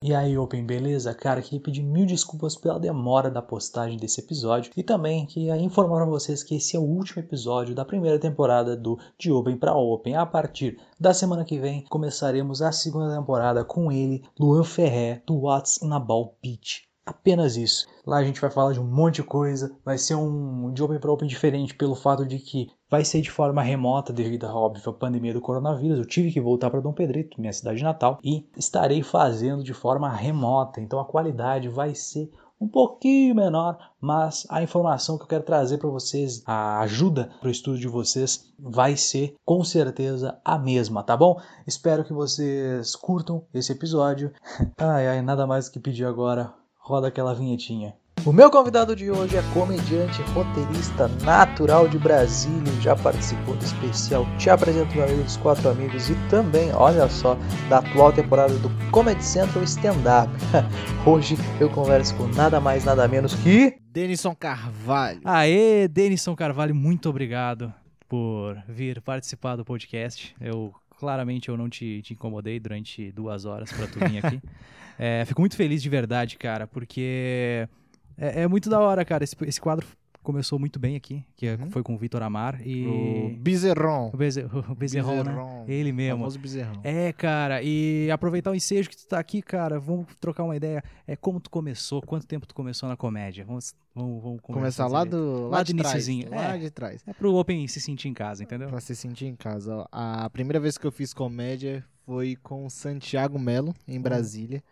E 0.00 0.14
aí, 0.14 0.38
Open, 0.38 0.64
beleza? 0.64 1.12
Cara, 1.12 1.42
queria 1.42 1.60
pedir 1.60 1.82
mil 1.82 2.06
desculpas 2.06 2.54
pela 2.54 2.78
demora 2.78 3.28
da 3.28 3.42
postagem 3.42 3.98
desse 3.98 4.20
episódio 4.20 4.70
e 4.76 4.82
também 4.82 5.26
queria 5.26 5.56
informar 5.56 5.96
para 5.96 6.06
vocês 6.06 6.44
que 6.44 6.54
esse 6.54 6.76
é 6.76 6.78
o 6.78 6.84
último 6.84 7.20
episódio 7.20 7.74
da 7.74 7.84
primeira 7.84 8.16
temporada 8.16 8.76
do 8.76 8.96
De 9.18 9.32
Open 9.32 9.56
para 9.56 9.74
Open. 9.74 10.14
A 10.14 10.24
partir 10.24 10.80
da 11.00 11.12
semana 11.12 11.44
que 11.44 11.58
vem 11.58 11.84
começaremos 11.86 12.62
a 12.62 12.70
segunda 12.70 13.18
temporada 13.18 13.64
com 13.64 13.90
ele, 13.90 14.22
Luan 14.38 14.62
Ferré, 14.62 15.20
do 15.26 15.36
What's 15.36 15.82
in 15.82 15.92
a 15.92 15.98
Ball 15.98 16.32
Pitch. 16.40 16.87
Apenas 17.08 17.56
isso. 17.56 17.86
Lá 18.06 18.18
a 18.18 18.22
gente 18.22 18.38
vai 18.38 18.50
falar 18.50 18.74
de 18.74 18.80
um 18.80 18.84
monte 18.84 19.16
de 19.16 19.22
coisa. 19.22 19.74
Vai 19.82 19.96
ser 19.96 20.14
um 20.14 20.70
de 20.74 20.82
Open 20.82 20.98
para 20.98 21.10
Open 21.10 21.26
diferente 21.26 21.74
pelo 21.74 21.94
fato 21.94 22.26
de 22.26 22.38
que 22.38 22.70
vai 22.90 23.02
ser 23.02 23.22
de 23.22 23.30
forma 23.30 23.62
remota 23.62 24.12
devido 24.12 24.44
à 24.44 24.54
óbvia 24.54 24.92
pandemia 24.92 25.32
do 25.32 25.40
coronavírus. 25.40 25.98
Eu 25.98 26.04
tive 26.04 26.30
que 26.30 26.38
voltar 26.38 26.68
para 26.68 26.82
Dom 26.82 26.92
Pedrito, 26.92 27.40
minha 27.40 27.52
cidade 27.52 27.82
natal, 27.82 28.18
e 28.22 28.46
estarei 28.58 29.02
fazendo 29.02 29.64
de 29.64 29.72
forma 29.72 30.12
remota. 30.12 30.82
Então 30.82 31.00
a 31.00 31.04
qualidade 31.06 31.66
vai 31.70 31.94
ser 31.94 32.30
um 32.60 32.68
pouquinho 32.68 33.34
menor, 33.34 33.78
mas 33.98 34.46
a 34.50 34.62
informação 34.62 35.16
que 35.16 35.22
eu 35.22 35.28
quero 35.28 35.44
trazer 35.44 35.78
para 35.78 35.88
vocês, 35.88 36.42
a 36.44 36.80
ajuda 36.80 37.30
para 37.40 37.48
o 37.48 37.50
estudo 37.50 37.78
de 37.78 37.88
vocês, 37.88 38.52
vai 38.58 38.98
ser 38.98 39.34
com 39.46 39.64
certeza 39.64 40.38
a 40.44 40.58
mesma, 40.58 41.02
tá 41.02 41.16
bom? 41.16 41.40
Espero 41.66 42.04
que 42.04 42.12
vocês 42.12 42.94
curtam 42.94 43.44
esse 43.54 43.72
episódio. 43.72 44.30
Ai, 44.76 45.08
ai, 45.08 45.22
nada 45.22 45.46
mais 45.46 45.70
que 45.70 45.80
pedir 45.80 46.04
agora 46.04 46.52
roda 46.88 47.08
aquela 47.08 47.34
vinhetinha. 47.34 47.94
O 48.24 48.32
meu 48.32 48.50
convidado 48.50 48.96
de 48.96 49.10
hoje 49.10 49.36
é 49.36 49.42
comediante, 49.52 50.22
roteirista 50.32 51.06
natural 51.22 51.86
de 51.86 51.98
Brasília, 51.98 52.72
já 52.80 52.96
participou 52.96 53.54
do 53.54 53.64
especial 53.64 54.26
Te 54.38 54.48
Apresento 54.48 54.94
Meu 54.94 55.04
Amigo 55.04 55.22
dos 55.22 55.36
Quatro 55.36 55.68
Amigos 55.68 56.08
e 56.08 56.14
também, 56.28 56.72
olha 56.72 57.08
só, 57.10 57.36
da 57.68 57.78
atual 57.78 58.10
temporada 58.10 58.54
do 58.54 58.70
Comedy 58.90 59.22
Central 59.22 59.62
Stand 59.64 59.98
Up. 60.00 60.32
Hoje 61.06 61.36
eu 61.60 61.68
converso 61.70 62.16
com 62.16 62.26
nada 62.28 62.58
mais, 62.58 62.84
nada 62.84 63.06
menos 63.06 63.34
que. 63.34 63.78
Denison 63.92 64.34
Carvalho. 64.34 65.20
Aê, 65.24 65.86
Denison 65.88 66.34
Carvalho, 66.34 66.74
muito 66.74 67.08
obrigado 67.10 67.72
por 68.08 68.56
vir 68.66 69.02
participar 69.02 69.56
do 69.56 69.64
podcast. 69.64 70.34
Eu 70.40 70.72
claramente 70.98 71.48
eu 71.48 71.56
não 71.56 71.68
te, 71.68 72.02
te 72.02 72.14
incomodei 72.14 72.58
durante 72.58 73.12
duas 73.12 73.44
horas 73.44 73.70
para 73.72 73.86
tu 73.86 73.98
vir 74.00 74.24
aqui. 74.24 74.40
É, 74.98 75.24
fico 75.24 75.40
muito 75.40 75.56
feliz 75.56 75.80
de 75.82 75.88
verdade, 75.88 76.36
cara, 76.36 76.66
porque 76.66 77.68
é, 78.16 78.42
é 78.42 78.48
muito 78.48 78.68
da 78.68 78.80
hora, 78.80 79.04
cara. 79.04 79.22
Esse, 79.24 79.36
esse 79.42 79.60
quadro 79.60 79.86
começou 80.22 80.58
muito 80.58 80.78
bem 80.78 80.94
aqui, 80.94 81.24
que 81.36 81.48
Uhum. 81.48 81.70
foi 81.70 81.82
com 81.82 81.94
o 81.94 81.96
Vitor 81.98 82.20
Amar 82.22 82.60
e... 82.66 82.86
O 82.86 83.36
Bezerron. 83.38 84.10
O, 84.12 84.16
Beze... 84.16 84.42
o 84.68 84.74
Bezerron, 84.74 85.22
né? 85.22 85.22
Bezerron. 85.24 85.64
Ele 85.66 85.90
mesmo. 85.92 86.18
Famoso 86.18 86.38
Bezerrão. 86.38 86.80
É, 86.84 87.12
cara, 87.14 87.62
e 87.62 88.10
aproveitar 88.10 88.50
o 88.50 88.54
ensejo 88.54 88.90
que 88.90 88.96
tu 88.96 89.06
tá 89.06 89.18
aqui, 89.18 89.40
cara, 89.40 89.80
vamos 89.80 90.06
trocar 90.20 90.42
uma 90.44 90.54
ideia. 90.54 90.82
É 91.06 91.16
como 91.16 91.40
tu 91.40 91.48
começou, 91.48 92.02
quanto 92.02 92.26
tempo 92.26 92.46
tu 92.46 92.54
começou 92.54 92.86
na 92.90 92.96
comédia? 92.96 93.42
Vamos, 93.42 93.72
vamos, 93.94 94.22
vamos 94.22 94.40
Começar 94.42 94.84
conversar 94.84 94.86
lá 94.88 95.04
do, 95.04 95.44
Lá 95.48 95.58
lá 95.58 95.62
de 95.62 95.72
trás. 95.72 95.94
iniciozinho, 95.94 96.30
Lá 96.30 96.56
é. 96.56 96.58
de 96.58 96.70
trás. 96.70 97.02
É 97.06 97.12
pro 97.14 97.34
Open 97.34 97.66
se 97.66 97.80
sentir 97.80 98.08
em 98.08 98.14
casa, 98.14 98.42
entendeu? 98.42 98.68
Pra 98.68 98.80
se 98.80 98.94
sentir 98.94 99.26
em 99.26 99.36
casa. 99.36 99.76
ó. 99.76 99.86
A 99.90 100.28
primeira 100.28 100.60
vez 100.60 100.76
que 100.76 100.86
eu 100.86 100.92
fiz 100.92 101.14
comédia 101.14 101.82
foi 102.04 102.36
com 102.36 102.66
o 102.66 102.70
Santiago 102.70 103.38
Melo, 103.38 103.74
em 103.86 103.98
Brasília. 103.98 104.62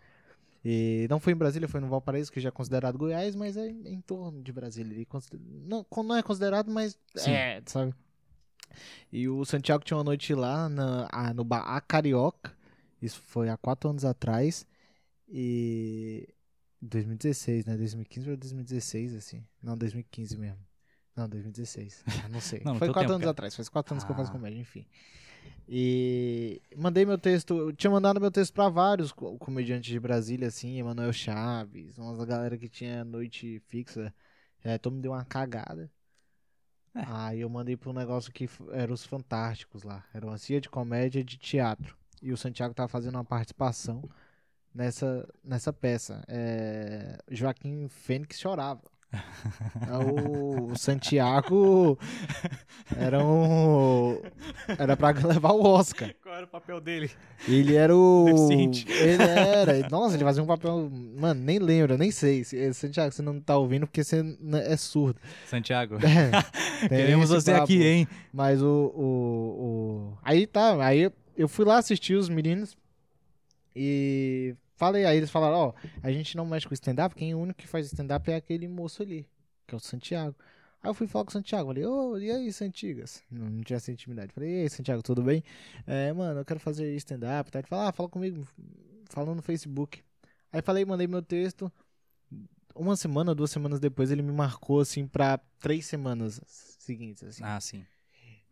E 0.65 1.07
não 1.09 1.19
foi 1.19 1.33
em 1.33 1.35
Brasília, 1.35 1.67
foi 1.67 1.79
no 1.79 1.87
Valparaíso, 1.87 2.31
que 2.31 2.39
já 2.39 2.49
é 2.49 2.51
considerado 2.51 2.97
Goiás, 2.97 3.35
mas 3.35 3.55
é 3.55 3.67
em, 3.69 4.01
torno 4.01 4.41
de 4.41 4.51
Brasília. 4.51 5.05
Não, 5.65 5.85
não 6.03 6.15
é 6.15 6.23
considerado, 6.23 6.69
mas 6.71 6.97
Sim. 7.15 7.31
é, 7.31 7.61
sabe? 7.65 7.93
E 9.11 9.27
o 9.29 9.45
Santiago 9.45 9.83
tinha 9.83 9.97
uma 9.97 10.03
noite 10.03 10.33
lá 10.33 10.67
na, 10.67 11.07
a- 11.11 11.33
no 11.33 11.43
bar 11.43 11.61
A 11.61 11.79
Carioca. 11.81 12.55
Isso 13.01 13.21
foi 13.27 13.49
há 13.49 13.55
quatro 13.57 13.89
anos 13.89 14.03
atrás. 14.03 14.65
E. 15.29 16.27
2016, 16.81 17.65
né? 17.65 17.75
2015 17.75 18.29
ou 18.29 18.37
2016, 18.37 19.15
assim. 19.15 19.43
Não, 19.63 19.75
2015 19.77 20.37
mesmo. 20.37 20.59
Não, 21.15 21.27
2016. 21.27 22.03
Ah, 22.23 22.29
não 22.29 22.39
sei. 22.39 22.61
Não, 22.65 22.75
foi 22.75 22.87
quatro 22.89 23.01
tempo, 23.01 23.13
anos 23.13 23.21
cara. 23.21 23.31
atrás. 23.31 23.55
Faz 23.55 23.67
quatro 23.69 23.93
anos 23.95 24.03
que 24.03 24.11
eu 24.11 24.15
faço 24.15 24.29
Ah. 24.29 24.33
comédia, 24.33 24.59
enfim. 24.59 24.85
E 25.67 26.61
mandei 26.75 27.05
meu 27.05 27.17
texto, 27.17 27.55
eu 27.57 27.73
tinha 27.73 27.91
mandado 27.91 28.19
meu 28.21 28.31
texto 28.31 28.53
pra 28.53 28.69
vários 28.69 29.11
co- 29.11 29.37
comediantes 29.37 29.89
de 29.89 29.99
Brasília, 29.99 30.47
assim, 30.47 30.79
Emanuel 30.79 31.11
Chaves, 31.13 31.97
umas 31.97 32.23
galera 32.25 32.57
que 32.57 32.69
tinha 32.69 33.03
noite 33.03 33.59
fixa. 33.67 34.13
É, 34.63 34.77
todo 34.77 34.93
mundo 34.93 35.03
deu 35.03 35.11
uma 35.11 35.25
cagada. 35.25 35.89
É. 36.95 37.03
Aí 37.07 37.41
eu 37.41 37.49
mandei 37.49 37.77
pra 37.77 37.89
um 37.89 37.93
negócio 37.93 38.31
que 38.31 38.45
f- 38.45 38.63
era 38.71 38.91
os 38.91 39.05
Fantásticos 39.05 39.83
lá. 39.83 40.03
Era 40.13 40.25
uma 40.25 40.37
cia 40.37 40.59
de 40.59 40.69
comédia 40.69 41.23
de 41.23 41.37
teatro. 41.37 41.95
E 42.21 42.31
o 42.31 42.37
Santiago 42.37 42.73
tava 42.73 42.87
fazendo 42.87 43.15
uma 43.15 43.23
participação 43.23 44.09
nessa, 44.73 45.27
nessa 45.43 45.71
peça. 45.71 46.23
É, 46.27 47.17
Joaquim 47.29 47.87
Fênix 47.87 48.39
chorava. 48.39 48.81
O 50.69 50.75
Santiago 50.75 51.97
era 52.95 53.23
um. 53.23 54.21
Era 54.77 54.95
pra 54.97 55.09
levar 55.11 55.51
o 55.53 55.63
Oscar. 55.65 56.13
Qual 56.21 56.35
era 56.35 56.45
o 56.45 56.49
papel 56.49 56.79
dele? 56.81 57.09
Ele 57.47 57.75
era 57.75 57.95
o. 57.95 58.25
Deficiente. 58.25 58.85
Ele 58.91 59.23
era. 59.23 59.89
Nossa, 59.89 60.15
ele 60.15 60.23
fazia 60.23 60.43
um 60.43 60.47
papel. 60.47 60.89
Mano, 60.91 61.41
nem 61.41 61.59
lembro, 61.59 61.97
nem 61.97 62.11
sei. 62.11 62.43
Se- 62.43 62.73
Santiago, 62.73 63.11
você 63.11 63.21
não 63.21 63.39
tá 63.39 63.57
ouvindo 63.57 63.87
porque 63.87 64.03
você 64.03 64.23
é 64.65 64.75
surdo. 64.77 65.19
Santiago. 65.47 65.95
É, 65.97 66.31
Queremos 66.87 67.29
você 67.29 67.51
papo. 67.51 67.63
aqui, 67.63 67.83
hein? 67.85 68.07
Mas 68.33 68.61
o, 68.61 68.91
o, 68.95 69.03
o. 70.13 70.17
Aí 70.23 70.45
tá, 70.45 70.83
aí 70.85 71.11
eu 71.35 71.47
fui 71.47 71.65
lá 71.65 71.77
assistir 71.77 72.15
os 72.15 72.29
meninos 72.29 72.77
e 73.75 74.55
falei, 74.77 75.05
aí 75.05 75.17
eles 75.17 75.29
falaram, 75.29 75.57
ó, 75.57 75.73
a 76.01 76.11
gente 76.11 76.37
não 76.37 76.45
mexe 76.45 76.67
com 76.67 76.73
stand-up, 76.73 77.13
quem 77.15 77.31
é 77.31 77.35
o 77.35 77.39
único 77.39 77.59
que 77.59 77.67
faz 77.67 77.87
stand-up 77.87 78.31
é 78.31 78.35
aquele 78.35 78.67
moço 78.67 79.01
ali, 79.01 79.27
que 79.65 79.75
é 79.75 79.77
o 79.77 79.79
Santiago. 79.79 80.35
Aí 80.81 80.89
eu 80.89 80.93
fui 80.93 81.07
falar 81.07 81.25
com 81.25 81.31
o 81.31 81.33
Santiago, 81.33 81.69
falei, 81.69 81.85
ô, 81.85 82.17
e 82.17 82.29
aí, 82.29 82.53
Santigas? 82.53 83.23
Não, 83.29 83.49
não 83.49 83.61
tinha 83.61 83.77
essa 83.77 83.91
intimidade. 83.91 84.31
Falei, 84.31 84.49
e 84.49 84.61
aí, 84.61 84.69
Santiago, 84.69 85.01
tudo 85.01 85.23
bem? 85.23 85.43
É, 85.87 86.13
mano, 86.13 86.39
eu 86.39 86.45
quero 86.45 86.59
fazer 86.59 86.95
stand-up, 86.95 87.51
tá? 87.51 87.59
Ele 87.59 87.67
falou, 87.67 87.87
ah, 87.87 87.91
fala 87.91 88.07
comigo, 88.07 88.47
fala 89.09 89.33
no 89.33 89.41
Facebook. 89.41 90.03
Aí 90.51 90.61
falei, 90.61 90.85
mandei 90.85 91.07
meu 91.07 91.21
texto. 91.21 91.71
Uma 92.75 92.95
semana, 92.95 93.33
duas 93.33 93.49
semanas 93.49 93.79
depois, 93.79 94.11
ele 94.11 94.21
me 94.21 94.31
marcou, 94.31 94.79
assim, 94.79 95.07
pra 95.07 95.39
três 95.59 95.87
semanas 95.87 96.39
seguintes, 96.77 97.23
assim. 97.23 97.43
Ah, 97.43 97.59
sim. 97.59 97.83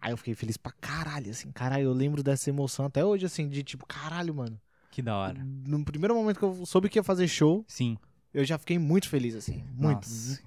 Aí 0.02 0.12
eu 0.12 0.18
fiquei 0.18 0.34
feliz 0.34 0.58
pra 0.58 0.72
caralho, 0.72 1.30
assim, 1.30 1.52
caralho, 1.52 1.84
eu 1.84 1.94
lembro 1.94 2.24
dessa 2.24 2.50
emoção 2.50 2.86
até 2.86 3.06
hoje, 3.06 3.28
assim, 3.28 3.48
de 3.48 3.64
tipo, 3.64 3.86
caralho, 3.86 4.34
mano. 4.34 4.60
Que 4.96 5.02
da 5.02 5.14
hora. 5.18 5.46
No 5.68 5.84
primeiro 5.84 6.16
momento 6.16 6.40
que 6.40 6.46
eu 6.46 6.66
soube 6.66 6.88
que 6.88 6.98
ia 6.98 7.04
fazer 7.04 7.28
show, 7.28 7.66
Sim. 7.68 7.98
eu 8.34 8.46
já 8.46 8.58
fiquei 8.58 8.80
muito 8.80 9.10
feliz, 9.10 9.36
assim, 9.36 9.62
muito. 9.74 10.08
Nossa. 10.08 10.42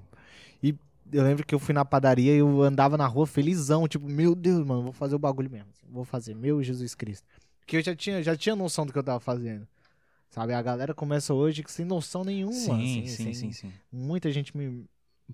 Eu 1.13 1.23
lembro 1.23 1.45
que 1.45 1.55
eu 1.55 1.59
fui 1.59 1.75
na 1.75 1.85
padaria 1.85 2.35
e 2.35 2.39
eu 2.39 2.63
andava 2.63 2.97
na 2.97 3.07
rua 3.07 3.27
felizão, 3.27 3.87
tipo, 3.87 4.09
meu 4.09 4.35
Deus, 4.35 4.65
mano, 4.67 4.85
vou 4.85 4.93
fazer 4.93 5.15
o 5.15 5.19
bagulho 5.19 5.51
mesmo, 5.51 5.69
assim, 5.71 5.87
vou 5.91 6.03
fazer, 6.03 6.35
meu 6.35 6.63
Jesus 6.63 6.95
Cristo. 6.95 7.27
Porque 7.61 7.77
eu 7.77 7.83
já 7.83 7.95
tinha, 7.95 8.23
já 8.23 8.35
tinha 8.35 8.57
noção 8.57 8.87
do 8.87 8.93
que 8.93 8.99
eu 8.99 9.03
tava 9.03 9.21
fazendo, 9.21 9.69
sabe? 10.31 10.55
A 10.55 10.63
galera 10.63 10.95
começa 10.95 11.35
hoje 11.35 11.63
sem 11.69 11.85
noção 11.85 12.25
nenhuma, 12.25 12.53
Sim, 12.55 12.83
assim, 12.83 13.07
sim, 13.07 13.17
sem- 13.17 13.35
sim, 13.35 13.53
sim. 13.53 13.73
muita 13.93 14.31
gente 14.31 14.57
me 14.57 14.87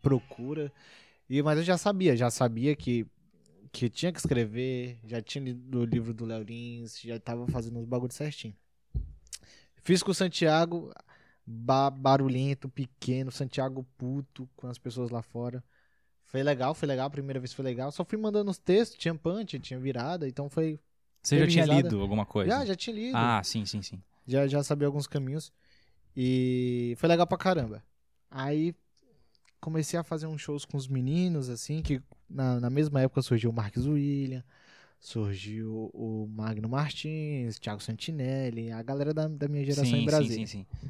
procura. 0.03 0.73
E, 1.31 1.41
mas 1.41 1.59
eu 1.59 1.65
já 1.65 1.79
sabia, 1.79 2.17
já 2.17 2.31
sabia 2.31 2.75
que, 2.75 3.07
que 3.71 3.89
tinha 3.89 4.13
que 4.13 4.19
escrever, 4.19 4.99
já 5.07 5.23
tinha 5.23 5.45
lido 5.45 5.81
o 5.81 5.85
livro 5.85 6.13
do 6.13 6.25
Léo 6.25 6.43
Lins, 6.43 7.01
já 7.01 7.19
tava 7.21 7.47
fazendo 7.47 7.79
os 7.79 7.85
bagulhos 7.85 8.17
certinho. 8.17 8.55
Fiz 9.85 10.03
com 10.03 10.11
o 10.11 10.15
Santiago, 10.15 10.93
ba- 11.47 11.91
barulhento, 11.91 12.69
pequeno, 12.69 13.31
Santiago 13.31 13.87
puto 13.99 14.49
com 14.57 14.67
as 14.67 14.79
pessoas 14.79 15.11
lá 15.11 15.23
fora. 15.23 15.63
Foi 16.25 16.43
legal, 16.43 16.75
foi 16.75 16.89
legal, 16.89 17.07
a 17.07 17.11
primeira 17.11 17.39
vez 17.39 17.53
foi 17.53 17.65
legal. 17.65 17.93
Só 17.93 18.05
fui 18.05 18.19
mandando 18.19 18.51
os 18.51 18.59
textos, 18.59 18.99
tinha 18.99 19.15
punch, 19.15 19.59
tinha 19.61 19.79
virada, 19.79 20.27
então 20.27 20.49
foi... 20.49 20.81
Você 21.23 21.39
já 21.39 21.47
tinha 21.47 21.67
lido 21.67 22.01
alguma 22.01 22.27
coisa? 22.27 22.51
Já, 22.51 22.65
já 22.65 22.75
tinha 22.75 22.97
lido 22.97 23.17
Ah, 23.17 23.41
sim, 23.45 23.65
sim, 23.65 23.83
sim. 23.83 24.03
já, 24.27 24.47
já 24.47 24.63
sabia 24.63 24.87
alguns 24.87 25.07
caminhos. 25.07 25.53
E 26.17 26.95
foi 26.99 27.09
legal 27.09 27.27
pra 27.27 27.39
caramba. 27.39 27.83
Aí 28.31 28.75
comecei 29.61 29.99
a 29.99 30.03
fazer 30.05 30.27
uns 30.27 30.41
shows 30.41 30.65
com 30.65 30.77
os 30.77 30.89
meninos, 30.89 31.49
assim, 31.49 31.83
que 31.83 32.03
na, 32.29 32.61
na 32.61 32.71
mesma 32.71 33.01
época 33.01 33.23
surgiu 33.23 33.51
o 33.51 33.53
Marcos 33.53 33.87
William, 33.87 34.45
surgiu 35.05 35.91
o 35.93 36.27
Magno 36.35 36.69
Martins, 36.69 37.59
Thiago 37.59 37.83
Santinelli, 37.83 38.73
a 38.73 38.83
galera 38.83 39.13
da, 39.13 39.29
da 39.29 39.47
minha 39.47 39.63
geração 39.63 39.85
sim, 39.85 39.99
em 40.03 40.07
Brasília. 40.07 40.47
Sim, 40.47 40.47
sim, 40.47 40.67
sim. 40.81 40.89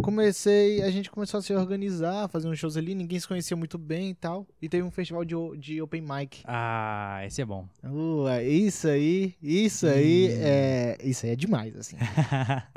Comecei, 0.00 0.80
a 0.82 0.90
gente 0.90 1.10
começou 1.10 1.38
a 1.38 1.42
se 1.42 1.52
organizar, 1.52 2.26
fazer 2.28 2.48
uns 2.48 2.58
shows 2.58 2.76
ali, 2.76 2.94
ninguém 2.94 3.20
se 3.20 3.28
conhecia 3.28 3.54
muito 3.56 3.76
bem 3.76 4.10
e 4.10 4.14
tal. 4.14 4.46
E 4.62 4.68
teve 4.68 4.82
um 4.82 4.90
festival 4.90 5.24
de, 5.24 5.34
de 5.58 5.82
open 5.82 6.00
mic. 6.00 6.42
Ah, 6.44 7.20
esse 7.26 7.42
é 7.42 7.44
bom. 7.44 7.68
Uh, 7.84 8.40
isso 8.48 8.88
aí, 8.88 9.34
isso 9.42 9.86
aí 9.86 10.28
Hum. 10.28 10.38
é. 10.40 10.98
Isso 11.02 11.26
aí 11.26 11.32
é 11.32 11.36
demais, 11.36 11.76
assim. 11.76 11.96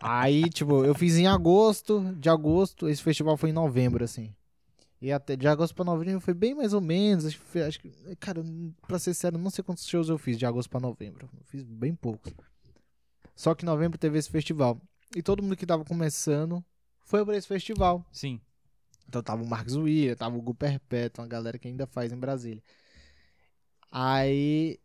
Aí, 0.02 0.50
tipo, 0.50 0.84
eu 0.84 0.94
fiz 0.96 1.16
em 1.16 1.28
agosto, 1.28 2.14
de 2.20 2.28
agosto, 2.28 2.90
esse 2.90 3.02
festival 3.02 3.38
foi 3.38 3.52
em 3.52 3.54
novembro, 3.54 4.04
assim. 4.04 4.34
E 5.04 5.12
até 5.12 5.36
de 5.36 5.46
agosto 5.50 5.76
pra 5.76 5.84
novembro 5.84 6.22
foi 6.22 6.34
bem 6.34 6.56
mais 6.56 6.74
ou 6.74 6.80
menos. 6.80 7.26
Acho, 7.26 7.42
acho 7.68 7.78
que, 7.78 7.92
cara, 8.22 8.42
pra 8.88 8.98
ser 8.98 9.14
sério, 9.14 9.38
não 9.38 9.50
sei 9.50 9.62
quantos 9.62 9.86
shows 9.86 10.08
eu 10.08 10.18
fiz 10.18 10.40
de 10.40 10.46
agosto 10.46 10.70
pra 10.70 10.80
novembro. 10.80 11.30
Eu 11.38 11.44
fiz 11.44 11.62
bem 11.62 11.94
poucos. 11.94 12.34
Só 13.36 13.54
que 13.54 13.66
em 13.66 13.68
novembro 13.68 13.98
teve 13.98 14.18
esse 14.18 14.30
festival. 14.30 14.82
e 15.14 15.22
todo 15.22 15.44
mundo 15.44 15.58
que 15.58 15.66
tava 15.66 15.84
começando 15.84 16.64
foi 17.02 17.26
pra 17.26 17.36
esse 17.36 17.46
festival. 17.46 18.06
Sim. 18.14 18.40
Então 19.06 19.22
tava 19.22 19.44
o 19.44 19.46
Marcos 19.46 19.76
Uia, 19.76 20.16
tava 20.16 20.38
o 20.38 20.42
Gu 20.42 20.56
Perpétuo, 20.56 21.22
uma 21.22 21.28
galera 21.28 21.60
que 21.60 21.68
ainda 21.68 21.86
faz 21.86 22.14
em 22.14 22.18
Brasília. 22.18 22.64
Aí. 23.92 24.80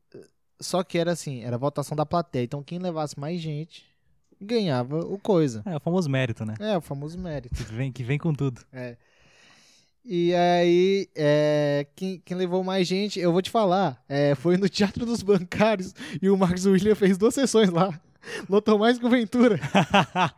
Só 0.61 0.82
que 0.82 0.99
era 0.99 1.12
assim, 1.12 1.44
era 1.44 1.56
votação 1.56 1.97
da 1.97 2.05
plateia. 2.05 2.43
Então 2.43 2.61
quem 2.61 2.81
levasse 2.81 3.17
mais 3.17 3.41
gente 3.41 3.87
ganhava 4.41 4.99
o 4.99 5.17
coisa. 5.17 5.62
É 5.65 5.76
o 5.76 5.81
famoso 5.81 6.11
mérito, 6.11 6.44
né? 6.44 6.55
É, 6.59 6.76
o 6.76 6.81
famoso 6.81 7.17
mérito. 7.17 7.55
Que 7.55 7.73
vem, 7.73 7.93
que 7.93 8.03
vem 8.03 8.19
com 8.19 8.35
tudo. 8.35 8.61
E 10.10 10.34
aí, 10.34 11.06
é, 11.14 11.87
quem, 11.94 12.22
quem 12.25 12.34
levou 12.34 12.64
mais 12.64 12.88
gente, 12.88 13.20
eu 13.20 13.31
vou 13.31 13.43
te 13.43 13.50
falar, 13.50 14.02
é, 14.08 14.34
foi 14.34 14.56
no 14.56 14.66
Teatro 14.66 15.05
dos 15.05 15.22
Bancários 15.22 15.94
e 16.22 16.31
o 16.31 16.37
Marcos 16.37 16.64
William 16.64 16.94
fez 16.94 17.19
duas 17.19 17.34
sessões 17.34 17.69
lá. 17.69 17.93
Lotou 18.49 18.78
mais 18.78 18.99
que 18.99 19.05
o 19.05 19.10
Ventura. 19.10 19.60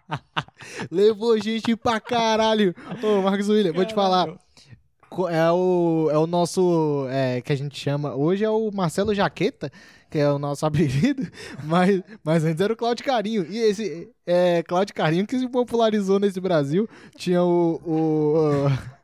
Levou 0.90 1.38
gente 1.40 1.76
pra 1.76 2.00
caralho. 2.00 2.74
Ô, 3.00 3.22
Marcos 3.22 3.48
William, 3.48 3.72
vou 3.72 3.84
te 3.84 3.94
falar. 3.94 4.28
É 5.30 5.50
o, 5.52 6.08
é 6.10 6.18
o 6.18 6.26
nosso, 6.26 7.06
é, 7.10 7.40
que 7.40 7.52
a 7.52 7.56
gente 7.56 7.78
chama, 7.78 8.14
hoje 8.14 8.44
é 8.44 8.50
o 8.50 8.70
Marcelo 8.72 9.14
Jaqueta, 9.14 9.70
que 10.10 10.18
é 10.18 10.28
o 10.30 10.38
nosso 10.38 10.66
apelido, 10.66 11.26
mas, 11.64 12.00
mas 12.24 12.44
antes 12.44 12.60
era 12.60 12.72
o 12.72 12.76
Claudio 12.76 13.04
Carinho. 13.04 13.46
E 13.48 13.58
esse 13.58 14.08
é, 14.26 14.62
Claudio 14.64 14.94
Carinho 14.94 15.26
que 15.28 15.38
se 15.38 15.48
popularizou 15.48 16.18
nesse 16.18 16.40
Brasil. 16.40 16.88
Tinha 17.16 17.42
o. 17.44 17.80
o, 17.84 18.66
o- 18.66 18.99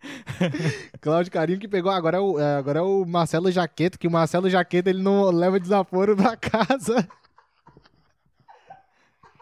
Cláudio 1.00 1.32
Carinho 1.32 1.58
que 1.58 1.68
pegou, 1.68 1.90
agora 1.90 2.16
é, 2.16 2.20
o, 2.20 2.38
é, 2.38 2.56
agora 2.56 2.78
é 2.78 2.82
o 2.82 3.04
Marcelo 3.04 3.50
Jaqueta, 3.50 3.98
que 3.98 4.06
o 4.06 4.10
Marcelo 4.10 4.48
Jaqueta 4.48 4.90
ele 4.90 5.02
não 5.02 5.30
leva 5.30 5.60
desaforo 5.60 6.16
pra 6.16 6.36
casa. 6.36 7.06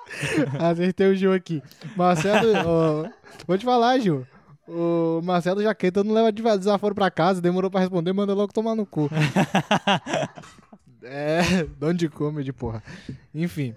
Acertei 0.59 1.07
o 1.07 1.15
Gil 1.15 1.33
aqui. 1.33 1.63
Marcelo, 1.97 2.53
ó, 2.67 3.09
vou 3.47 3.59
te 3.59 3.65
falar, 3.65 3.99
Gil. 3.99 4.27
O 4.67 5.21
Marcelo 5.23 5.63
Jaqueta 5.63 6.05
não 6.05 6.13
leva 6.13 6.33
de- 6.33 6.43
desaforo 6.43 6.95
pra 6.95 7.11
casa, 7.11 7.41
demorou 7.41 7.71
pra 7.71 7.81
responder, 7.81 8.13
manda 8.13 8.35
logo 8.35 8.53
tomar 8.53 8.75
no 8.75 8.85
cu. 8.85 9.09
é, 11.03 11.65
dono 11.79 11.95
de 11.95 12.09
comedy, 12.09 12.53
porra. 12.53 12.83
Enfim. 13.35 13.75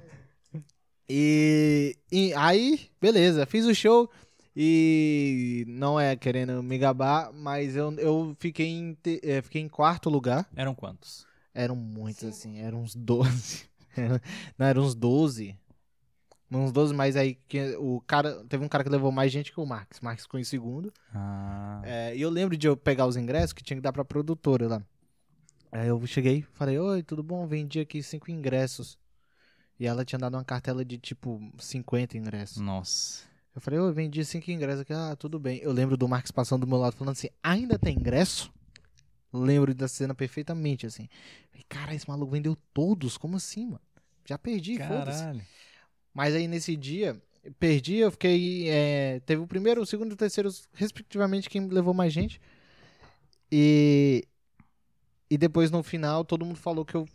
E, 1.08 1.96
e 2.12 2.34
aí, 2.34 2.90
beleza, 3.02 3.46
fiz 3.46 3.66
o 3.66 3.76
show 3.76 4.10
e 4.56 5.64
não 5.68 6.00
é 6.00 6.16
querendo 6.16 6.62
me 6.62 6.78
gabar, 6.78 7.32
mas 7.34 7.76
eu, 7.76 7.92
eu 7.94 8.36
fiquei, 8.40 8.68
em, 8.68 8.94
te- 8.96 9.20
eh, 9.24 9.42
fiquei 9.42 9.62
em 9.62 9.70
quarto 9.70 10.10
lugar. 10.10 10.48
Eram 10.56 10.76
quantos? 10.76 11.26
Eram 11.54 11.76
muitos, 11.76 12.24
assim, 12.24 12.60
eram 12.60 12.82
uns 12.82 12.96
12. 12.96 13.70
não, 14.58 14.66
eram 14.66 14.84
uns 14.84 14.96
12. 14.96 15.58
Uns 16.54 16.72
12, 16.74 16.94
mas 16.94 17.16
aí 17.16 17.36
que 17.48 17.76
o 17.78 18.02
cara. 18.02 18.44
Teve 18.46 18.64
um 18.66 18.68
cara 18.68 18.84
que 18.84 18.90
levou 18.90 19.10
mais 19.12 19.32
gente 19.32 19.54
que 19.54 19.60
o 19.60 19.66
Marx. 19.66 20.02
Marx 20.02 20.24
ficou 20.24 20.38
em 20.40 20.44
segundo. 20.44 20.92
Ah, 21.14 21.82
É, 21.86 22.16
e 22.16 22.22
eu 22.22 22.30
lembro 22.30 22.58
de 22.58 22.68
eu 22.68 22.76
pegar 22.76 23.06
os 23.08 23.16
ingressos 23.16 23.54
que 23.54 23.64
tinha 23.64 23.78
que 23.78 23.82
dar 23.82 23.94
pra 23.94 24.04
produtora 24.04 24.68
lá. 24.68 24.84
Aí 25.72 25.88
eu 25.88 26.06
cheguei, 26.06 26.42
falei, 26.52 26.78
oi, 26.78 27.02
tudo 27.04 27.24
bom? 27.24 27.48
Vendi 27.48 27.80
aqui 27.80 28.04
cinco 28.04 28.30
ingressos. 28.30 28.98
E 29.80 29.88
ela 29.88 30.04
tinha 30.04 30.20
dado 30.20 30.36
uma 30.36 30.44
cartela 30.44 30.84
de 30.84 30.98
tipo 30.98 31.40
50 31.58 32.18
ingressos. 32.18 32.58
nossa. 32.58 33.31
Eu 33.54 33.62
falei, 33.62 33.80
oi, 33.80 33.92
vendi 33.92 34.24
cinco 34.24 34.50
ingressos 34.50 34.82
aqui. 34.82 34.94
Ah, 34.94 35.16
tudo 35.16 35.38
bem. 35.40 35.60
Eu 35.60 35.72
lembro 35.72 35.98
do 35.98 36.08
Marcos 36.08 36.32
passando 36.32 36.62
do 36.62 36.68
meu 36.68 36.78
lado 36.78 36.96
falando 36.96 37.12
assim, 37.12 37.30
ainda 37.44 37.78
tem 37.78 37.98
ingresso? 37.98 38.52
Lembro 39.34 39.74
da 39.74 39.88
cena 39.88 40.14
perfeitamente, 40.14 40.86
assim. 40.86 41.08
Falei, 41.50 41.66
cara, 41.68 41.94
esse 41.94 42.08
maluco 42.08 42.32
vendeu 42.32 42.58
todos? 42.74 43.18
Como 43.18 43.38
assim, 43.38 43.66
mano? 43.66 43.82
Já 44.26 44.38
perdi, 44.38 44.78
foda-se. 44.78 45.24
Mas 46.14 46.36
aí 46.36 46.48
nesse 46.48 46.76
dia, 46.76 47.22
eu 47.44 47.54
perdi, 47.54 47.98
eu 47.98 48.12
fiquei. 48.12 48.70
é, 48.70 49.20
teve 49.26 49.42
o 49.42 49.48
primeiro, 49.48 49.82
o 49.82 49.86
segundo 49.86 50.12
e 50.12 50.14
o 50.14 50.18
terceiro, 50.18 50.50
respectivamente, 50.74 51.50
quem 51.50 51.68
levou 51.68 51.94
mais 51.94 52.14
gente. 52.14 52.40
E. 53.52 54.26
E 55.30 55.38
depois 55.38 55.72
no 55.72 55.82
final, 55.82 56.26
todo 56.26 56.46
mundo 56.46 56.58
falou 56.58 56.84
que 56.84 56.96
eu, 56.96 57.08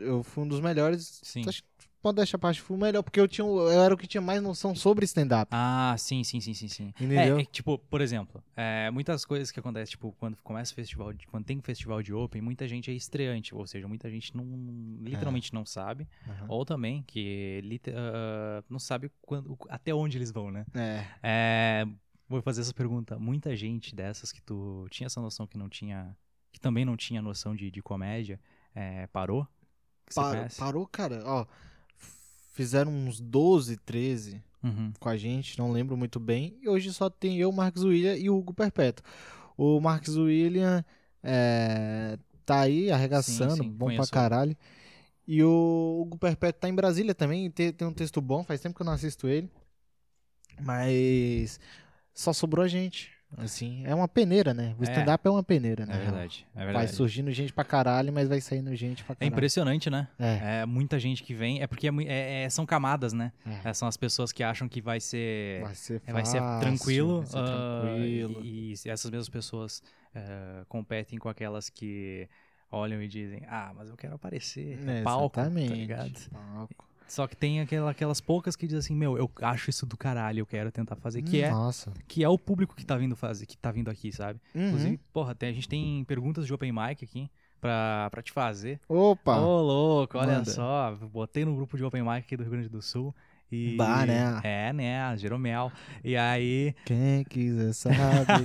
eu 0.00 0.24
fui 0.24 0.42
um 0.42 0.48
dos 0.48 0.60
melhores. 0.60 1.20
Sim. 1.22 1.44
Acho 1.46 1.62
que 1.62 1.68
pode 2.02 2.16
deixar 2.16 2.38
parte, 2.38 2.62
o 2.68 2.76
melhor, 2.76 3.02
porque 3.02 3.20
eu, 3.20 3.28
tinha, 3.28 3.46
eu 3.46 3.68
era 3.82 3.94
o 3.94 3.96
que 3.96 4.06
tinha 4.06 4.20
mais 4.20 4.42
noção 4.42 4.74
sobre 4.74 5.04
stand-up. 5.04 5.48
Ah, 5.52 5.94
sim, 5.98 6.24
sim, 6.24 6.40
sim, 6.40 6.54
sim, 6.54 6.68
sim. 6.68 6.94
Entendeu? 7.00 7.38
É, 7.38 7.42
é, 7.42 7.44
tipo, 7.44 7.78
por 7.78 8.00
exemplo, 8.00 8.42
é, 8.56 8.90
muitas 8.90 9.24
coisas 9.24 9.50
que 9.50 9.60
acontecem, 9.60 9.90
tipo, 9.92 10.12
quando 10.18 10.36
começa 10.42 10.72
o 10.72 10.74
festival, 10.74 11.12
de- 11.12 11.26
quando 11.26 11.44
tem 11.44 11.58
um 11.58 11.62
festival 11.62 12.02
de 12.02 12.12
Open, 12.12 12.40
muita 12.42 12.66
gente 12.66 12.90
é 12.90 12.94
estreante, 12.94 13.54
ou 13.54 13.66
seja, 13.66 13.86
muita 13.86 14.10
gente 14.10 14.36
não, 14.36 14.44
literalmente 15.00 15.52
não 15.52 15.64
sabe, 15.66 16.08
Aham. 16.28 16.46
ou 16.48 16.64
também 16.64 17.02
que 17.06 17.62
ah, 17.94 18.62
não 18.68 18.78
sabe 18.78 19.10
quando, 19.22 19.56
até 19.68 19.94
onde 19.94 20.16
eles 20.18 20.30
vão, 20.30 20.50
né? 20.50 20.64
É. 20.74 21.04
É, 21.22 21.86
vou 22.28 22.40
fazer 22.42 22.62
essa 22.62 22.72
pergunta. 22.74 23.18
Muita 23.18 23.54
gente 23.56 23.94
dessas 23.94 24.32
que 24.32 24.40
tu 24.42 24.86
tinha 24.90 25.06
essa 25.06 25.20
noção 25.20 25.46
que 25.46 25.58
não 25.58 25.68
tinha, 25.68 26.16
que 26.52 26.58
também 26.60 26.84
não 26.84 26.96
tinha 26.96 27.20
noção 27.20 27.54
de, 27.54 27.70
de 27.70 27.82
comédia, 27.82 28.40
é, 28.74 29.06
parou? 29.08 29.46
Parou, 30.56 30.86
cara. 30.86 31.22
Ó, 31.24 31.46
fizeram 32.50 32.92
uns 32.92 33.20
12, 33.20 33.76
13 33.78 34.42
Uhum. 34.62 34.92
com 35.00 35.08
a 35.08 35.16
gente, 35.16 35.58
não 35.58 35.72
lembro 35.72 35.96
muito 35.96 36.20
bem. 36.20 36.58
E 36.60 36.68
hoje 36.68 36.92
só 36.92 37.08
tem 37.08 37.38
eu, 37.38 37.50
Marcos 37.50 37.82
William 37.82 38.14
e 38.16 38.28
o 38.28 38.36
Hugo 38.36 38.52
Perpétuo. 38.52 39.02
O 39.56 39.80
Marcos 39.80 40.16
William 40.18 40.84
é, 41.22 42.18
tá 42.44 42.60
aí 42.60 42.90
arregaçando, 42.90 43.56
Sim, 43.56 43.62
sim, 43.62 43.70
bom 43.70 43.86
conheço. 43.86 44.10
pra 44.10 44.20
caralho. 44.20 44.54
E 45.26 45.42
o 45.42 46.00
Hugo 46.02 46.18
Perpétuo 46.18 46.60
tá 46.60 46.68
em 46.68 46.74
Brasília 46.74 47.14
também, 47.14 47.50
tem, 47.50 47.72
tem 47.72 47.88
um 47.88 47.92
texto 47.94 48.20
bom, 48.20 48.44
faz 48.44 48.60
tempo 48.60 48.74
que 48.76 48.82
eu 48.82 48.86
não 48.86 48.92
assisto 48.92 49.26
ele. 49.28 49.50
Mas 50.60 51.58
só 52.12 52.32
sobrou 52.32 52.64
a 52.64 52.68
gente. 52.68 53.10
Assim, 53.36 53.84
é 53.86 53.94
uma 53.94 54.08
peneira, 54.08 54.52
né? 54.52 54.74
O 54.78 54.82
É. 54.82 54.84
stand-up 54.84 55.26
é 55.26 55.30
uma 55.30 55.42
peneira, 55.42 55.86
né? 55.86 55.94
É 55.94 55.98
verdade, 55.98 56.46
é 56.54 56.58
Vai 56.58 56.66
verdade. 56.66 56.92
surgindo 56.92 57.30
gente 57.30 57.52
pra 57.52 57.64
caralho, 57.64 58.12
mas 58.12 58.28
vai 58.28 58.40
saindo 58.40 58.74
gente 58.74 59.02
pra 59.04 59.12
É 59.14 59.16
caralho. 59.16 59.32
impressionante, 59.32 59.88
né? 59.88 60.08
É, 60.18 60.60
É 60.62 60.66
muita 60.66 60.98
gente 60.98 61.22
que 61.22 61.32
vem, 61.32 61.62
é 61.62 61.66
porque 61.66 61.88
é 61.88 61.92
é- 62.06 62.42
é- 62.44 62.50
são 62.50 62.66
camadas, 62.66 63.12
né? 63.12 63.32
é. 63.64 63.70
É, 63.70 63.72
são 63.72 63.86
as 63.88 63.96
pessoas 63.96 64.32
que 64.32 64.42
acham 64.42 64.68
que 64.68 64.80
vai 64.82 65.00
ser, 65.00 65.62
Vai 65.62 65.74
ser 65.74 66.02
é, 66.06 66.12
vai 66.12 66.24
ser 66.24 66.38
fácil, 66.40 66.60
tranquilo, 66.60 67.18
vai 67.18 67.26
ser 67.26 67.38
ah, 67.38 67.44
tranquilo. 67.46 68.44
e, 68.44 68.74
e 68.84 68.90
essas 68.90 69.10
mesmas 69.10 69.28
pessoas 69.28 69.82
ah, 70.14 70.64
competem 70.68 71.18
com 71.18 71.28
aquelas 71.28 71.70
que 71.70 72.28
olham 72.70 73.02
e 73.02 73.08
dizem, 73.08 73.42
ah, 73.48 73.72
mas 73.74 73.88
eu 73.88 73.96
quero 73.96 74.14
aparecer, 74.14 74.78
é, 74.88 75.00
É, 75.00 75.02
palco, 75.02 75.36
tá 75.36 75.42
exatamente. 75.46 75.74
ligado? 75.74 76.30
Palco. 76.30 76.89
Só 77.10 77.26
que 77.26 77.36
tem 77.36 77.60
aquela- 77.60 77.90
aquelas 77.90 78.20
poucas 78.20 78.54
que 78.56 78.66
dizem 78.66 78.78
assim, 78.78 78.94
meu, 78.94 79.18
eu 79.18 79.30
acho 79.42 79.68
isso 79.68 79.84
do 79.84 79.96
caralho, 79.96 80.38
eu 80.40 80.46
quero 80.46 80.70
tentar 80.70 80.94
fazer, 80.96 81.22
que 81.22 81.42
é, 81.42 81.50
Nossa. 81.50 81.92
que 82.06 82.22
é 82.22 82.28
o 82.28 82.38
público 82.38 82.74
que 82.76 82.84
tá 82.86 82.96
vindo 82.96 83.16
fazer, 83.16 83.46
que 83.46 83.56
tá 83.58 83.70
vindo 83.72 83.90
aqui, 83.90 84.12
sabe? 84.12 84.40
Uhum. 84.54 84.68
Inclusive, 84.68 85.00
porra, 85.12 85.34
tem- 85.34 85.48
a 85.48 85.52
gente 85.52 85.68
tem 85.68 86.04
perguntas 86.04 86.46
de 86.46 86.54
open 86.54 86.70
mic 86.72 87.04
aqui 87.04 87.28
pra, 87.60 88.08
pra 88.10 88.22
te 88.22 88.30
fazer. 88.32 88.80
Opa! 88.88 89.38
Ô, 89.40 89.60
louco, 89.60 90.16
olha 90.18 90.34
Manda. 90.38 90.50
só. 90.50 90.96
Botei 91.12 91.44
no 91.44 91.54
grupo 91.56 91.76
de 91.76 91.84
Open 91.84 92.02
Mic 92.02 92.18
aqui 92.18 92.36
do 92.36 92.42
Rio 92.44 92.52
Grande 92.52 92.68
do 92.68 92.80
Sul. 92.80 93.14
E... 93.52 93.74
Bah, 93.76 94.06
né? 94.06 94.40
É, 94.44 94.72
né? 94.72 95.16
Jeromel. 95.18 95.72
E 96.04 96.16
aí, 96.16 96.72
Quem 96.86 97.24
quiser 97.24 97.72
saber 97.74 97.96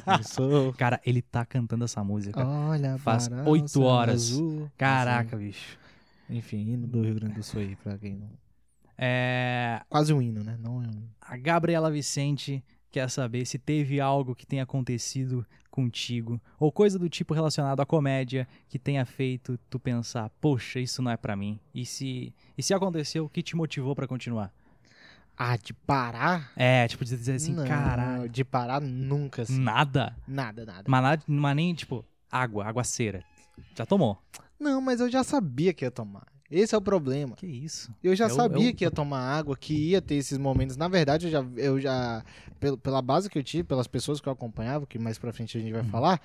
quem 0.04 0.24
sou. 0.26 0.74
cara, 0.74 1.00
ele 1.06 1.22
tá 1.22 1.46
cantando 1.46 1.86
essa 1.86 2.04
música. 2.04 2.44
Olha, 2.46 2.98
Faz 2.98 3.30
oito 3.46 3.84
horas. 3.84 4.16
azul. 4.32 4.70
Caraca, 4.76 5.38
bicho. 5.38 5.78
Assim, 6.28 6.38
enfim, 6.40 6.58
hino 6.72 6.88
do 6.88 7.04
Rio 7.04 7.14
Grande 7.16 7.36
do 7.36 7.44
Sul 7.44 7.62
aí, 7.62 7.76
pra 7.76 7.96
quem 8.00 8.16
não. 8.16 8.30
É, 8.98 9.82
Quase 9.90 10.14
um 10.14 10.22
hino, 10.22 10.44
né? 10.44 10.58
Não 10.60 10.82
é 10.82 10.88
a 11.22 11.38
Gabriela 11.38 11.92
Vicente 11.92 12.64
quer 12.92 13.10
saber 13.10 13.46
se 13.46 13.58
teve 13.60 14.00
algo 14.00 14.34
que 14.36 14.46
tenha 14.46 14.64
acontecido 14.64 15.46
contigo, 15.70 16.40
ou 16.58 16.72
coisa 16.72 16.98
do 16.98 17.10
tipo 17.10 17.34
relacionado 17.34 17.82
à 17.82 17.86
comédia 17.86 18.48
que 18.70 18.80
tenha 18.80 19.06
feito 19.06 19.60
tu 19.70 19.78
pensar, 19.78 20.30
poxa, 20.40 20.80
isso 20.80 21.02
não 21.02 21.12
é 21.12 21.18
pra 21.18 21.36
mim. 21.36 21.60
E 21.74 21.86
se, 21.86 22.34
e 22.58 22.64
se 22.64 22.74
aconteceu, 22.74 23.26
o 23.26 23.30
que 23.30 23.44
te 23.44 23.56
motivou 23.58 23.94
pra 23.94 24.08
continuar? 24.08 24.54
Ah, 25.36 25.58
de 25.58 25.74
parar? 25.74 26.54
É, 26.56 26.88
tipo, 26.88 27.04
de 27.04 27.18
dizer 27.18 27.34
assim, 27.34 27.54
não, 27.54 27.66
caralho, 27.66 28.30
De 28.30 28.46
parar 28.46 28.80
nunca, 28.80 29.42
assim. 29.42 29.60
nada. 29.60 30.16
Nada, 30.26 30.66
nada. 30.66 30.84
Mas, 30.88 31.04
nada- 31.04 31.24
mas 31.28 31.56
nem, 31.58 31.74
tipo, 31.74 32.06
água, 32.32 32.66
aguaceira. 32.66 33.22
Já 33.76 33.86
tomou. 33.86 34.18
Não, 34.58 34.80
mas 34.80 35.02
eu 35.02 35.10
já 35.10 35.22
sabia 35.26 35.74
que 35.74 35.84
ia 35.84 35.92
tomar. 35.92 36.26
Esse 36.50 36.76
é 36.76 36.78
o 36.78 36.82
problema. 36.82 37.36
Que 37.36 37.48
isso? 37.48 37.92
Eu 38.04 38.16
já 38.16 38.26
Eu- 38.26 38.36
sabia 38.36 38.70
eu- 38.70 38.76
que 38.76 38.84
ia 38.84 38.92
tomar 38.92 39.20
água, 39.20 39.58
que 39.58 39.74
ia 39.74 40.02
ter 40.02 40.16
esses 40.16 40.38
momentos. 40.38 40.78
Na 40.78 40.88
verdade, 40.88 41.26
eu 41.28 41.32
já, 41.32 41.46
eu 41.58 41.80
já 41.82 42.24
pela 42.84 43.02
base 43.02 43.30
que 43.30 43.38
eu 43.38 43.44
tive, 43.44 43.64
pelas 43.64 43.88
pessoas 43.88 44.22
que 44.22 44.28
eu 44.30 44.34
acompanhava, 44.34 44.86
que 44.86 45.00
mais 45.00 45.18
pra 45.18 45.34
frente 45.34 45.58
a 45.58 45.62
gente 45.62 45.72
vai 45.74 45.82
Uhum. 45.82 45.90
falar, 45.90 46.22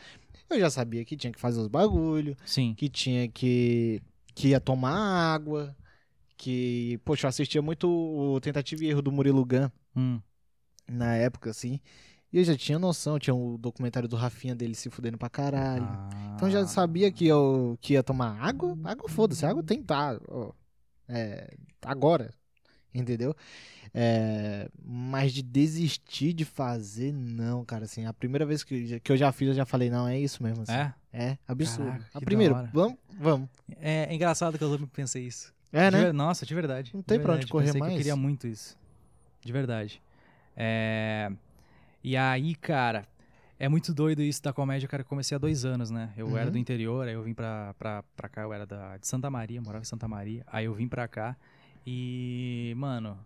eu 0.51 0.59
já 0.61 0.69
sabia 0.71 1.05
que 1.05 1.17
tinha 1.17 1.33
que 1.33 1.41
fazer 1.41 1.61
os 1.61 1.69
bagulho, 1.69 2.37
Sim. 2.45 2.75
que 2.75 2.89
tinha 2.89 3.29
que 3.29 4.03
que 4.35 4.49
ia 4.49 4.61
tomar 4.61 4.95
água, 5.35 5.75
que, 6.37 6.99
poxa, 7.05 7.27
eu 7.27 7.29
assistia 7.29 7.61
muito 7.61 7.89
o 7.91 8.41
Tentativa 8.41 8.85
e 8.85 8.89
Erro 8.89 9.03
do 9.03 9.13
Murilo 9.13 9.45
Gun 9.45 9.69
Hum. 9.95 10.21
na 10.89 11.15
época, 11.17 11.51
assim, 11.51 11.81
e 12.33 12.39
eu 12.39 12.45
já 12.45 12.57
tinha 12.57 12.79
noção, 12.79 13.19
tinha 13.19 13.35
o 13.35 13.57
documentário 13.59 14.09
do 14.09 14.17
Rafinha 14.17 14.55
dele 14.55 14.75
se 14.75 14.89
fudendo 14.91 15.19
pra 15.19 15.29
caralho. 15.31 15.89
Então 16.35 16.49
eu 16.49 16.53
já 16.53 16.61
Ah. 16.61 16.67
sabia 16.67 17.11
que 17.11 17.27
eu 17.27 17.77
que 17.81 17.95
ia 17.95 18.03
tomar 18.03 18.39
água. 18.41 18.77
Água, 18.85 19.09
foda-se, 19.09 19.45
água 19.47 19.63
tem, 19.63 19.83
tá. 19.83 20.19
ó, 20.29 20.53
é, 21.09 21.55
agora. 21.83 22.31
entendeu? 22.93 23.35
É, 23.95 24.69
mas 24.85 25.33
de 25.33 25.43
desistir 25.43 26.33
de 26.33 26.45
fazer, 26.45 27.13
não, 27.13 27.65
cara, 27.65 27.85
assim, 27.85 28.05
a 28.05 28.13
primeira 28.13 28.45
vez 28.45 28.65
que, 28.65 28.99
que 29.01 29.13
eu 29.13 29.17
já 29.17 29.31
fiz, 29.31 29.49
eu 29.49 29.55
já 29.55 29.65
falei, 29.65 29.89
não, 29.91 30.09
é 30.09 30.19
isso 30.19 30.43
mesmo, 30.43 30.63
assim. 30.63 30.73
É? 30.73 30.95
É, 31.13 31.39
absurdo. 31.47 31.91
Caraca, 31.91 32.07
a 32.15 32.21
primeira, 32.21 32.69
vamos, 32.73 32.97
vamos. 33.19 33.49
É, 33.81 34.07
é 34.11 34.15
engraçado 34.15 34.59
que 34.59 34.65
eu 34.65 34.71
sempre 34.73 34.87
pensei 34.89 35.25
isso. 35.25 35.53
É, 35.73 35.89
De 35.91 35.97
né? 35.97 36.05
ver- 36.07 36.13
Nossa, 36.13 36.45
de 36.45 36.53
verdade. 36.55 36.91
Não 36.95 37.01
de 37.01 37.07
tem 37.07 37.19
pra 37.21 37.33
onde 37.33 37.47
verdade. 37.47 37.53
correr 37.53 37.65
Pensei 37.67 37.81
que 37.81 37.81
mais. 37.81 37.93
eu 37.93 37.99
queria 37.99 38.17
muito 38.17 38.47
isso. 38.49 38.77
De 39.45 39.53
verdade. 39.53 40.03
É, 40.57 41.31
E 42.03 42.17
aí, 42.17 42.55
cara, 42.55 43.07
é 43.59 43.69
muito 43.69 43.93
doido 43.93 44.23
isso 44.23 44.43
da 44.43 44.53
comédia, 44.53 44.89
cara. 44.89 45.03
Eu 45.03 45.07
comecei 45.07 45.35
há 45.35 45.39
dois 45.39 45.65
anos, 45.65 45.91
né? 45.91 46.13
Eu 46.17 46.37
era 46.37 46.47
Uhum. 46.47 46.53
do 46.53 46.59
interior, 46.59 47.07
aí 47.07 47.15
eu 47.15 47.23
vim 47.23 47.35
pra, 47.35 47.75
pra, 47.75 48.03
pra 48.17 48.29
cá, 48.29 48.43
eu 48.43 48.53
era 48.53 48.67
da, 48.67 48.97
de 48.97 49.07
Santa 49.07 49.29
Maria, 49.31 49.61
morava 49.61 49.83
em 49.83 49.87
Santa 49.87 50.09
Maria. 50.09 50.43
Aí 50.47 50.65
eu 50.65 50.75
vim 50.75 50.89
pra 50.89 51.07
cá 51.07 51.37
e, 51.87 52.73
mano, 52.77 53.19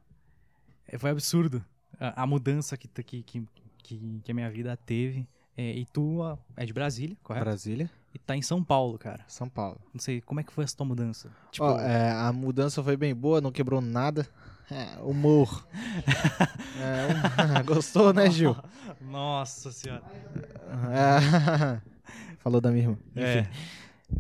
é, 0.86 0.98
foi 0.98 1.10
absurdo 1.10 1.64
a, 2.00 2.22
a 2.22 2.26
mudança 2.26 2.76
que, 2.76 2.88
que, 2.88 3.22
que, 3.22 3.46
que, 3.78 4.20
que 4.24 4.30
a 4.30 4.34
minha 4.34 4.50
vida 4.50 4.76
teve. 4.76 5.26
É, 5.56 5.70
e 5.72 5.86
tu 5.86 6.18
é 6.56 6.66
de 6.66 6.72
Brasília, 6.72 7.16
correto? 7.22 7.44
Brasília, 7.44 7.88
E 8.12 8.18
tá 8.18 8.36
em 8.36 8.42
São 8.42 8.62
Paulo, 8.64 8.98
cara. 8.98 9.24
São 9.28 9.48
Paulo. 9.48 9.80
Não 9.92 10.00
sei, 10.00 10.20
como 10.20 10.40
é 10.40 10.42
que 10.42 10.52
foi 10.52 10.64
essa 10.64 10.76
tua 10.76 10.84
mudança? 10.84 11.30
Tipo, 11.52 11.64
Ó, 11.66 11.78
é, 11.80 12.10
a 12.10 12.32
mudança 12.32 12.82
foi 12.82 12.96
bem 12.96 13.14
boa, 13.14 13.40
não 13.40 13.52
quebrou 13.52 13.80
nada. 13.80 14.26
É, 14.70 15.00
humor. 15.02 15.66
É, 16.80 17.60
um- 17.60 17.64
Gostou, 17.74 18.12
né, 18.12 18.30
Gil? 18.30 18.56
Nossa 19.00 19.70
senhora. 19.70 20.02
É, 20.92 21.80
Falou 22.38 22.60
da 22.60 22.70
minha 22.70 22.84
irmã. 22.84 22.98
É, 23.16 23.40
Enfim. 23.40 23.50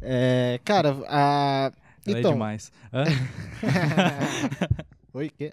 É, 0.02 0.60
cara, 0.64 0.96
a... 1.08 1.72
ela 2.06 2.16
é 2.18 2.20
então, 2.20 2.32
demais. 2.32 2.72
Hã? 2.92 3.04
Oi, 5.12 5.30
que? 5.30 5.52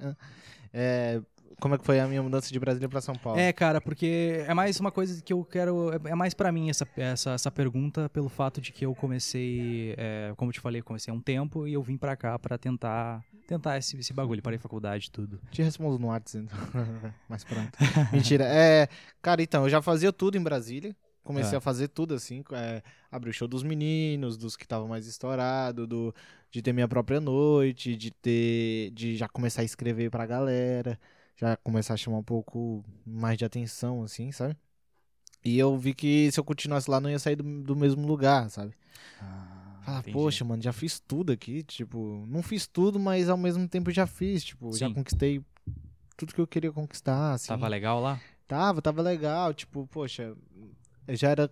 É, 0.74 1.22
como 1.62 1.76
é 1.76 1.78
que 1.78 1.86
foi 1.86 2.00
a 2.00 2.08
minha 2.08 2.22
mudança 2.22 2.52
de 2.52 2.60
Brasília 2.60 2.90
pra 2.90 3.00
São 3.00 3.16
Paulo? 3.16 3.40
É, 3.40 3.54
cara, 3.54 3.80
porque 3.80 4.44
é 4.46 4.54
mais 4.54 4.78
uma 4.80 4.92
coisa 4.92 5.22
que 5.22 5.32
eu 5.32 5.46
quero. 5.46 5.92
É 6.06 6.14
mais 6.16 6.34
pra 6.34 6.52
mim 6.52 6.70
essa, 6.70 6.86
essa, 6.98 7.32
essa 7.32 7.50
pergunta, 7.52 8.10
pelo 8.10 8.28
fato 8.28 8.60
de 8.60 8.74
que 8.74 8.86
eu 8.86 8.94
comecei, 8.94 9.96
é, 9.98 10.34
como 10.36 10.50
eu 10.50 10.54
te 10.54 10.60
falei, 10.60 10.82
comecei 10.82 11.12
há 11.12 11.16
um 11.16 11.22
tempo 11.22 11.66
e 11.68 11.74
eu 11.74 11.82
vim 11.82 11.96
pra 11.96 12.16
cá 12.18 12.38
pra 12.38 12.58
tentar 12.58 13.24
tentar 13.48 13.78
esse, 13.78 13.98
esse 13.98 14.12
bagulho. 14.14 14.42
Parei 14.42 14.58
faculdade 14.60 15.08
e 15.08 15.12
tudo. 15.12 15.40
Te 15.52 15.62
respondo 15.62 15.98
no 16.00 16.08
WhatsApp, 16.08 16.46
então. 16.46 16.58
Mas 17.30 17.44
pronto. 17.44 17.72
Mentira. 18.12 18.44
É, 18.46 18.88
cara, 19.22 19.42
então, 19.42 19.64
eu 19.64 19.70
já 19.70 19.82
fazia 19.82 20.12
tudo 20.12 20.38
em 20.38 20.42
Brasília. 20.44 20.96
Comecei 21.24 21.54
É. 21.54 21.58
a 21.58 21.62
fazer 21.62 21.88
tudo 21.90 22.16
assim. 22.16 22.44
É, 22.52 22.82
abri 23.12 23.30
o 23.30 23.34
show 23.34 23.48
dos 23.48 23.62
meninos, 23.62 24.38
dos 24.38 24.56
que 24.58 24.64
estavam 24.64 24.88
mais 24.88 25.06
estourados, 25.06 25.88
do, 25.88 26.16
de 26.50 26.62
ter 26.64 26.74
minha 26.74 26.88
própria 26.88 27.22
noite, 27.22 27.96
de 27.96 28.10
ter. 28.10 28.90
de 28.92 29.16
já 29.16 29.28
começar 29.30 29.62
a 29.62 29.66
escrever 29.66 30.10
pra 30.10 30.26
galera, 30.26 30.98
já 31.36 31.56
começar 31.58 31.94
a 31.94 31.98
chamar 31.98 32.18
um 32.18 32.24
pouco 32.24 32.84
mais 33.06 33.38
de 33.38 33.46
atenção, 33.46 34.04
assim, 34.04 34.32
sabe? 34.32 34.56
E 35.44 35.58
eu 35.58 35.78
vi 35.78 35.94
que 35.94 36.32
se 36.32 36.40
eu 36.40 36.44
continuasse 36.44 36.90
lá, 36.90 37.00
não 37.00 37.10
ia 37.10 37.20
sair 37.20 37.36
do, 37.36 37.44
do 37.64 37.76
mesmo 37.76 38.06
lugar, 38.06 38.50
sabe? 38.50 38.74
Falar, 39.82 40.00
entendi. 40.00 40.14
poxa, 40.14 40.46
mano, 40.46 40.62
já 40.62 40.72
fiz 40.72 41.00
tudo 41.00 41.32
aqui, 41.32 41.64
tipo, 41.64 42.26
não 42.28 42.44
fiz 42.44 42.68
tudo, 42.68 43.00
mas 43.00 43.28
ao 43.28 43.38
mesmo 43.38 43.68
tempo 43.68 43.90
já 43.90 44.06
fiz, 44.06 44.44
tipo, 44.44 44.72
já 44.78 44.88
Sim. 44.88 44.94
conquistei 44.94 45.44
tudo 46.16 46.34
que 46.34 46.42
eu 46.42 46.46
queria 46.48 46.72
conquistar, 46.72 47.34
assim. 47.34 47.48
Tava 47.48 47.68
legal 47.68 48.00
lá? 48.00 48.20
Tava, 48.48 48.82
tava 48.82 49.02
legal, 49.02 49.54
tipo, 49.54 49.88
poxa, 49.88 50.36
já 51.10 51.30
era 51.30 51.52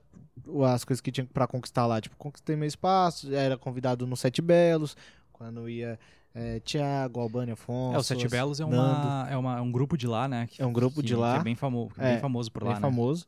as 0.72 0.86
coisas 0.86 1.02
que 1.02 1.12
tinha 1.12 1.26
pra 1.26 1.48
conquistar 1.48 1.88
lá, 1.88 2.00
tipo, 2.00 2.16
conquistei 2.18 2.56
meu 2.56 2.68
espaço, 2.68 3.32
já 3.32 3.40
era 3.40 3.58
convidado 3.58 4.06
no 4.06 4.16
Sete 4.16 4.42
Belos, 4.42 4.96
quando 5.32 5.68
ia 5.68 6.00
é, 6.34 6.60
Tiago, 6.60 7.20
Albani, 7.20 7.52
Afonso, 7.52 7.96
É, 7.96 8.00
o 8.00 8.04
Sete 8.04 8.28
Belos 8.28 8.60
é, 8.60 8.66
uma, 8.66 9.28
é, 9.30 9.36
uma, 9.38 9.58
é 9.58 9.62
um 9.62 9.72
grupo 9.72 9.98
de 9.98 10.08
lá, 10.08 10.28
né? 10.28 10.48
que- 10.48 10.62
É 10.62 10.66
um 10.66 10.72
grupo 10.74 11.02
que- 11.02 11.08
de 11.08 11.16
lá. 11.16 11.34
Que 11.36 11.40
é 11.42 11.44
bem, 11.44 11.56
famo, 11.56 11.92
É, 11.98 12.12
bem 12.14 12.20
famoso 12.20 12.52
por 12.52 12.62
bem 12.64 12.70
lá, 12.70 12.76
né? 12.76 12.82
famoso. 12.82 13.26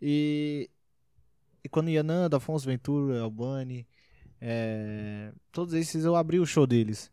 E, 0.00 0.68
e 1.64 1.68
quando 1.68 1.88
ia 1.90 2.02
Nando, 2.02 2.36
Afonso 2.36 2.66
Ventura, 2.66 3.20
Albani, 3.22 3.86
é, 4.40 5.32
todos 5.52 5.74
esses 5.74 6.04
eu 6.04 6.16
abri 6.16 6.40
o 6.40 6.46
show 6.46 6.66
deles. 6.66 7.10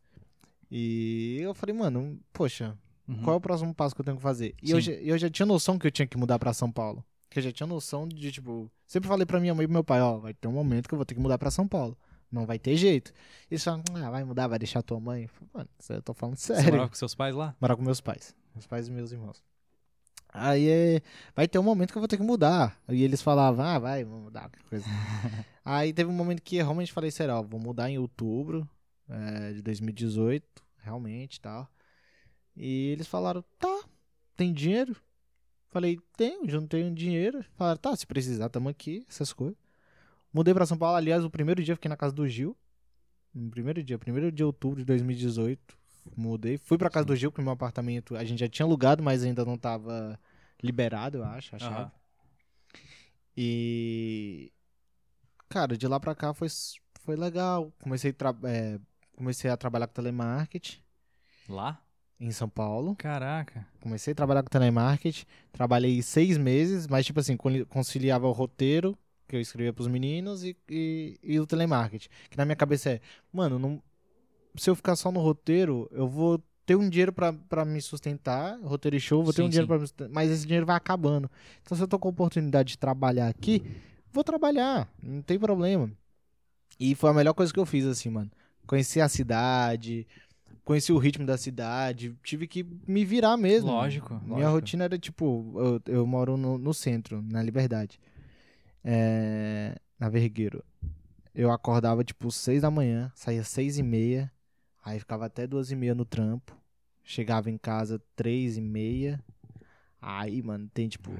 E 0.72 1.38
eu 1.42 1.54
falei, 1.54 1.76
mano, 1.76 2.20
poxa, 2.34 2.78
Uhum. 3.08 3.22
qual 3.24 3.34
é 3.36 3.38
o 3.38 3.42
próximo 3.42 3.74
passo 3.74 3.96
que 3.96 4.02
eu 4.02 4.06
tenho 4.06 4.18
que 4.18 4.24
fazer? 4.24 4.54
E 4.62 4.72
eu 4.72 4.80
já, 4.80 4.92
eu 4.94 5.18
já 5.18 5.30
tinha 5.30 5.46
noção 5.46 5.78
que 5.80 5.88
eu 5.88 5.92
tinha 5.92 6.08
que 6.08 6.18
mudar 6.18 6.38
pra 6.38 6.54
São 6.54 6.72
Paulo. 6.72 7.04
Que 7.30 7.40
eu 7.40 7.44
já 7.44 7.52
tinha 7.52 7.68
noção 7.68 8.08
de, 8.08 8.32
tipo, 8.32 8.70
sempre 8.88 9.08
falei 9.08 9.26
pra 9.26 9.40
minha 9.40 9.54
mãe 9.54 9.64
e 9.64 9.68
pro 9.68 9.74
meu 9.74 9.84
pai, 9.84 10.02
ó, 10.02 10.18
vai 10.18 10.34
ter 10.34 10.48
um 10.48 10.52
momento 10.52 10.88
que 10.88 10.94
eu 10.94 10.98
vou 10.98 11.06
ter 11.06 11.14
que 11.16 11.20
mudar 11.22 11.38
pra 11.38 11.52
São 11.52 11.68
Paulo. 11.68 11.98
Não 12.32 12.46
vai 12.46 12.60
ter 12.60 12.76
jeito. 12.76 13.12
Eles 13.50 13.64
falam, 13.64 13.84
ah, 13.96 14.10
vai 14.12 14.24
mudar, 14.24 14.48
vai 14.48 14.60
deixar 14.60 14.82
tua 14.84 15.00
mãe. 15.00 15.24
Eu 15.24 15.48
Mano, 15.54 15.70
eu 15.90 16.02
tô 16.02 16.14
falando 16.14 16.38
Você 16.38 16.54
sério. 16.54 16.72
morava 16.72 16.90
com 16.90 16.96
seus 16.96 17.16
pais 17.16 17.36
lá? 17.36 17.56
Morar 17.60 17.76
com 17.76 17.82
meus 17.82 18.00
pais. 18.00 18.36
Meus 18.54 18.68
pais 18.68 18.88
e 18.88 18.92
meus 18.92 19.12
irmãos. 19.12 19.44
Aí 20.32 20.70
é, 20.70 21.02
vai 21.36 21.48
ter 21.48 21.58
um 21.58 21.64
momento 21.64 21.92
que 21.92 21.98
eu 21.98 22.02
vou 22.02 22.08
ter 22.08 22.18
que 22.18 22.24
mudar. 22.24 22.80
E 22.88 23.04
eles 23.04 23.22
falavam, 23.22 23.66
ah, 23.66 23.80
vai, 23.80 24.04
vamos 24.04 24.26
mudar, 24.26 24.52
coisa. 24.70 24.86
Aí 25.66 25.92
teve 25.92 26.10
um 26.10 26.14
momento 26.14 26.42
que 26.42 26.58
realmente 26.58 26.94
falei, 26.94 27.10
sério, 27.10 27.34
ó, 27.34 27.42
vou 27.42 27.60
mudar 27.60 27.90
em 27.90 27.98
outubro 27.98 28.70
é, 29.10 29.54
de 29.54 29.62
2018, 29.64 30.46
realmente 30.78 31.38
e 31.38 31.42
tal. 31.42 31.68
E 32.56 32.90
eles 32.90 33.08
falaram, 33.08 33.44
tá, 33.58 33.84
tem 34.36 34.54
dinheiro? 34.54 34.96
Falei, 35.70 36.00
tenho, 36.16 36.48
já 36.50 36.60
não 36.60 36.68
tenho 36.68 36.94
dinheiro. 36.94 37.44
Falaram, 37.56 37.80
tá, 37.80 37.96
se 37.96 38.06
precisar, 38.06 38.50
tamo 38.50 38.70
aqui, 38.70 39.06
essas 39.10 39.34
coisas. 39.34 39.58
Mudei 40.34 40.54
pra 40.54 40.66
São 40.66 40.78
Paulo, 40.78 40.96
aliás, 40.96 41.24
o 41.24 41.30
primeiro 41.30 41.64
dia 41.64 41.72
eu 41.74 41.78
fiquei 41.78 41.90
na 41.90 41.98
casa 41.98 42.14
do 42.14 42.28
Gil. 42.28 42.56
No 43.34 43.50
primeiro 43.50 43.84
dia, 43.84 43.98
primeiro 43.98 44.32
de 44.32 44.44
outubro 44.44 44.80
de 44.80 44.86
2018. 44.86 45.78
Mudei. 46.16 46.58
Fui 46.58 46.78
pra 46.78 46.90
casa 46.90 47.06
do 47.06 47.16
Gil, 47.16 47.32
porque 47.32 47.42
meu 47.44 47.52
apartamento 47.54 48.16
a 48.16 48.24
gente 48.24 48.40
já 48.40 48.48
tinha 48.48 48.66
alugado, 48.66 49.04
mas 49.04 49.24
ainda 49.24 49.44
não 49.46 49.58
tava 49.58 50.20
liberado, 50.64 51.18
eu 51.20 51.24
acho, 51.24 51.56
a 51.56 51.60
chave. 51.60 51.76
Aham. 51.76 51.92
E. 53.36 54.52
Cara, 55.48 55.78
de 55.78 55.88
lá 55.88 56.00
pra 56.00 56.14
cá 56.16 56.34
foi, 56.34 56.48
foi 57.02 57.16
legal. 57.16 57.72
Comecei, 57.82 58.14
tra- 58.14 58.36
é, 58.44 58.80
comecei 59.16 59.50
a 59.50 59.58
trabalhar 59.58 59.88
com 59.88 59.94
telemarketing 59.94 60.80
Lá? 61.48 61.82
em 62.20 62.32
São 62.32 62.48
Paulo. 62.50 62.96
Caraca. 62.96 63.66
Comecei 63.80 64.12
a 64.12 64.16
trabalhar 64.16 64.44
com 64.44 64.50
telemarketing. 64.50 65.26
Trabalhei 65.52 66.02
seis 66.02 66.38
meses, 66.38 66.88
mas, 66.88 67.06
tipo 67.06 67.20
assim, 67.20 67.36
con- 67.38 67.66
conciliava 67.66 68.28
o 68.28 68.32
roteiro 68.32 68.98
que 69.30 69.36
eu 69.36 69.40
escrevia 69.42 69.72
pros 69.72 69.88
meninos 69.88 70.44
e, 70.44 70.58
e, 70.70 71.18
e 71.24 71.40
o 71.40 71.46
telemarketing. 71.46 72.10
Que 72.30 72.38
na 72.38 72.44
minha 72.46 72.56
cabeça 72.56 72.90
é, 72.90 73.02
mano, 73.32 73.60
não, 73.60 73.82
se 74.56 74.70
eu 74.70 74.76
ficar 74.76 74.96
só 74.96 75.12
no 75.12 75.20
roteiro, 75.20 75.88
eu 75.92 76.08
vou 76.08 76.44
ter 76.66 76.76
um 76.76 76.90
dinheiro 76.90 77.14
pra, 77.14 77.32
pra 77.32 77.64
me 77.64 77.82
sustentar, 77.82 78.60
roteiro 78.62 78.98
e 78.98 79.00
show, 79.00 79.24
vou 79.24 79.32
ter 79.32 79.42
Sim, 79.42 79.48
um 79.48 79.50
dinheiro 79.50 79.68
pra 79.68 79.78
me 79.78 79.86
sustentar, 79.88 80.12
mas 80.12 80.32
esse 80.32 80.46
dinheiro 80.46 80.66
vai 80.66 80.76
acabando. 80.76 81.30
Então, 81.62 81.78
se 81.78 81.84
eu 81.84 81.88
tô 81.88 81.98
com 82.00 82.08
a 82.08 82.12
oportunidade 82.12 82.70
de 82.70 82.78
trabalhar 82.78 83.28
aqui, 83.28 83.64
vou 84.12 84.24
trabalhar, 84.24 84.92
não 85.02 85.22
tem 85.22 85.40
problema. 85.40 85.92
E 86.80 86.96
foi 86.96 87.10
a 87.10 87.14
melhor 87.14 87.34
coisa 87.34 87.54
que 87.54 87.60
eu 87.60 87.66
fiz, 87.66 87.86
assim, 87.86 88.10
mano. 88.10 88.32
Conheci 88.66 89.02
a 89.02 89.10
cidade, 89.10 90.08
conheci 90.64 90.92
o 90.94 90.98
ritmo 90.98 91.26
da 91.26 91.38
cidade, 91.38 92.16
tive 92.24 92.48
que 92.48 92.64
me 92.88 93.04
virar 93.04 93.36
mesmo. 93.38 93.72
Lógico, 93.72 94.14
Minha 94.24 94.46
lógico. 94.46 94.52
rotina 94.52 94.84
era 94.86 94.98
tipo, 94.98 95.54
eu, 95.88 95.94
eu 95.96 96.08
moro 96.08 96.38
no, 96.38 96.58
no 96.58 96.74
centro, 96.74 97.22
na 97.24 97.42
Liberdade. 97.42 98.00
É, 98.84 99.80
na 100.00 100.10
Vergueiro. 100.10 100.64
Eu 101.34 101.52
acordava 101.52 102.04
tipo 102.04 102.32
seis 102.32 102.62
da 102.62 102.72
manhã, 102.72 103.12
saía 103.16 103.44
seis 103.44 103.78
e 103.78 103.84
meia, 103.84 104.32
aí 104.84 105.00
ficava 105.00 105.26
até 105.26 105.46
duas 105.46 105.72
e 105.72 105.76
meia 105.76 105.96
no 105.96 106.06
trampo. 106.06 106.58
Chegava 107.04 107.50
em 107.50 107.58
casa 107.58 108.02
três 108.16 108.58
e 108.58 108.62
meia. 108.62 109.24
Aí, 110.02 110.42
mano, 110.42 110.70
tem 110.74 110.88
tipo, 110.88 111.12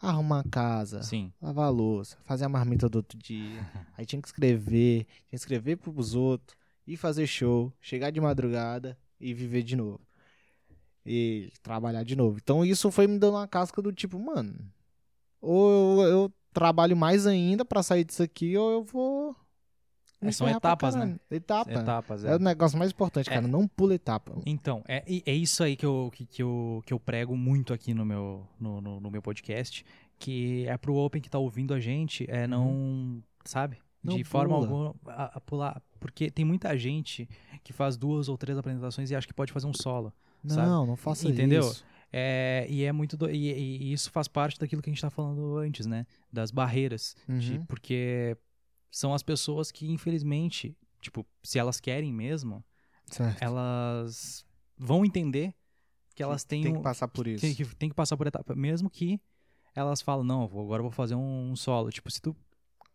arrumar 0.00 0.40
a 0.40 0.48
casa, 0.48 1.02
Sim. 1.02 1.32
lavar 1.40 1.66
a 1.66 1.70
louça, 1.70 2.18
fazer 2.24 2.44
a 2.44 2.48
marmita 2.48 2.88
do 2.88 2.96
outro 2.96 3.18
dia. 3.18 3.60
Aí 3.96 4.04
tinha 4.04 4.20
que 4.20 4.28
escrever, 4.28 5.04
tinha 5.04 5.30
que 5.30 5.36
escrever 5.36 5.76
pros 5.76 6.14
outros, 6.14 6.56
ir 6.86 6.96
fazer 6.96 7.26
show, 7.26 7.72
chegar 7.80 8.10
de 8.10 8.20
madrugada 8.20 8.98
e 9.20 9.32
viver 9.32 9.62
de 9.62 9.76
novo. 9.76 10.00
E 11.04 11.52
trabalhar 11.62 12.02
de 12.02 12.16
novo. 12.16 12.38
Então 12.42 12.64
isso 12.64 12.90
foi 12.90 13.06
me 13.06 13.18
dando 13.18 13.36
uma 13.36 13.48
casca 13.48 13.80
do 13.80 13.92
tipo, 13.92 14.18
mano, 14.18 14.54
ou 15.40 16.02
eu, 16.02 16.10
eu 16.10 16.32
trabalho 16.56 16.96
mais 16.96 17.26
ainda 17.26 17.66
pra 17.66 17.82
sair 17.82 18.02
disso 18.02 18.22
aqui, 18.22 18.56
ou 18.56 18.70
eu 18.70 18.82
vou. 18.82 19.36
me 20.22 20.30
É, 20.30 20.32
são 20.32 20.48
etapas, 20.48 20.94
né? 20.94 21.18
Etapa. 21.30 21.70
Etapas, 21.70 22.24
É 22.24 22.34
o 22.34 22.38
negócio 22.38 22.78
mais 22.78 22.90
importante, 22.90 23.28
cara. 23.28 23.46
Não 23.46 23.68
pula 23.68 23.94
etapa. 23.94 24.34
Então, 24.46 24.82
é, 24.88 25.04
é 25.06 25.34
isso 25.34 25.62
aí 25.62 25.76
que 25.76 25.84
eu, 25.84 26.10
que, 26.14 26.24
que 26.24 26.42
eu, 26.42 26.82
que 26.86 26.94
eu 26.94 26.98
prego 26.98 27.36
muito 27.36 27.74
aqui 27.74 27.92
no 27.92 28.06
meu, 28.06 28.48
no, 28.58 28.80
no, 28.80 29.00
no 29.00 29.10
meu 29.10 29.20
podcast, 29.20 29.84
que 30.18 30.66
é 30.66 30.78
pro 30.78 30.96
Open 30.96 31.20
que 31.20 31.28
tá 31.28 31.38
ouvindo 31.38 31.74
a 31.74 31.78
gente, 31.78 32.24
é 32.30 32.46
não, 32.46 33.22
sabe? 33.44 33.76
Não 34.02 34.16
de 34.16 34.24
forma 34.24 34.54
pula. 34.54 34.66
alguma 34.66 34.94
a, 35.08 35.36
a 35.36 35.40
pular. 35.40 35.82
Porque 36.00 36.30
tem 36.30 36.44
muita 36.44 36.76
gente 36.78 37.28
que 37.62 37.72
faz 37.74 37.98
duas 37.98 38.30
ou 38.30 38.38
três 38.38 38.56
apresentações 38.56 39.10
e 39.10 39.14
acha 39.14 39.26
que 39.26 39.34
pode 39.34 39.52
fazer 39.52 39.66
um 39.66 39.74
solo. 39.74 40.10
sabe? 40.46 40.66
Não, 40.66 40.86
não 40.86 40.96
faça 40.96 41.28
Entendeu? 41.28 41.60
isso. 41.68 41.84
É, 42.12 42.66
e 42.70 42.84
é 42.84 42.92
muito 42.92 43.16
do- 43.16 43.28
e, 43.30 43.52
e- 43.52 43.92
isso 43.92 44.10
faz 44.10 44.28
parte 44.28 44.58
daquilo 44.58 44.80
que 44.80 44.88
a 44.88 44.92
gente 44.92 45.02
tá 45.02 45.10
falando 45.10 45.56
antes, 45.58 45.86
né? 45.86 46.06
Das 46.32 46.50
barreiras. 46.50 47.14
de- 47.28 47.58
Uhum. 47.58 47.66
porque 47.66 48.36
são 48.90 49.12
as 49.12 49.22
pessoas 49.22 49.70
que, 49.72 49.90
infelizmente, 49.90 50.76
tipo, 51.00 51.26
se 51.42 51.58
elas 51.58 51.80
querem 51.80 52.12
mesmo, 52.12 52.64
Certo. 53.06 53.42
elas 53.42 54.46
vão 54.78 55.04
entender 55.04 55.54
que 56.14 56.22
elas 56.22 56.44
têm 56.44 56.62
Tem 56.62 56.74
que 56.74 56.80
passar 56.82 57.08
por 57.08 57.26
isso. 57.26 57.42
tem 57.42 57.54
que, 57.54 57.64
tem 57.76 57.88
que 57.88 57.94
passar 57.94 58.16
por 58.16 58.26
etapa. 58.26 58.54
Mesmo 58.54 58.88
que 58.88 59.20
elas 59.74 60.00
falam, 60.00 60.24
não, 60.24 60.44
agora 60.44 60.80
eu 60.80 60.84
vou 60.84 60.90
fazer 60.92 61.14
um, 61.14 61.54
solo. 61.56 61.90
Tipo, 61.90 62.10
se 62.10 62.20
tu. 62.22 62.34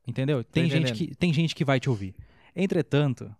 Entendeu? 0.08 0.44
Tem 0.44 0.64
gente, 0.68 0.90
entendendo. 0.94 0.98
que, 1.10 1.16
tem 1.16 1.32
gente 1.34 1.54
que 1.54 1.64
vai 1.64 1.80
te 1.80 1.88
ouvir. 1.90 2.16
Entretanto, 2.56 3.34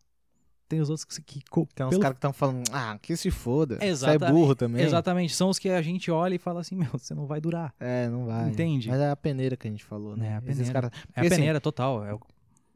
tem 0.72 0.80
os 0.80 0.90
outros 0.90 1.04
que. 1.06 1.22
que 1.22 1.44
Tem 1.76 1.86
uns 1.86 1.90
pelo- 1.90 2.02
caras 2.02 2.16
que 2.16 2.18
estão 2.20 2.32
falando, 2.34 2.64
ah, 2.72 2.98
que 3.02 3.16
se 3.18 3.30
foda. 3.30 3.76
Você 3.76 3.84
é 3.86 3.88
Exatamente. 3.90 4.32
burro 4.32 4.56
também. 4.56 4.82
Exatamente, 4.84 5.36
são 5.36 5.50
os 5.50 5.60
que 5.60 5.70
a 5.70 5.82
gente 5.82 6.10
olha 6.10 6.36
e 6.36 6.38
fala 6.38 6.62
assim, 6.62 6.76
meu, 6.76 6.90
você 6.94 7.14
não 7.14 7.26
vai 7.26 7.42
durar. 7.42 7.74
É, 7.80 8.08
não 8.08 8.26
vai. 8.26 8.50
Entende? 8.50 8.88
Mas 8.88 9.00
é 9.02 9.10
a 9.10 9.16
peneira 9.16 9.58
que 9.58 9.68
a 9.68 9.72
gente 9.72 9.84
falou, 9.84 10.16
né? 10.16 10.28
É, 10.30 10.36
a 10.38 10.42
peneira. 10.42 10.72
caras- 10.74 10.92
É 10.92 10.98
a 10.98 11.02
Porque, 11.08 11.20
assim, 11.28 11.30
peneira 11.36 11.60
total. 11.62 12.06
é 12.06 12.14
o- 12.14 12.20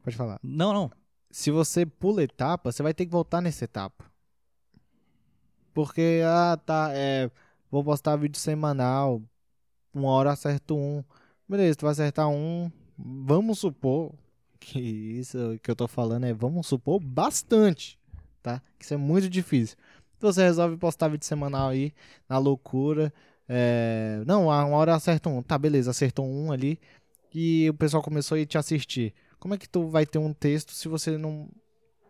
Pode 0.02 0.14
falar. 0.16 0.38
Não, 0.42 0.72
não. 0.72 0.90
Se 1.30 1.50
você 1.50 1.84
pula 1.86 2.22
etapa, 2.22 2.70
você 2.70 2.82
vai 2.82 2.92
ter 2.94 3.04
que 3.06 3.10
voltar 3.12 3.40
nessa 3.40 3.64
etapa. 3.64 4.04
Porque, 5.74 6.20
ah, 6.24 6.58
tá, 6.64 6.90
é, 6.92 7.30
vou 7.70 7.84
postar 7.84 8.16
vídeo 8.16 8.38
semanal, 8.38 9.22
uma 9.92 10.08
hora 10.10 10.32
acerto 10.32 10.76
um. 10.76 11.02
Beleza, 11.48 11.76
tu 11.76 11.82
vai 11.82 11.92
acertar 11.92 12.28
um, 12.28 12.70
vamos 12.98 13.58
supor 13.58 14.14
que 14.58 14.78
isso 14.80 15.58
que 15.62 15.70
eu 15.70 15.76
tô 15.76 15.86
falando 15.86 16.24
é, 16.24 16.32
vamos 16.32 16.66
supor, 16.66 17.00
bastante, 17.00 17.98
tá? 18.42 18.60
Que 18.78 18.84
isso 18.84 18.94
é 18.94 18.96
muito 18.96 19.28
difícil. 19.28 19.76
Então 20.16 20.32
você 20.32 20.42
resolve 20.42 20.76
postar 20.76 21.08
vídeo 21.08 21.24
semanal 21.26 21.68
aí, 21.68 21.92
na 22.28 22.38
loucura, 22.38 23.12
é, 23.48 24.22
não, 24.26 24.46
uma 24.46 24.66
hora 24.76 24.92
eu 24.92 24.96
acerto 24.96 25.28
um, 25.28 25.42
tá, 25.42 25.56
beleza, 25.58 25.90
acertou 25.90 26.26
um 26.26 26.50
ali, 26.50 26.80
e 27.32 27.68
o 27.68 27.74
pessoal 27.74 28.02
começou 28.02 28.36
a 28.36 28.40
ir 28.40 28.46
te 28.46 28.56
assistir. 28.56 29.12
Como 29.38 29.54
é 29.54 29.58
que 29.58 29.68
tu 29.68 29.88
vai 29.88 30.06
ter 30.06 30.18
um 30.18 30.32
texto 30.32 30.72
se 30.72 30.88
você 30.88 31.18
não 31.18 31.48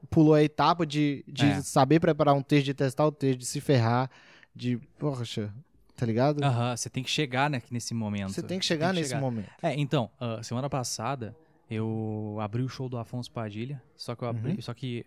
pulou 0.08 0.34
a 0.34 0.42
etapa 0.42 0.86
de, 0.86 1.24
de 1.26 1.46
É. 1.46 1.62
saber 1.62 2.00
preparar 2.00 2.34
um 2.34 2.42
texto, 2.42 2.66
de 2.66 2.74
testar 2.74 3.06
o 3.06 3.12
texto, 3.12 3.40
de 3.40 3.46
se 3.46 3.60
ferrar, 3.60 4.08
de, 4.54 4.76
poxa, 4.98 5.52
tá 5.96 6.06
ligado? 6.06 6.44
Aham, 6.44 6.76
você 6.76 6.88
tem 6.88 7.02
que 7.02 7.10
chegar 7.10 7.50
né, 7.50 7.60
nesse 7.70 7.92
momento. 7.92 8.32
Você 8.32 8.42
tem 8.42 8.58
que 8.58 8.64
chegar 8.64 8.94
nesse 8.94 9.08
chegar. 9.08 9.20
momento. 9.20 9.50
É, 9.60 9.74
então, 9.74 10.08
ah, 10.20 10.40
semana 10.42 10.70
passada 10.70 11.36
eu 11.70 12.38
abri 12.40 12.62
o 12.62 12.68
show 12.68 12.88
do 12.88 12.96
Afonso 12.99 13.30
Padilha, 13.30 13.82
só 13.96 14.14
que 14.14 14.23
eu 14.23 14.28
abri, 14.28 14.52
Uhum. 14.52 14.62
só 14.62 14.73
que 14.75 15.04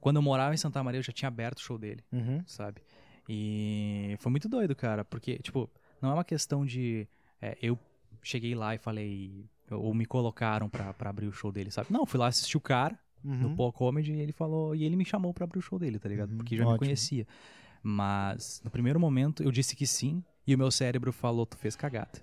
quando 0.00 0.16
eu 0.16 0.22
morava 0.22 0.52
em 0.54 0.56
Santa 0.56 0.82
Maria 0.82 0.98
eu 0.98 1.02
já 1.02 1.12
tinha 1.12 1.28
aberto 1.28 1.58
o 1.58 1.62
show 1.62 1.78
dele, 1.78 2.02
Uhum. 2.12 2.42
sabe? 2.46 2.80
E 3.28 4.16
foi 4.18 4.30
muito 4.30 4.48
doido, 4.48 4.74
cara, 4.74 5.04
porque, 5.04 5.38
tipo, 5.38 5.70
não 6.02 6.10
é 6.10 6.14
uma 6.14 6.24
questão 6.24 6.64
de 6.66 7.06
é, 7.40 7.56
eu 7.62 7.78
cheguei 8.22 8.54
lá 8.54 8.74
e 8.74 8.78
falei, 8.78 9.46
ou 9.70 9.94
me 9.94 10.04
colocaram 10.04 10.68
pra, 10.68 10.92
pra 10.92 11.10
abrir 11.10 11.26
o 11.26 11.32
show 11.32 11.52
dele, 11.52 11.70
sabe? 11.70 11.92
Não, 11.92 12.04
fui 12.04 12.18
lá 12.18 12.26
assistir 12.26 12.56
o 12.56 12.60
cara, 12.60 12.98
no 13.22 13.48
Uhum. 13.48 13.54
Pó 13.56 13.70
Comedy 13.70 14.12
e 14.12 14.20
ele 14.20 14.32
falou 14.32 14.74
e 14.74 14.82
ele 14.84 14.96
me 14.96 15.04
chamou 15.04 15.32
pra 15.32 15.44
abrir 15.44 15.58
o 15.58 15.62
show 15.62 15.78
dele, 15.78 15.98
tá 15.98 16.08
ligado? 16.08 16.30
Uhum, 16.30 16.38
Porque 16.38 16.56
já 16.56 16.64
me 16.64 16.70
ótimo. 16.70 16.78
conhecia. 16.78 17.26
Mas 17.82 18.60
no 18.64 18.70
primeiro 18.70 18.98
momento 18.98 19.42
eu 19.42 19.50
disse 19.50 19.76
que 19.76 19.86
sim 19.86 20.22
e 20.46 20.54
o 20.54 20.58
meu 20.58 20.70
cérebro 20.70 21.12
falou 21.12 21.46
tu 21.46 21.56
fez 21.56 21.76
cagada. 21.76 22.18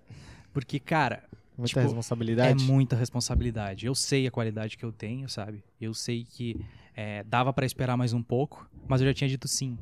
Porque 0.54 0.80
cara, 0.80 1.24
Muita 1.58 1.70
tipo, 1.70 1.80
responsabilidade. 1.82 2.64
é 2.64 2.68
muita 2.68 2.96
responsabilidade. 2.96 3.86
Eu 3.86 3.96
sei 3.96 4.28
a 4.28 4.32
qualidade 4.32 4.78
que 4.78 4.86
eu 4.86 4.92
tenho, 4.92 5.28
sabe? 5.28 5.64
Eu 5.82 5.94
sei 5.94 6.24
que 6.24 6.56
é, 6.96 7.24
dava 7.24 7.52
pra 7.52 7.66
esperar 7.66 7.98
mais 7.98 8.14
um 8.14 8.22
pouco, 8.22 8.70
mas 8.88 9.02
eu 9.02 9.08
já 9.08 9.14
tinha 9.14 9.28
dito 9.28 9.48
sim, 9.48 9.78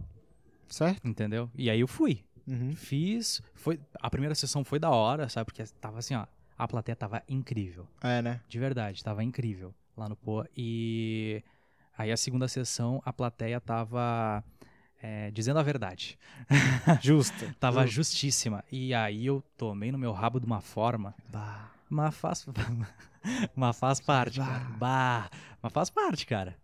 Certo? 0.70 1.06
entendeu? 1.06 1.50
E 1.56 1.70
aí 1.70 1.80
eu 1.80 1.88
fui. 1.88 2.24
Uhum. 2.48 2.76
Fiz, 2.76 3.42
foi 3.54 3.80
a 4.00 4.10
primeira 4.10 4.36
sessão 4.36 4.64
foi 4.64 4.80
da 4.80 4.90
hora, 4.90 5.28
sabe? 5.28 5.46
Porque 5.46 5.64
tava 5.82 6.00
assim, 6.00 6.16
ó, 6.16 6.26
a 6.58 6.68
plateia 6.68 6.96
tava 6.96 7.22
incrível. 7.28 7.88
É, 8.02 8.22
né? 8.22 8.40
De 8.48 8.60
verdade, 8.60 9.04
tava 9.04 9.24
incrível 9.24 9.74
lá 9.98 10.08
no 10.08 10.16
Poa. 10.16 10.48
E 10.56 11.44
aí 11.98 12.12
a 12.12 12.18
segunda 12.18 12.48
sessão, 12.48 13.02
a 13.04 13.12
plateia 13.12 13.60
tava 13.60 14.44
é, 15.08 15.30
dizendo 15.32 15.60
a 15.60 15.64
verdade. 15.64 16.18
Justo. 17.02 17.46
Tava 17.60 17.86
justíssima. 17.86 18.64
E 18.72 18.94
aí 18.94 19.26
eu 19.26 19.44
tomei 19.56 19.92
no 19.92 19.98
meu 19.98 20.12
rabo 20.12 20.40
de 20.40 20.46
uma 20.48 20.62
forma. 20.62 21.14
Bah. 21.32 21.70
Mas 21.90 22.16
faz. 22.16 22.46
mas 23.56 23.78
faz 23.78 24.00
parte, 24.00 24.40
cara. 24.40 24.66
Bah. 24.78 25.30
Mas 25.62 25.72
faz 25.74 25.90
parte, 25.90 26.26
cara. 26.26 26.56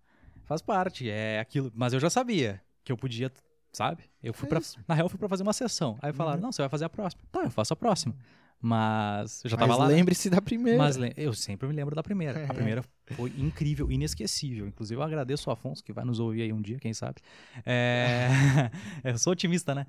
Faz 0.45 0.61
parte. 0.61 1.09
É 1.09 1.39
aquilo. 1.39 1.71
Mas 1.75 1.93
eu 1.93 1.99
já 1.99 2.09
sabia 2.09 2.59
que 2.83 2.91
eu 2.91 2.97
podia, 2.97 3.31
sabe? 3.71 4.03
Eu 4.23 4.33
fui 4.33 4.47
É 4.47 4.49
pra. 4.49 4.59
Na 4.87 4.95
real, 4.95 5.05
eu 5.05 5.09
fui 5.09 5.19
pra 5.19 5.29
fazer 5.29 5.43
uma 5.43 5.53
sessão. 5.53 5.99
Aí 6.01 6.11
falaram, 6.11 6.37
Uhum. 6.39 6.43
não, 6.45 6.51
você 6.51 6.61
vai 6.63 6.69
fazer 6.69 6.85
a 6.85 6.89
próxima. 6.89 7.21
Tá, 7.31 7.41
eu 7.43 7.51
faço 7.51 7.73
a 7.73 7.75
próxima. 7.75 8.15
Mas 8.59 9.43
eu 9.43 9.49
já 9.49 9.57
tava 9.57 9.69
Mas 9.69 9.79
lá. 9.79 9.87
né? 9.87 9.95
lembre-se 9.95 10.29
da 10.29 10.39
primeira. 10.41 10.77
Mas 10.77 10.95
eu 11.17 11.33
sempre 11.33 11.67
me 11.67 11.73
lembro 11.73 11.95
da 11.95 12.03
primeira. 12.03 12.45
A 12.45 12.53
primeira 12.53 12.83
foi 13.15 13.31
incrível, 13.37 13.91
inesquecível. 13.91 14.67
Inclusive, 14.67 14.99
eu 14.99 15.03
agradeço 15.03 15.49
o 15.49 15.53
Afonso, 15.53 15.83
que 15.83 15.93
vai 15.93 16.03
nos 16.05 16.19
ouvir 16.19 16.43
aí 16.43 16.53
um 16.53 16.61
dia, 16.61 16.77
quem 16.79 16.93
sabe. 16.93 17.21
É... 17.65 18.27
eu 19.03 19.17
sou 19.17 19.33
otimista, 19.33 19.73
né? 19.75 19.85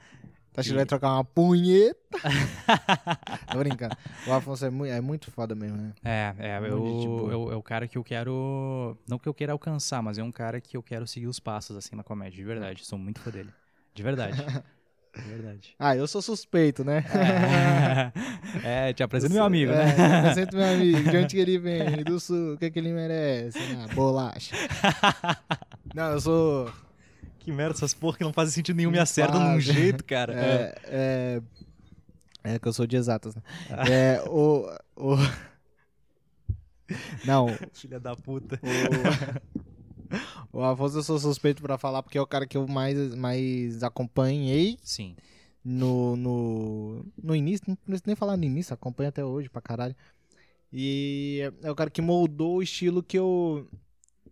Tá 0.53 0.61
achando 0.61 0.73
que 0.73 0.77
vai 0.77 0.87
trocar 0.87 1.15
uma 1.15 1.25
punheta? 1.25 2.19
Tô 3.51 3.59
brincando. 3.59 3.97
O 4.27 4.33
Afonso 4.33 4.67
é 4.67 4.71
muito, 4.71 4.93
é 4.93 5.01
muito 5.01 5.31
foda 5.31 5.55
mesmo, 5.55 5.79
né? 5.79 5.93
É, 6.05 6.35
é, 6.39 6.61
Muito 6.61 6.71
eu, 6.71 7.31
eu- 7.31 7.53
é 7.53 7.57
o 7.57 7.63
cara 7.63 7.89
que 7.89 7.97
eu 7.97 8.05
quero. 8.05 8.97
Não 9.09 9.19
que 9.19 9.29
eu 9.29 9.33
queira 9.35 9.53
alcançar, 9.53 10.03
mas 10.03 10.19
é 10.19 10.23
um 10.23 10.31
cara 10.33 10.61
que 10.61 10.77
eu 10.77 10.83
quero 10.83 11.07
seguir 11.07 11.27
os 11.27 11.41
passos, 11.41 11.75
assim, 11.77 11.97
na 11.97 12.03
comédia, 12.03 12.37
de 12.37 12.45
verdade. 12.45 12.85
Sou 12.85 12.99
muito 12.99 13.21
fã 13.21 13.31
dele. 13.31 13.51
De 13.95 14.03
verdade. 14.03 14.37
De 15.15 15.23
verdade. 15.23 15.75
Ah, 15.79 15.97
eu 15.97 16.07
sou 16.07 16.23
suspeito, 16.23 16.85
né? 16.85 17.05
É, 18.65 18.89
é 18.89 18.93
te 18.93 19.03
apresento 19.03 19.33
meu 19.33 19.45
amigo, 19.45 19.73
é, 19.73 19.85
né? 19.85 20.19
Apresento 20.19 20.57
meu 20.57 20.67
amigo. 20.67 21.11
De 21.11 21.17
onde 21.17 21.35
que 21.35 21.41
ele 21.41 21.59
vem? 21.59 22.05
Do 22.05 22.19
sul. 22.19 22.55
O 22.55 22.59
que, 22.59 22.71
que 22.71 22.79
ele 22.79 22.93
merece? 22.93 23.59
Ah, 23.59 23.95
bolacha. 23.95 24.55
Não, 25.95 26.13
eu 26.13 26.21
sou. 26.21 26.73
Que 27.41 27.51
merda, 27.51 27.75
essas 27.75 27.93
porra 27.93 28.19
que 28.19 28.25
não 28.25 28.33
fazem 28.33 28.55
sentido 28.55 28.77
nenhum 28.77 28.93
me 28.93 29.01
acertam 29.01 29.41
de 29.41 29.57
um 29.57 29.61
jeito, 29.61 30.05
cara. 30.05 30.33
É, 30.33 30.79
é, 30.85 31.43
é 32.45 32.59
que 32.59 32.69
eu 32.69 32.73
sou 32.73 32.87
de 32.87 32.97
exatas, 32.97 33.35
né? 33.35 33.43
É, 33.91 34.23
o, 34.29 34.73
o... 34.95 35.17
Não, 37.25 37.49
Filha 37.73 37.99
da 37.99 38.15
puta. 38.15 38.61
o, 38.63 39.52
o 40.53 40.63
Afonso 40.63 40.99
eu 40.99 41.03
sou 41.03 41.19
suspeito 41.19 41.63
pra 41.63 41.79
falar 41.79 42.03
porque 42.03 42.19
é 42.19 42.21
o 42.21 42.27
cara 42.27 42.47
que 42.47 42.57
eu 42.57 42.67
mais, 42.69 43.15
mais 43.15 43.83
acompanhei 43.83 44.79
Sim. 44.83 45.17
no, 45.65 46.17
no, 46.17 47.07
no 47.23 47.35
início, 47.35 47.65
não 47.69 47.77
preciso 47.77 48.05
nem 48.07 48.17
falar 48.17 48.37
no 48.37 48.45
início, 48.45 48.75
acompanho 48.75 49.09
até 49.09 49.25
hoje 49.25 49.49
pra 49.49 49.63
caralho. 49.63 49.97
E 50.73 51.41
é 51.63 51.71
o 51.71 51.75
cara 51.75 51.91
que 51.91 52.01
moldou 52.01 52.57
o 52.57 52.63
estilo 52.63 53.03
que 53.03 53.19
eu, 53.19 53.69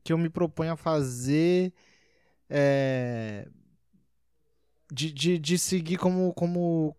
que 0.02 0.12
eu 0.12 0.18
me 0.18 0.30
proponho 0.30 0.72
a 0.72 0.76
fazer 0.76 1.72
é, 2.48 3.46
de, 4.90 5.12
de, 5.12 5.38
de 5.38 5.58
seguir 5.58 5.96
como, 5.96 6.32
como, 6.34 6.96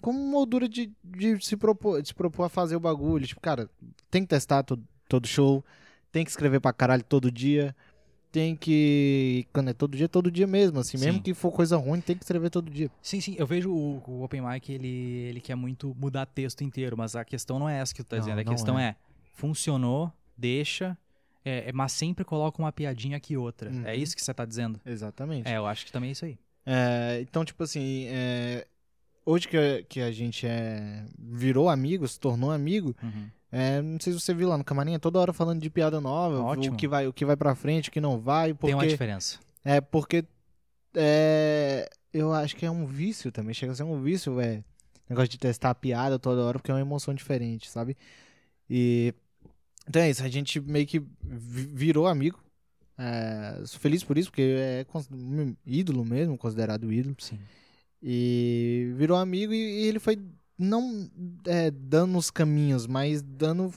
como 0.00 0.18
moldura 0.18 0.68
de, 0.68 0.92
de, 1.02 1.44
se 1.44 1.56
propor, 1.56 2.00
de 2.00 2.08
se 2.08 2.14
propor 2.14 2.44
a 2.44 2.48
fazer 2.48 2.76
o 2.76 2.80
bagulho. 2.80 3.26
Tipo, 3.26 3.40
cara, 3.40 3.68
tem 4.10 4.22
que 4.22 4.28
testar 4.28 4.62
todo, 4.62 4.82
todo 5.08 5.26
show, 5.26 5.64
tem 6.10 6.24
que 6.24 6.30
escrever 6.30 6.60
pra 6.60 6.72
caralho 6.72 7.04
todo 7.04 7.30
dia. 7.30 7.76
Tem 8.34 8.56
que. 8.56 9.46
Quando 9.52 9.70
é 9.70 9.72
todo 9.72 9.96
dia, 9.96 10.06
é 10.06 10.08
todo 10.08 10.28
dia 10.28 10.44
mesmo, 10.44 10.80
assim. 10.80 10.98
Mesmo 10.98 11.22
que 11.22 11.32
for 11.32 11.52
coisa 11.52 11.76
ruim, 11.76 12.00
tem 12.00 12.16
que 12.16 12.24
escrever 12.24 12.50
todo 12.50 12.68
dia. 12.68 12.90
Sim, 13.00 13.20
sim, 13.20 13.36
eu 13.38 13.46
vejo 13.46 13.70
o, 13.70 14.02
o 14.08 14.24
Open 14.24 14.40
Mic, 14.40 14.72
ele, 14.72 14.88
ele 14.88 15.40
quer 15.40 15.54
muito 15.54 15.94
mudar 15.96 16.26
texto 16.26 16.64
inteiro, 16.64 16.96
mas 16.98 17.14
a 17.14 17.24
questão 17.24 17.60
não 17.60 17.68
é 17.68 17.78
essa 17.78 17.94
que 17.94 18.02
tu 18.02 18.08
tá 18.08 18.16
Não, 18.16 18.24
dizendo. 18.24 18.40
A 18.40 18.44
questão 18.44 18.76
é. 18.76 18.88
é. 18.88 18.96
funcionou, 19.34 20.12
deixa, 20.36 20.98
é, 21.44 21.68
é, 21.68 21.72
mas 21.72 21.92
sempre 21.92 22.24
coloca 22.24 22.60
uma 22.60 22.72
piadinha 22.72 23.18
aqui 23.18 23.36
outra. 23.36 23.70
Uhum. 23.70 23.86
É 23.86 23.94
isso 23.94 24.16
que 24.16 24.24
você 24.24 24.34
tá 24.34 24.44
dizendo? 24.44 24.80
Exatamente. 24.84 25.48
É, 25.48 25.56
eu 25.56 25.64
acho 25.64 25.86
que 25.86 25.92
também 25.92 26.08
é 26.08 26.12
isso 26.12 26.24
aí. 26.24 26.36
É, 26.66 27.20
então, 27.20 27.44
tipo 27.44 27.62
assim, 27.62 28.06
é, 28.08 28.66
hoje 29.24 29.46
que, 29.46 29.86
que 29.88 30.00
a 30.00 30.10
gente 30.10 30.44
é, 30.44 31.04
virou 31.16 31.68
amigo, 31.68 32.08
se 32.08 32.18
tornou 32.18 32.50
amigo, 32.50 32.96
Uhum. 33.00 33.28
É, 33.54 33.80
não 33.80 34.00
sei 34.00 34.12
se 34.12 34.20
você 34.20 34.34
viu 34.34 34.48
lá 34.48 34.58
no 34.58 34.64
camarim, 34.64 34.94
é 34.94 34.98
toda 34.98 35.18
hora 35.20 35.32
falando 35.32 35.60
de 35.62 35.70
piada 35.70 36.00
nova, 36.00 36.40
Ótimo. 36.42 36.74
o 36.74 36.76
que 36.76 36.88
vai, 36.88 37.06
o 37.06 37.12
que 37.12 37.24
vai 37.24 37.36
pra 37.36 37.54
frente, 37.54 37.88
o 37.88 37.92
que 37.92 38.00
não 38.00 38.18
vai, 38.18 38.52
Tem 38.54 38.74
uma 38.74 38.80
porque 38.80 38.88
diferença. 38.92 39.38
é 39.64 39.80
porque 39.80 40.24
é, 40.96 41.88
eu 42.12 42.32
acho 42.32 42.56
que 42.56 42.66
é 42.66 42.70
um 42.70 42.86
vício 42.86 43.30
também, 43.32 43.54
chega 43.54 43.72
a 43.72 43.74
ser 43.74 43.82
um 43.84 44.00
vício, 44.02 44.40
é, 44.40 44.62
negócio 45.08 45.28
de 45.28 45.38
testar 45.38 45.70
a 45.70 45.74
piada 45.74 46.18
toda 46.18 46.42
hora, 46.42 46.58
porque 46.58 46.70
é 46.70 46.74
uma 46.74 46.80
emoção 46.80 47.14
diferente, 47.14 47.70
sabe? 47.70 47.96
E 48.68 49.14
então 49.86 50.00
é 50.00 50.08
isso, 50.10 50.24
a 50.24 50.28
gente 50.28 50.60
meio 50.60 50.86
que 50.86 50.98
vi- 51.22 51.66
virou 51.72 52.06
amigo. 52.06 52.42
É, 52.96 53.60
sou 53.66 53.80
feliz 53.80 54.02
por 54.04 54.16
isso, 54.16 54.30
porque 54.30 54.42
é 54.42 54.86
ídolo 55.66 56.04
mesmo, 56.04 56.38
considerado 56.38 56.92
ídolo. 56.92 57.16
Sim. 57.18 57.38
E 58.02 58.92
virou 58.96 59.16
amigo 59.16 59.52
e, 59.52 59.56
e 59.56 59.86
ele 59.86 59.98
foi 59.98 60.18
não 60.58 61.10
é, 61.46 61.70
dando 61.70 62.16
os 62.18 62.30
caminhos, 62.30 62.86
mas 62.86 63.22
dando. 63.22 63.72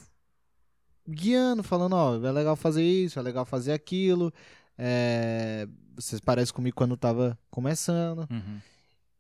guiando, 1.08 1.64
falando: 1.64 1.94
ó, 1.94 2.16
é 2.16 2.32
legal 2.32 2.56
fazer 2.56 2.84
isso, 2.84 3.20
é 3.20 3.22
legal 3.22 3.46
fazer 3.46 3.74
aquilo. 3.74 4.34
É, 4.78 5.68
vocês 5.96 6.22
parecem 6.22 6.54
comigo 6.54 6.76
quando 6.76 6.92
eu 6.92 6.98
tava 6.98 7.38
começando. 7.50 8.28
Uhum. 8.30 8.60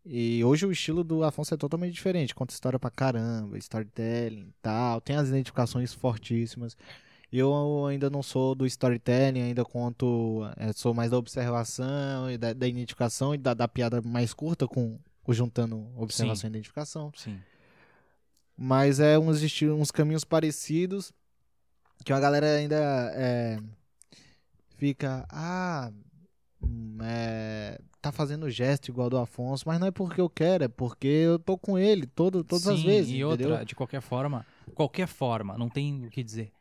E 0.05 0.41
hoje 0.43 0.65
o 0.65 0.71
estilo 0.71 1.03
do 1.03 1.23
Afonso 1.23 1.53
é 1.53 1.57
totalmente 1.57 1.93
diferente. 1.93 2.33
Conta 2.33 2.53
história 2.53 2.79
pra 2.79 2.89
caramba, 2.89 3.57
storytelling 3.57 4.47
e 4.47 4.53
tal. 4.61 5.01
Tem 5.01 5.17
as 5.17 5.27
identificações 5.27 5.93
fortíssimas. 5.93 6.77
Eu 7.31 7.85
ainda 7.85 8.09
não 8.09 8.23
sou 8.23 8.55
do 8.55 8.65
storytelling, 8.65 9.41
ainda 9.41 9.65
conto. 9.65 10.43
é, 10.55 10.71
sou 10.71 10.93
mais 10.93 11.11
da 11.11 11.17
observação 11.17 12.31
e 12.31 12.37
da, 12.37 12.53
da 12.53 12.67
identificação 12.67 13.35
e 13.35 13.37
da, 13.37 13.53
da 13.53 13.67
piada 13.67 14.01
mais 14.01 14.33
curta 14.33 14.65
com, 14.65 14.97
ou 15.27 15.33
juntando 15.33 15.85
observação 15.97 16.47
e 16.47 16.51
identificação. 16.51 17.11
Sim. 17.15 17.37
Mas 18.55 18.99
é 18.99 19.19
uns, 19.19 19.43
uns 19.61 19.91
caminhos 19.91 20.23
parecidos 20.23 21.11
que 22.03 22.13
a 22.13 22.19
galera 22.19 22.55
ainda 22.55 22.77
é, 23.13 23.59
fica, 24.77 25.27
ah, 25.29 25.91
hum, 26.63 26.97
é, 27.01 27.77
tá 28.01 28.11
fazendo 28.11 28.49
gesto 28.49 28.87
igual 28.87 29.09
do 29.09 29.17
Afonso, 29.17 29.65
mas 29.67 29.79
não 29.79 29.87
é 29.87 29.91
porque 29.91 30.21
eu 30.21 30.29
quero, 30.29 30.63
é 30.63 30.67
porque 30.67 31.07
eu 31.07 31.37
tô 31.37 31.57
com 31.57 31.77
ele 31.77 32.07
todo, 32.07 32.43
todas 32.43 32.67
as 32.67 32.79
Sim, 32.79 32.85
vezes. 32.85 33.11
E 33.11 33.21
entendeu? 33.21 33.49
outra, 33.49 33.65
de 33.65 33.75
qualquer 33.75 34.01
forma, 34.01 34.45
qualquer 34.73 35.07
forma, 35.07 35.57
não 35.57 35.69
tem 35.69 36.05
o 36.05 36.09
que 36.09 36.23
dizer. 36.23 36.51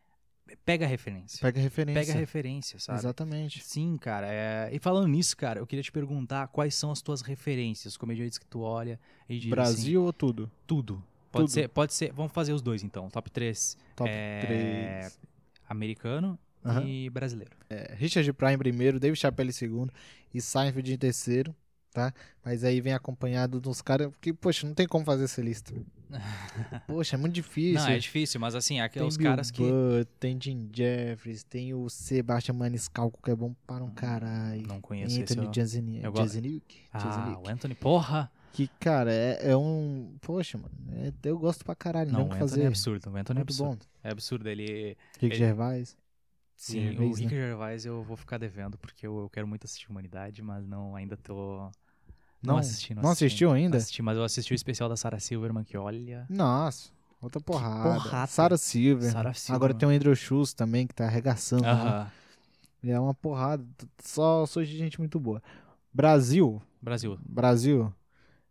Pega 0.65 0.85
a 0.85 0.89
referência. 0.89 1.39
Pega 1.41 1.61
referência. 1.61 2.01
Pega 2.01 2.13
a 2.13 2.17
referência, 2.17 2.79
sabe? 2.79 2.99
Exatamente. 2.99 3.63
Sim, 3.63 3.97
cara. 3.97 4.27
é- 4.29 4.71
E 4.73 4.79
falando 4.81 5.07
nisso, 5.09 5.37
cara, 5.37 5.61
eu 5.61 5.67
queria 5.67 5.83
te 5.83 5.93
perguntar 5.93 6.49
quais 6.49 6.75
são 6.75 6.91
as 6.91 7.01
tuas 7.01 7.21
referências, 7.23 7.97
comediantes 7.97 8.37
que 8.39 8.47
tu 8.47 8.61
olha 8.61 8.99
e 9.29 9.35
diz 9.35 9.43
assim, 9.45 9.51
Brasil 9.51 10.03
ou 10.05 10.13
tudo? 10.13 10.51
tudo. 10.67 11.03
Pode 11.31 11.45
Tudo. 11.49 11.53
ser, 11.53 11.69
pode 11.69 11.93
ser. 11.93 12.13
Vamos 12.13 12.33
fazer 12.33 12.53
os 12.55 12.63
dois 12.63 12.83
então. 12.83 13.11
Top 13.11 13.31
3 13.31 13.77
Top 13.95 14.11
É, 14.11 14.41
3. 15.11 15.21
americano 15.69 16.39
e 16.85 17.11
brasileiro. 17.11 17.53
É, 17.71 17.95
Richard 17.95 18.33
Pryor 18.33 18.55
em 18.55 18.59
primeiro, 18.59 18.99
David 18.99 19.19
Chappelle 19.21 19.51
em 19.51 19.53
segundo 19.53 19.93
e 20.35 20.41
Seinfeld 20.41 20.93
em 20.93 20.97
terceiro, 20.99 21.55
tá? 21.97 22.13
Mas 22.45 22.63
aí 22.63 22.79
vem 22.83 22.93
acompanhado 22.93 23.59
dos 23.59 23.81
caras 23.81 24.13
que, 24.21 24.31
poxa, 24.35 24.67
não 24.67 24.75
tem 24.75 24.87
como 24.87 25.03
fazer 25.03 25.25
essa 25.25 25.41
lista. 25.41 25.73
poxa, 26.87 27.17
é 27.17 27.19
muito 27.19 27.33
difícil. 27.33 27.81
Não, 27.81 27.89
é 27.89 27.99
difícil, 27.99 28.39
mas 28.39 28.55
assim, 28.55 28.75
Tem 28.75 28.81
aqueles 28.83 29.17
Bill 29.17 29.27
caras 29.31 29.51
que. 29.51 29.63
Burr, 29.63 30.05
tem 30.21 30.39
Jim 30.41 30.69
Jeffries, 30.73 31.43
tem 31.43 31.73
o 31.73 31.89
Sebastian 31.89 32.55
Maniscalco, 32.55 33.19
que 33.23 33.31
é 33.31 33.35
bom 33.35 33.55
para 33.67 33.83
um 33.83 33.91
caralho. 33.91 34.67
Não 34.67 34.79
conheço 34.81 35.15
esse. 35.21 35.33
Anthony 35.33 35.47
eu- 35.47 35.55
Jeselnik. 35.55 36.79
Ah, 36.93 36.99
Jeselnik. 36.99 37.49
o 37.49 37.51
Anthony, 37.51 37.75
porra! 37.75 38.31
Que, 38.53 38.69
cara, 38.81 39.13
é, 39.13 39.51
é 39.51 39.57
um... 39.57 40.17
Poxa, 40.21 40.57
mano, 40.59 40.73
é- 40.93 41.13
eu 41.29 41.39
gosto 41.39 41.65
pra 41.65 41.75
caralho. 41.75 42.11
Não, 42.13 42.21
Não, 42.21 42.27
o 42.27 42.29
que 42.29 42.35
Anthony 42.37 42.51
fazer. 42.51 42.63
é 42.63 42.67
absurdo. 42.69 43.11
O 43.11 43.17
Anthony 43.17 43.39
é 43.39 43.43
absurdo. 43.43 43.79
bom. 43.79 43.87
É 44.05 44.11
absurdo. 44.11 44.49
Ele. 44.49 44.97
Rick 45.19 45.27
Ele- 45.27 45.35
Gervais. 45.35 45.97
Sim, 46.55 46.81
Gervais, 46.85 47.11
o 47.11 47.15
Rick 47.15 47.25
né? 47.35 47.41
Gervais 47.43 47.85
eu 47.85 48.03
vou 48.03 48.17
ficar 48.17 48.39
devendo, 48.39 48.79
porque 48.79 49.07
eu, 49.07 49.19
eu 49.21 49.29
quero 49.29 49.47
muito 49.47 49.65
assistir 49.65 49.91
Humanidade, 49.91 50.41
mas 50.41 50.67
não 50.67 50.97
ainda 50.97 51.17
tô. 51.17 51.71
Não, 52.43 52.55
Não, 52.55 52.59
assisti, 52.61 52.95
não, 52.95 53.03
não 53.03 53.11
assisti 53.11 53.25
assistiu 53.27 53.53
ainda? 53.53 53.77
Assisti, 53.79 54.03
mas 54.03 54.17
eu 54.17 54.25
assisti 54.25 54.53
o 54.53 54.55
especial 54.55 54.89
da 54.89 54.97
Sarah 54.97 55.19
Silverman, 55.19 55.65
que 55.65 55.77
olha. 55.77 56.27
Nossa, 56.29 56.91
outra 57.21 57.41
porrada. 57.41 58.01
porrada. 58.01 58.27
Sarah 58.27 58.57
Silver. 58.57 59.11
Sarah 59.11 59.35
Silverman. 59.35 59.57
Agora 59.57 59.75
tem 59.75 59.89
o 59.89 59.93
Andrew 59.93 60.15
Schultz 60.15 60.53
também, 60.55 60.87
que 60.87 60.95
tá 60.95 61.07
arregaçando. 61.07 61.63
né? 61.63 61.71
Aham. 61.71 62.11
E 62.83 62.91
É 62.91 63.01
uma 63.01 63.15
porrada. 63.15 63.65
Só 64.03 64.47
sou 64.47 64.63
de 64.63 64.77
gente 64.77 64.99
muito 64.99 65.19
boa. 65.19 65.43
Brasil. 65.93 66.63
Brasil. 66.81 67.19
Brasil. 67.27 67.93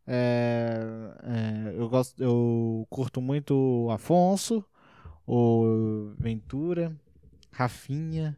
É, 0.07 0.79
é, 1.23 1.73
eu 1.79 1.89
gosto, 1.89 2.21
eu 2.21 2.85
curto 2.89 3.21
muito 3.21 3.55
o 3.87 3.91
Afonso, 3.91 4.63
o 5.25 6.13
Ventura, 6.19 6.95
Rafinha, 7.51 8.37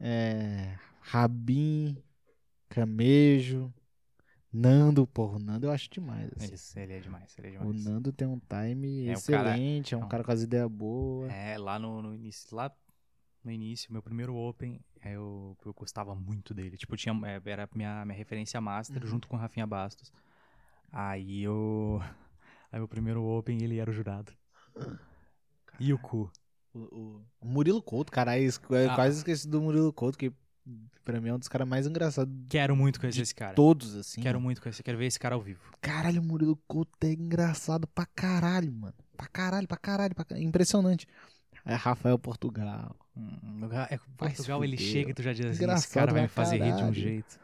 é, 0.00 0.74
Rabin, 1.00 1.96
Camejo, 2.68 3.72
Nando, 4.52 5.06
porra, 5.06 5.36
o 5.36 5.38
Nando 5.38 5.66
eu 5.66 5.70
acho 5.70 5.88
demais. 5.90 6.30
assim. 6.36 6.78
Ele, 6.80 6.84
ele 6.84 6.92
é 6.92 7.00
demais, 7.00 7.34
ele 7.38 7.46
é 7.48 7.50
O 7.60 7.72
demais. 7.72 7.84
Nando 7.84 8.12
tem 8.12 8.28
um 8.28 8.38
time 8.40 9.06
É, 9.08 9.16
o 9.16 9.22
cara- 9.22 9.50
excelente, 9.50 9.94
é 9.94 9.96
um 9.96 10.02
é 10.02 10.04
um- 10.04 10.08
cara 10.08 10.22
com 10.24 10.30
as 10.32 10.42
ideias 10.42 10.68
boas. 10.70 11.30
É, 11.32 11.56
lá 11.58 11.78
no, 11.78 12.02
no 12.02 12.14
início, 12.14 12.54
lá 12.54 12.70
no 13.42 13.50
início, 13.50 13.90
meu 13.92 14.02
primeiro 14.02 14.34
Open, 14.36 14.78
é, 15.00 15.12
eu, 15.16 15.56
eu 15.64 15.72
gostava 15.72 16.14
muito 16.14 16.52
dele. 16.52 16.76
Tipo, 16.76 16.96
tinha, 16.96 17.14
é, 17.26 17.40
era 17.50 17.68
minha, 17.74 18.04
minha 18.04 18.16
referência 18.16 18.60
master 18.60 19.02
Uhum. 19.02 19.08
junto 19.08 19.26
com 19.26 19.36
o 19.36 19.38
Rafinha 19.38 19.66
Bastos. 19.66 20.12
Aí 20.90 21.42
eu. 21.42 22.00
Aí 22.70 22.78
meu 22.78 22.88
primeiro 22.88 23.22
Open 23.24 23.62
ele 23.62 23.78
era 23.78 23.90
o 23.90 23.92
jurado. 23.94 24.32
E 25.80 25.92
o 25.92 25.98
cu. 25.98 26.30
O, 26.74 26.78
o- 26.78 27.26
o 27.40 27.46
Murilo 27.46 27.82
Couto, 27.82 28.10
cara, 28.12 28.32
Ah. 28.32 28.94
quase 28.94 29.18
esqueci 29.18 29.46
do 29.48 29.60
Murilo 29.60 29.92
Couto, 29.92 30.16
que 30.16 30.32
pra 31.04 31.20
mim 31.20 31.28
é 31.28 31.34
um 31.34 31.38
dos 31.38 31.48
caras 31.48 31.66
mais 31.66 31.86
engraçados 31.86 32.32
Quero 32.48 32.76
muito 32.76 33.00
conhecer 33.00 33.22
esse 33.22 33.34
cara. 33.34 33.54
todos, 33.54 33.96
assim. 33.96 34.20
Quero 34.20 34.38
mano. 34.38 34.44
muito 34.46 34.62
conhecer, 34.62 34.82
quero 34.82 34.98
ver 34.98 35.06
esse 35.06 35.18
cara 35.18 35.34
ao 35.34 35.40
vivo. 35.40 35.60
Caralho, 35.80 36.20
o 36.20 36.24
Murilo 36.24 36.56
Couto 36.68 36.92
é 37.02 37.12
engraçado 37.12 37.86
pra 37.88 38.06
caralho, 38.06 38.72
mano. 38.72 38.94
Pra 39.16 39.26
caralho, 39.26 39.68
pra 39.68 39.76
caralho, 39.76 40.14
pra 40.14 40.24
caralho. 40.24 40.46
Impressionante. 40.46 41.06
É 41.64 41.74
Rafael 41.74 42.18
Portugal. 42.18 42.96
Hum, 43.16 43.68
é, 43.90 43.98
Portugal 44.16 44.64
ele 44.64 44.76
chega 44.76 45.10
e 45.10 45.14
tu 45.14 45.22
já 45.22 45.32
diz 45.32 45.46
assim, 45.46 45.70
esse 45.70 45.88
cara 45.88 46.12
vai 46.12 46.22
me 46.22 46.28
fazer 46.28 46.56
rir 46.56 46.70
de 46.70 46.72
um 46.72 46.76
caralho. 46.76 46.94
jeito. 46.94 47.38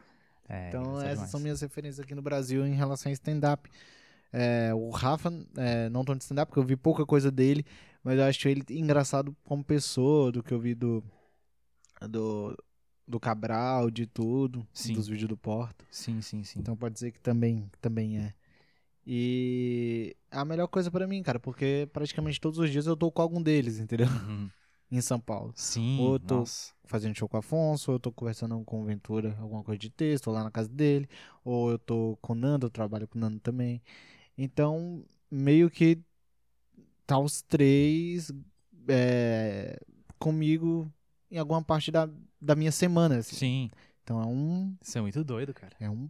É, 0.47 0.69
então, 0.69 0.97
essas 0.97 1.13
demais. 1.13 1.29
são 1.29 1.39
minhas 1.39 1.61
referências 1.61 1.99
aqui 1.99 2.15
no 2.15 2.23
Brasil 2.23 2.65
em 2.65 2.73
relação 2.73 3.11
a 3.11 3.13
stand-up. 3.13 3.69
É, 4.33 4.71
o 4.73 4.89
Rafa, 4.89 5.31
é, 5.57 5.89
não 5.89 6.03
de 6.03 6.17
stand-up, 6.23 6.49
porque 6.49 6.59
eu 6.59 6.63
vi 6.65 6.75
pouca 6.75 7.05
coisa 7.05 7.31
dele, 7.31 7.65
mas 8.03 8.17
eu 8.17 8.25
acho 8.25 8.47
ele 8.47 8.63
engraçado 8.71 9.35
como 9.43 9.63
pessoa, 9.63 10.31
do 10.31 10.41
que 10.41 10.53
eu 10.53 10.59
vi 10.59 10.73
do. 10.73 11.03
do, 12.01 12.57
do 13.09 13.19
Cabral, 13.19 13.89
de 13.89 14.05
tudo, 14.05 14.65
Sim. 14.71 14.93
dos 14.93 15.07
vídeos 15.07 15.27
do 15.27 15.35
Porta. 15.35 15.83
Sim, 15.89 16.21
sim, 16.21 16.43
sim. 16.43 16.59
Então 16.59 16.77
pode 16.77 16.93
dizer 16.93 17.11
que 17.11 17.19
também, 17.19 17.69
também 17.81 18.19
é. 18.19 18.33
E 19.05 20.15
é 20.29 20.37
a 20.37 20.45
melhor 20.45 20.67
coisa 20.67 20.91
pra 20.91 21.07
mim, 21.07 21.23
cara, 21.23 21.39
porque 21.39 21.89
praticamente 21.91 22.39
todos 22.39 22.59
os 22.59 22.69
dias 22.69 22.85
eu 22.85 22.95
tô 22.95 23.11
com 23.11 23.21
algum 23.21 23.41
deles, 23.41 23.79
entendeu? 23.79 24.07
Uhum. 24.07 24.49
Em 24.91 25.01
São 25.01 25.19
Paulo. 25.19 25.51
Sim, 25.55 25.99
Ou 25.99 26.13
eu 26.13 26.19
tô- 26.19 26.35
nossa. 26.39 26.73
Fazendo 26.85 27.15
show 27.15 27.29
com 27.29 27.37
o 27.37 27.39
Afonso, 27.39 27.91
ou 27.91 27.95
eu 27.95 27.99
tô 27.99 28.11
conversando 28.11 28.59
com 28.65 28.81
o 28.81 28.85
Ventura, 28.85 29.35
alguma 29.39 29.63
coisa 29.63 29.77
de 29.77 29.91
texto, 29.91 30.27
ou 30.27 30.33
lá 30.33 30.43
na 30.43 30.49
casa 30.49 30.67
dele, 30.69 31.07
ou 31.43 31.69
eu 31.69 31.77
tô 31.77 32.17
com 32.21 32.33
o 32.33 32.35
Nando, 32.35 32.65
eu 32.65 32.69
trabalho 32.71 33.07
com 33.07 33.17
o 33.17 33.21
Nando 33.21 33.39
também. 33.39 33.79
Então, 34.35 35.03
meio 35.29 35.69
que 35.69 35.99
tá 37.05 37.19
os 37.19 37.43
três 37.43 38.31
é, 38.87 39.79
comigo 40.17 40.91
em 41.31 41.37
alguma 41.37 41.61
parte 41.63 41.91
da, 41.91 42.09
da 42.41 42.55
minha 42.55 42.71
semana. 42.71 43.17
assim. 43.17 43.35
Sim, 43.35 43.71
Então 44.03 44.21
é 44.21 44.25
um. 44.25 44.75
isso 44.81 44.97
é 44.97 45.01
muito 45.01 45.23
doido, 45.23 45.53
cara. 45.53 45.75
É 45.79 45.89
um. 45.89 46.09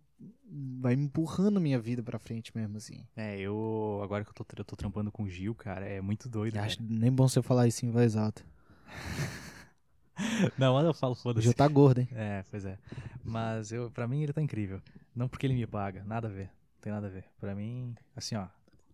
Vai 0.81 0.95
me 0.95 1.05
empurrando 1.05 1.61
minha 1.61 1.79
vida 1.79 2.01
pra 2.01 2.17
frente 2.19 2.51
mesmo, 2.55 2.75
assim. 2.77 3.05
É, 3.15 3.39
eu, 3.39 4.01
agora 4.03 4.23
que 4.25 4.31
eu 4.31 4.33
tô, 4.33 4.45
eu 4.57 4.65
tô 4.65 4.75
trampando 4.75 5.11
com 5.11 5.23
o 5.23 5.29
Gil, 5.29 5.53
cara, 5.55 5.85
é 5.85 6.01
muito 6.01 6.27
doido, 6.27 6.57
acho 6.57 6.81
nem 6.81 7.11
bom 7.11 7.27
você 7.27 7.41
falar 7.41 7.67
isso 7.67 7.85
em 7.85 7.91
voz 7.91 8.15
alta. 8.15 8.43
Não, 10.57 10.73
mas 10.73 10.85
eu 10.85 10.93
falo, 10.93 11.13
O 11.13 11.15
foda-se. 11.15 11.43
Gil 11.45 11.53
tá 11.53 11.67
gordo, 11.67 11.99
hein? 12.01 12.09
É, 12.11 12.43
pois 12.49 12.65
é. 12.65 12.77
Mas 13.23 13.71
eu, 13.71 13.89
pra 13.91 14.07
mim 14.07 14.21
ele 14.23 14.33
tá 14.33 14.41
incrível. 14.41 14.81
Não 15.15 15.27
porque 15.29 15.45
ele 15.47 15.53
me 15.53 15.65
paga, 15.65 16.03
nada 16.03 16.27
a 16.27 16.31
ver. 16.31 16.47
Não 16.47 16.81
tem 16.81 16.91
nada 16.91 17.07
a 17.07 17.09
ver. 17.09 17.25
Pra 17.39 17.55
mim, 17.55 17.95
assim, 18.15 18.35
ó. 18.35 18.47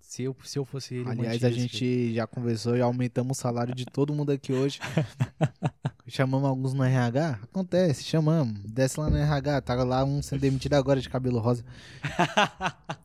Se 0.08 0.24
eu, 0.24 0.36
se 0.44 0.58
eu 0.58 0.64
fosse 0.64 0.96
ele, 0.96 1.10
Aliás, 1.10 1.44
a 1.44 1.50
gente 1.50 2.14
já 2.14 2.26
conversou 2.26 2.78
e 2.78 2.82
aumentamos 2.82 3.38
o 3.38 3.42
salário 3.42 3.76
de 3.76 3.86
todo 3.86 4.14
mundo 4.14 4.32
aqui 4.32 4.54
hoje. 4.54 4.80
chamamos 6.08 6.48
alguns 6.48 6.74
no 6.74 6.84
RH? 6.84 7.40
Acontece, 7.44 8.04
chamamos. 8.04 8.58
Desce 8.64 9.00
lá 9.00 9.10
no 9.10 9.18
RH, 9.18 9.62
tá 9.62 9.84
lá 9.84 10.06
um 10.06 10.22
sendo 10.22 10.40
demitido 10.40 10.76
agora 10.76 11.02
de 11.02 11.10
cabelo 11.10 11.40
rosa. 11.40 11.66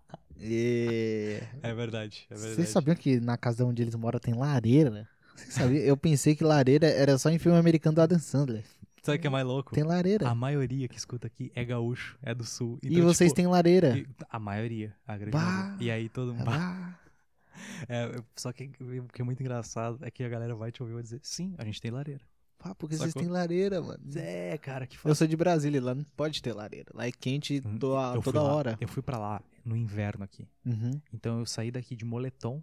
E. 0.43 1.39
É 1.63 1.75
verdade, 1.75 2.27
é 2.31 2.35
verdade. 2.35 2.55
Vocês 2.55 2.71
sabiam 2.71 2.97
que 2.97 3.21
na 3.21 3.37
casa 3.37 3.63
onde 3.63 3.83
eles 3.83 3.95
moram 3.95 4.19
tem 4.19 4.33
lareira? 4.33 5.07
Vocês 5.37 5.53
sabiam? 5.53 5.83
Eu 5.83 5.99
pensei 5.99 6.35
que 6.35 6.43
lareira 6.43 6.87
era 6.87 7.19
só 7.19 7.29
em 7.29 7.39
filme 7.39 7.59
americano 7.59 7.97
do 7.97 8.01
Adam 8.01 8.19
Sandler. 8.19 8.65
Sabe 9.03 9.19
o 9.19 9.21
que 9.21 9.27
é 9.27 9.31
mais 9.31 9.47
louco? 9.47 9.75
Tem 9.75 9.83
lareira. 9.85 10.29
A 10.29 10.35
maioria 10.35 10.87
que 10.89 10.97
escuta 10.97 11.27
aqui 11.27 11.51
é 11.55 11.65
gaúcho, 11.65 12.19
é 12.23 12.35
do 12.35 12.45
sul. 12.45 12.79
e 12.83 12.89
Então, 12.93 13.05
vocês 13.05 13.31
tipo, 13.31 13.37
têm 13.37 13.47
lareira. 13.47 13.97
e- 13.99 14.07
A 14.29 14.39
maioria, 14.39 14.95
a 15.07 15.17
grande 15.17 15.33
Bah. 15.33 15.41
maioria. 15.45 15.87
E 15.87 15.91
aí 15.91 16.09
todo 16.09 16.35
mundo. 16.35 16.49
Ah, 16.51 16.97
É, 17.89 18.23
só 18.37 18.53
que 18.53 18.71
o 18.81 19.09
que 19.13 19.21
é 19.21 19.25
muito 19.25 19.41
engraçado 19.43 19.99
é 20.03 20.11
que 20.11 20.23
a 20.25 20.29
galera 20.29 20.55
vai 20.55 20.73
te 20.73 20.83
ouvir 20.83 20.93
e 20.93 20.95
vai 20.95 21.03
dizer: 21.03 21.21
sim, 21.23 21.55
a 21.59 21.65
gente 21.65 21.81
tem 21.81 21.91
lareira. 21.91 22.23
pá, 22.59 22.75
porque 22.75 22.95
vocês 22.97 23.11
Sacou? 23.11 23.23
têm 23.23 23.31
lareira, 23.31 23.81
mano. 23.83 23.99
É, 24.17 24.57
cara, 24.59 24.87
que 24.87 24.97
Eu 24.97 25.01
foda. 25.01 25.15
sou 25.15 25.27
de 25.27 25.37
Brasília, 25.37 25.83
lá 25.83 25.95
não 25.95 26.05
pode 26.17 26.41
ter 26.43 26.53
lareira. 26.55 26.91
Lá 26.95 27.07
é 27.07 27.13
quente 27.13 27.61
toda, 27.79 28.17
Eu 28.17 28.23
fui 28.23 28.33
toda 28.33 28.43
lá- 28.45 28.55
hora. 28.55 28.79
Eu 28.81 28.89
fui 28.89 29.03
pra 29.03 29.19
lá 29.19 29.43
no 29.65 29.77
inverno 29.77 30.25
aqui. 30.25 30.47
Uhum. 30.65 31.01
Então 31.13 31.39
eu 31.41 31.47
saí 31.47 31.71
daqui 31.71 31.95
de 31.97 32.05
moletom. 32.05 32.63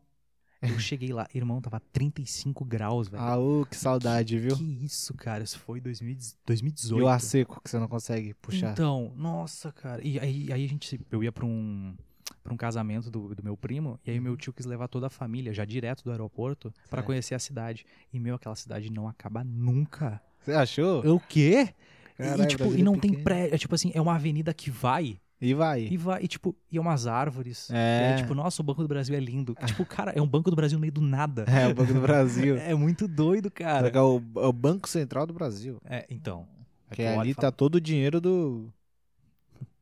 Eu 0.62 0.78
cheguei 0.80 1.14
lá, 1.14 1.28
irmão, 1.34 1.62
tava 1.62 1.80
35 1.94 2.66
graus, 2.66 3.08
velho. 3.08 3.22
Ah, 3.24 3.38
ô, 3.38 3.66
que 3.66 3.76
saudade, 3.76 4.40
viu? 4.40 4.56
Que 4.56 4.64
isso, 4.84 5.14
cara? 5.14 5.44
Isso 5.44 5.60
foi 5.60 5.80
2000 5.80 6.18
2018. 6.46 7.00
E 7.00 7.04
o 7.04 7.08
ar 7.08 7.22
seco 7.22 7.62
que 7.62 7.70
você 7.70 7.78
não 7.78 7.88
consegue 7.88 8.34
puxar. 8.36 8.72
Então, 8.72 9.12
nossa, 9.16 9.72
cara. 9.72 10.02
E 10.06 10.20
aí, 10.20 10.52
aí 10.52 10.66
a 10.66 10.68
gente. 10.68 11.00
Eu 11.12 11.24
ia 11.24 11.32
pra 11.32 11.46
um, 11.46 11.96
pra 12.44 12.54
um 12.54 12.58
casamento 12.58 13.12
do, 13.12 13.36
do 13.36 13.44
meu 13.44 13.56
primo, 13.56 14.00
e 14.06 14.12
aí 14.12 14.20
meu 14.20 14.36
tio 14.36 14.52
quis 14.54 14.66
levar 14.66 14.88
toda 14.88 15.08
a 15.08 15.10
família, 15.10 15.54
já 15.54 15.64
direto 15.66 16.04
do 16.04 16.12
aeroporto, 16.12 16.72
pra 16.90 16.98
Certo. 16.98 17.06
conhecer 17.06 17.36
a 17.36 17.40
cidade. 17.40 17.86
E, 18.12 18.20
meu, 18.20 18.36
aquela 18.36 18.56
cidade 18.56 18.92
não 18.92 19.08
acaba 19.08 19.44
nunca. 19.44 20.22
Você 20.42 20.54
achou? 20.54 21.06
O 21.16 21.20
quê? 21.20 21.74
Caralho, 22.18 22.44
e, 22.44 22.48
tipo, 22.48 22.64
Brasília 22.64 22.82
e 22.82 22.84
não 22.84 22.96
é 22.96 23.00
tem 23.00 23.12
pequeno. 23.12 23.24
prédio. 23.24 23.56
É 23.56 23.58
tipo 23.58 23.76
assim, 23.76 23.92
é 23.94 24.02
uma 24.02 24.16
avenida 24.16 24.54
que 24.54 24.72
vai. 24.72 25.20
E 25.40 25.54
vai. 25.54 25.88
E 25.92 25.98
vai, 25.98 26.24
e 26.24 26.28
tipo, 26.28 26.56
e 26.72 26.78
é 26.78 26.82
umas 26.82 27.06
árvores. 27.06 27.70
É. 27.72 28.16
Tipo, 28.18 28.34
nossa, 28.34 28.62
o 28.62 28.66
Banco 28.66 28.82
do 28.82 28.88
Brasil 28.88 29.16
é 29.16 29.20
lindo. 29.20 29.56
Tipo, 29.68 29.86
cara, 29.86 30.12
é 30.16 30.22
um 30.22 30.28
Banco 30.28 30.50
do 30.50 30.56
Brasil 30.56 30.78
no 30.78 30.82
meio 30.82 30.92
do 30.92 31.02
nada. 31.02 31.44
É, 31.48 31.68
o 31.68 31.76
Banco 31.76 31.94
do 31.94 32.02
Brasil. 32.02 32.58
É 32.60 32.74
muito 32.74 33.08
doido, 33.08 33.52
cara. 33.52 33.92
Que 33.92 33.98
é 33.98 34.02
o, 34.02 34.22
é 34.38 34.46
o 34.48 34.54
Banco 34.54 34.90
Central 34.90 35.28
do 35.28 35.34
Brasil. 35.34 35.78
É, 35.86 36.06
então. 36.10 36.48
É 36.90 36.96
Que 36.96 37.02
olho 37.04 37.20
ali 37.20 37.36
tá 37.36 37.42
falo, 37.44 37.52
todo 37.52 37.76
o 37.76 37.82
dinheiro 37.82 38.20
do. 38.20 38.68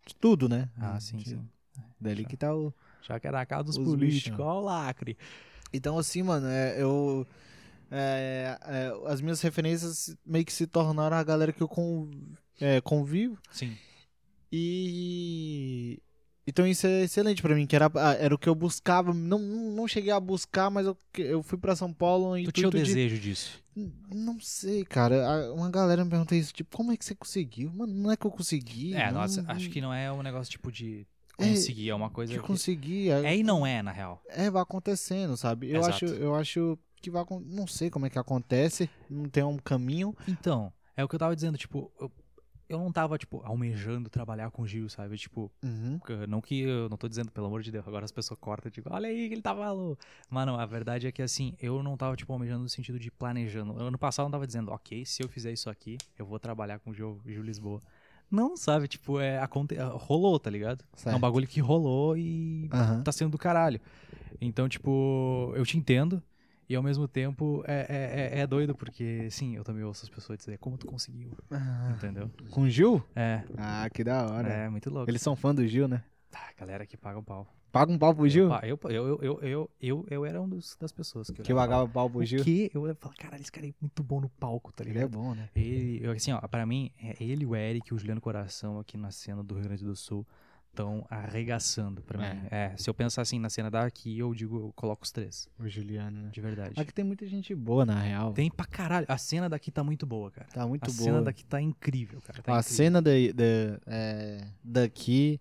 De 0.06 0.14
tudo, 0.16 0.50
né? 0.50 0.70
Ah, 0.78 1.00
sim, 1.00 1.18
De- 1.18 1.30
sim. 1.30 1.50
Dali 2.00 2.26
que 2.26 2.36
tá 2.36 2.54
o. 2.54 2.74
Já 3.02 3.20
que 3.20 3.28
era 3.28 3.40
a 3.40 3.46
casa 3.46 3.64
dos 3.64 3.78
Os 3.78 3.84
políticos, 3.86 4.40
ó 4.40 4.60
o 4.60 4.64
lacre. 4.64 5.18
Então, 5.72 5.98
assim, 5.98 6.22
mano, 6.22 6.48
é, 6.48 6.82
eu. 6.82 7.26
é, 7.92 8.58
é, 8.66 8.94
as 9.12 9.22
minhas 9.22 9.42
referências 9.42 10.16
meio 10.26 10.44
que 10.44 10.52
se 10.54 10.68
tornaram 10.68 11.16
a 11.16 11.24
galera 11.24 11.54
que 11.54 11.62
eu 11.64 11.68
con- 11.68 12.10
é, 12.60 12.82
convivo. 12.82 13.38
Sim. 13.52 13.76
E. 14.58 16.00
Então 16.48 16.66
isso 16.68 16.86
é 16.86 17.04
excelente 17.04 17.42
pra 17.42 17.56
mim, 17.56 17.66
que 17.66 17.76
era, 17.76 17.92
ah, 17.96 18.14
era 18.14 18.34
o 18.34 18.38
que 18.38 18.48
eu 18.48 18.54
buscava. 18.54 19.12
Não, 19.14 19.40
não 19.40 19.88
cheguei 19.88 20.12
a 20.12 20.20
buscar, 20.20 20.70
mas 20.70 20.86
eu, 20.86 20.96
eu 21.18 21.42
fui 21.42 21.58
pra 21.58 21.76
São 21.76 21.92
Paulo 21.92 22.38
e 22.38 22.44
Tu 22.46 22.52
tinha 22.52 22.68
o 22.68 22.72
de... 22.72 22.78
desejo 22.84 23.18
disso. 23.20 23.64
Não 24.14 24.40
sei, 24.40 24.86
cara. 24.86 25.52
Uma 25.54 25.70
galera 25.72 26.04
me 26.06 26.10
pergunta 26.10 26.36
isso, 26.36 26.54
tipo, 26.54 26.78
como 26.78 26.92
é 26.92 26.98
que 26.98 27.04
você 27.04 27.16
conseguiu? 27.16 27.72
Mano, 27.74 27.92
não 27.94 28.12
é 28.12 28.16
que 28.16 28.26
eu 28.26 28.32
consegui. 28.32 28.94
É, 28.94 29.08
não, 29.12 29.22
nossa, 29.22 29.44
acho 29.48 29.70
que 29.70 29.82
não 29.82 29.92
é 29.94 30.12
um 30.12 30.22
negócio 30.22 30.52
tipo 30.52 30.72
de 30.72 31.08
É, 31.40 31.50
conseguir, 31.50 31.90
é 31.90 31.96
uma 31.96 32.12
coisa 32.12 32.32
de 32.34 32.40
que... 32.40 32.46
conseguir. 32.46 33.10
É, 33.10 33.34
É 33.34 33.38
e 33.38 33.44
não 33.44 33.66
é, 33.66 33.82
na 33.82 33.92
real. 33.92 34.22
é, 34.30 34.50
vai 34.52 34.62
acontecendo, 34.62 35.36
sabe? 35.36 35.72
Eu 35.72 35.80
Exato. 35.80 36.06
acho, 36.06 36.06
eu 36.06 36.36
acho 36.36 36.78
que 37.02 37.10
vai 37.10 37.26
Não 37.48 37.66
sei 37.66 37.90
como 37.90 38.06
é 38.06 38.10
que 38.10 38.20
acontece, 38.20 38.88
não 39.10 39.28
tem 39.28 39.44
um 39.44 39.58
caminho. 39.58 40.16
Então, 40.28 40.72
é 40.96 41.04
o 41.04 41.08
que 41.10 41.16
eu 41.16 41.20
tava 41.20 41.36
dizendo, 41.36 41.58
tipo, 41.58 41.92
eu, 42.00 42.12
eu 42.68 42.80
não 42.80 42.92
tava, 42.92 43.18
tipo, 43.18 43.42
almejando 43.44 44.10
trabalhar 44.10 44.50
com 44.52 44.64
o 44.64 44.68
Gil, 44.68 44.90
sabe? 44.90 45.18
Tipo, 45.18 45.52
Uhum. 45.64 46.00
não 46.28 46.42
que 46.42 46.62
eu 46.62 46.90
não 46.90 46.98
tô 46.98 47.08
dizendo, 47.08 47.32
pelo 47.32 47.48
amor 47.48 47.62
de 47.62 47.72
Deus, 47.72 47.88
agora 47.88 48.06
as 48.06 48.12
pessoas 48.12 48.40
cortam, 48.40 48.72
tipo, 48.72 48.90
olha 48.94 49.08
aí 49.10 49.28
que 49.28 49.34
ele 49.34 49.42
tava 49.42 49.72
louco. 49.72 50.02
Mas 50.30 50.46
não, 50.46 50.60
a 50.60 50.66
verdade 50.66 51.08
é 51.08 51.12
que 51.12 51.22
assim, 51.22 51.56
eu 51.60 51.82
não 51.84 51.96
tava, 51.98 52.16
tipo, 52.16 52.32
almejando 52.34 52.64
no 52.64 52.70
sentido 52.70 53.00
de 53.00 53.12
planejando. 53.12 53.78
Ano 53.78 53.98
passado 53.98 54.26
eu 54.26 54.28
não 54.30 54.32
tava 54.32 54.48
dizendo, 54.48 54.72
ok, 54.72 55.06
se 55.06 55.24
eu 55.24 55.30
fizer 55.30 55.52
isso 55.52 55.70
aqui, 55.70 55.98
eu 56.18 56.26
vou 56.26 56.40
trabalhar 56.40 56.80
com 56.80 56.92
o 56.92 56.94
Gil, 56.94 57.20
Gil 57.26 57.44
Lisboa. 57.44 57.82
Não, 58.30 58.58
sabe? 58.58 58.88
Tipo, 58.88 59.20
é, 59.20 59.40
aconte... 59.40 59.76
rolou, 59.76 60.40
tá 60.40 60.50
ligado? 60.50 60.84
É 60.84 60.86
um 61.00 61.00
Certo. 61.00 61.20
bagulho 61.20 61.48
que 61.48 61.60
rolou 61.60 62.18
e 62.18 62.68
Aham. 62.72 63.04
tá 63.04 63.12
sendo 63.12 63.32
do 63.32 63.38
caralho. 63.38 63.80
Então, 64.42 64.68
tipo, 64.68 65.54
eu 65.56 65.66
te 65.66 65.78
entendo. 65.78 66.22
E 66.68 66.76
ao 66.76 66.82
mesmo 66.82 67.08
tempo 67.08 67.64
é, 67.68 67.86
é, 67.88 68.38
é- 68.38 68.40
é 68.42 68.48
doido, 68.48 68.74
porque, 68.76 69.30
sim, 69.30 69.56
eu 69.56 69.64
também 69.64 69.84
ouço 69.84 70.04
as 70.04 70.10
pessoas 70.10 70.38
dizer 70.40 70.58
como 70.58 70.78
tu 70.78 70.88
conseguiu, 70.88 71.32
Ah, 71.52 71.94
entendeu? 71.96 72.30
Com 72.50 72.62
o 72.62 72.70
Gil? 72.70 73.04
É, 73.16 73.44
Ah, 73.58 73.88
que 73.94 74.04
da 74.04 74.26
hora. 74.26 74.48
é 74.50 74.70
muito 74.70 74.90
louco. 74.90 75.10
Eles 75.10 75.22
são 75.22 75.36
fã 75.36 75.54
do 75.54 75.66
Gil, 75.68 75.88
né? 75.88 76.04
Tá, 76.32 76.52
galera 76.58 76.86
que 76.86 76.98
paga 76.98 77.20
um 77.20 77.24
pau. 77.24 77.48
Paga 77.72 77.92
um 77.92 77.98
pau 78.00 78.16
pro 78.16 78.28
Gil? 78.28 78.50
Eu, 78.64 78.80
eu, 78.84 78.90
eu, 78.90 79.20
eu, 79.22 79.40
eu, 79.42 79.72
eu, 79.82 80.06
eu 80.10 80.26
era 80.26 80.42
um 80.42 80.48
dos, 80.48 80.78
das 80.80 80.92
pessoas 80.94 81.30
que 81.30 81.42
eu 81.42 81.46
Que 81.46 81.54
pagava 81.54 81.88
pau 81.88 82.10
pro 82.10 82.20
falava, 82.20 82.26
Gil? 82.26 82.42
O 82.42 82.44
quê? 82.44 82.72
Eu 82.74 82.96
falar, 82.96 83.16
caralho, 83.16 83.42
esse 83.42 83.52
cara 83.52 83.68
é 83.68 83.74
muito 83.82 84.02
bom 84.02 84.22
no 84.22 84.30
palco, 84.30 84.72
tá 84.72 84.84
Ele 84.84 84.92
é 84.92 84.94
ligado? 84.94 85.12
bom, 85.12 85.36
né? 85.36 85.50
Ele, 85.56 86.00
eu, 86.02 86.12
assim, 86.14 86.32
ó, 86.32 86.40
pra 86.48 86.66
mim, 86.66 86.90
é 86.98 87.16
ele, 87.22 87.46
o 87.46 87.56
Eric 87.56 87.92
e 87.92 87.94
o 87.94 88.00
Juliano 88.00 88.22
Coração 88.22 88.80
aqui 88.80 88.98
na 88.98 89.12
cena 89.12 89.44
do 89.44 89.54
Rio 89.56 89.66
Grande 89.66 89.84
do 89.84 89.96
Sul 89.96 90.26
estão 90.76 91.06
arregaçando 91.10 92.02
pra 92.02 92.18
mim. 92.20 92.42
É, 92.52 92.76
se 92.78 92.90
eu 92.90 92.94
pensar 92.94 93.22
assim 93.22 93.40
na 93.40 93.50
cena 93.50 93.72
daqui, 93.72 94.20
eu 94.20 94.34
digo, 94.34 94.58
eu 94.68 94.74
coloco 94.76 95.04
os 95.06 95.12
três, 95.12 95.48
O 95.58 95.68
Juliano, 95.68 96.24
né? 96.24 96.30
de 96.32 96.42
verdade. 96.42 96.80
Aqui 96.80 96.94
tem 96.94 97.06
muita 97.06 97.26
gente 97.26 97.56
boa, 97.56 97.86
na 97.86 98.00
real. 98.00 98.34
Tem 98.34 98.52
pra 98.52 98.66
caralho. 98.66 99.06
A 99.10 99.18
cena 99.18 99.48
daqui 99.50 99.72
tá 99.72 99.84
muito 99.84 100.06
boa, 100.06 100.30
cara. 100.32 100.48
Tá 100.54 100.68
muito 100.68 100.84
a 100.84 100.94
boa. 100.94 101.04
cena 101.04 101.22
daqui 101.22 101.46
tá 101.46 101.62
incrível, 101.62 102.22
cara. 102.22 102.42
Tá 102.42 102.56
a 102.56 102.60
incrível. 102.60 102.76
cena 102.76 103.02
da, 103.02 103.12
da- 103.12 103.80
é, 103.88 104.48
daqui, 104.64 105.40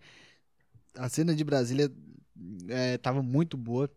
a 0.97 1.09
cena 1.09 1.35
de 1.35 1.43
Brasília 1.45 1.91
é, 2.69 2.97
tava 2.99 3.23
muito 3.23 3.57
boa. 3.57 3.91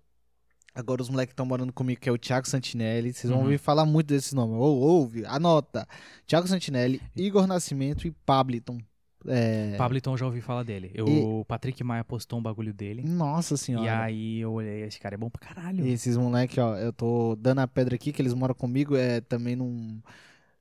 Agora 0.73 1.01
os 1.01 1.09
moleques 1.09 1.31
que 1.31 1.33
estão 1.33 1.45
morando 1.45 1.73
comigo, 1.73 1.99
que 1.99 2.07
é 2.07 2.11
o 2.11 2.19
Thiago 2.19 2.47
Santinelli, 2.47 3.11
vocês 3.11 3.29
vão 3.31 3.39
Uhum. 3.39 3.45
ouvir 3.45 3.57
falar 3.57 3.83
muito 3.85 4.07
desses 4.07 4.31
nomes. 4.33 4.55
Ou, 4.57 4.77
ouve, 4.79 5.25
anota. 5.25 5.87
Thiago 6.27 6.47
Santinelli, 6.47 7.01
Igor 7.15 7.47
Nascimento 7.47 8.05
e 8.07 8.11
Pabliton. 8.11 8.77
É, 9.27 9.75
Pabliton 9.77 10.15
já 10.15 10.25
ouvi 10.25 10.39
falar 10.41 10.63
dele. 10.63 10.89
Eu, 10.93 11.07
E- 11.07 11.21
O 11.21 11.45
Patrick 11.45 11.83
Maia 11.83 12.03
postou 12.03 12.39
um 12.39 12.41
bagulho 12.41 12.73
dele. 12.73 13.03
Nossa 13.03 13.57
senhora. 13.57 13.85
E 13.85 13.89
aí 13.89 14.39
eu 14.39 14.53
olhei, 14.53 14.83
esse 14.83 14.99
cara 14.99 15.15
é 15.15 15.17
bom 15.17 15.29
pra 15.29 15.39
caralho. 15.47 15.85
E 15.85 15.91
esses 15.91 16.15
moleques, 16.17 16.57
ó, 16.57 16.77
eu 16.77 16.93
tô 16.93 17.35
dando 17.35 17.59
a 17.59 17.67
pedra 17.67 17.95
aqui, 17.95 18.11
que 18.13 18.21
eles 18.21 18.33
moram 18.33 18.55
comigo, 18.55 18.95
é 18.95 19.19
também 19.21 19.55
não. 19.55 20.01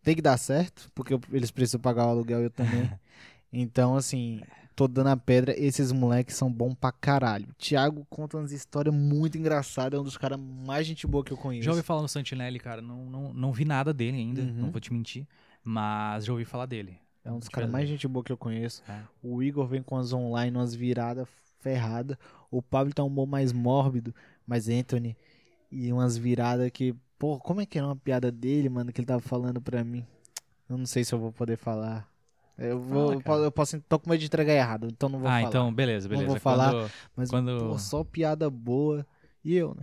Tem 0.02 0.14
que 0.14 0.22
dar 0.22 0.36
certo, 0.36 0.90
porque 0.94 1.14
eu- 1.14 1.20
eles 1.32 1.50
precisam 1.50 1.80
pagar 1.80 2.06
o 2.06 2.10
aluguel 2.10 2.40
eu 2.42 2.50
também. 2.50 2.90
então, 3.52 3.96
assim, 3.96 4.40
tô 4.74 4.86
dando 4.86 5.08
a 5.08 5.16
pedra. 5.16 5.54
Esses 5.58 5.90
moleques 5.92 6.36
são 6.36 6.50
bons 6.52 6.74
pra 6.74 6.92
caralho. 6.92 7.48
Thiago 7.58 8.06
conta 8.10 8.36
umas 8.36 8.52
histórias 8.52 8.94
muito 8.94 9.36
engraçadas, 9.38 9.96
é 9.98 10.00
um 10.00 10.04
dos 10.04 10.16
caras 10.16 10.38
mais 10.38 10.86
gente 10.86 11.06
boa 11.06 11.24
que 11.24 11.32
eu 11.32 11.36
conheço. 11.36 11.64
Já 11.64 11.70
ouvi 11.72 11.82
falar 11.82 12.02
no 12.02 12.08
Santinelli, 12.08 12.58
cara. 12.58 12.80
Não, 12.82 13.04
não, 13.06 13.32
não 13.32 13.52
vi 13.52 13.64
nada 13.64 13.92
dele 13.92 14.16
ainda, 14.18 14.42
Uhum. 14.42 14.52
não 14.54 14.70
vou 14.70 14.80
te 14.80 14.92
mentir. 14.92 15.26
Mas 15.64 16.24
já 16.24 16.32
ouvi 16.32 16.44
falar 16.44 16.66
dele. 16.66 16.96
É 17.26 17.32
um 17.32 17.40
dos 17.40 17.48
caras 17.48 17.68
mais 17.68 17.88
gente 17.88 18.06
boa 18.06 18.24
que 18.24 18.30
eu 18.30 18.36
conheço. 18.36 18.84
É. 18.88 19.00
O 19.20 19.42
Igor 19.42 19.66
vem 19.66 19.82
com 19.82 19.96
as 19.96 20.12
online, 20.12 20.56
umas 20.56 20.74
viradas 20.74 21.26
ferradas. 21.60 22.16
O 22.50 22.62
Pablo 22.62 22.94
tá 22.94 23.02
um 23.02 23.08
humor 23.08 23.26
mais 23.26 23.52
mórbido, 23.52 24.14
mas 24.46 24.68
Anthony. 24.68 25.16
E 25.70 25.92
umas 25.92 26.16
viradas 26.16 26.70
que. 26.70 26.94
Pô, 27.18 27.38
como 27.38 27.60
é 27.60 27.66
que 27.66 27.78
era 27.78 27.86
uma 27.86 27.96
piada 27.96 28.30
dele, 28.30 28.68
mano, 28.68 28.92
que 28.92 29.00
ele 29.00 29.06
tava 29.06 29.20
falando 29.20 29.60
pra 29.60 29.82
mim? 29.82 30.06
Eu 30.68 30.78
não 30.78 30.86
sei 30.86 31.02
se 31.02 31.12
eu 31.12 31.18
vou 31.18 31.32
poder 31.32 31.56
falar. 31.56 32.08
Eu 32.56 32.78
vou. 32.78 33.20
Fala, 33.22 33.44
eu 33.44 33.50
posso. 33.50 33.80
Tô 33.88 33.98
com 33.98 34.08
medo 34.08 34.20
de 34.20 34.26
entregar 34.26 34.54
errado, 34.54 34.86
então 34.86 35.08
não 35.08 35.18
vou 35.18 35.28
ah, 35.28 35.32
falar. 35.32 35.48
então, 35.48 35.74
beleza, 35.74 36.08
Não 36.08 36.16
beleza. 36.16 36.28
vou 36.28 36.40
falar. 36.40 36.70
Quando- 36.70 36.90
Mas, 37.16 37.30
quando- 37.30 37.58
pô, 37.58 37.78
só 37.78 38.04
piada 38.04 38.48
boa. 38.48 39.04
E 39.44 39.56
eu, 39.56 39.74
né? 39.74 39.82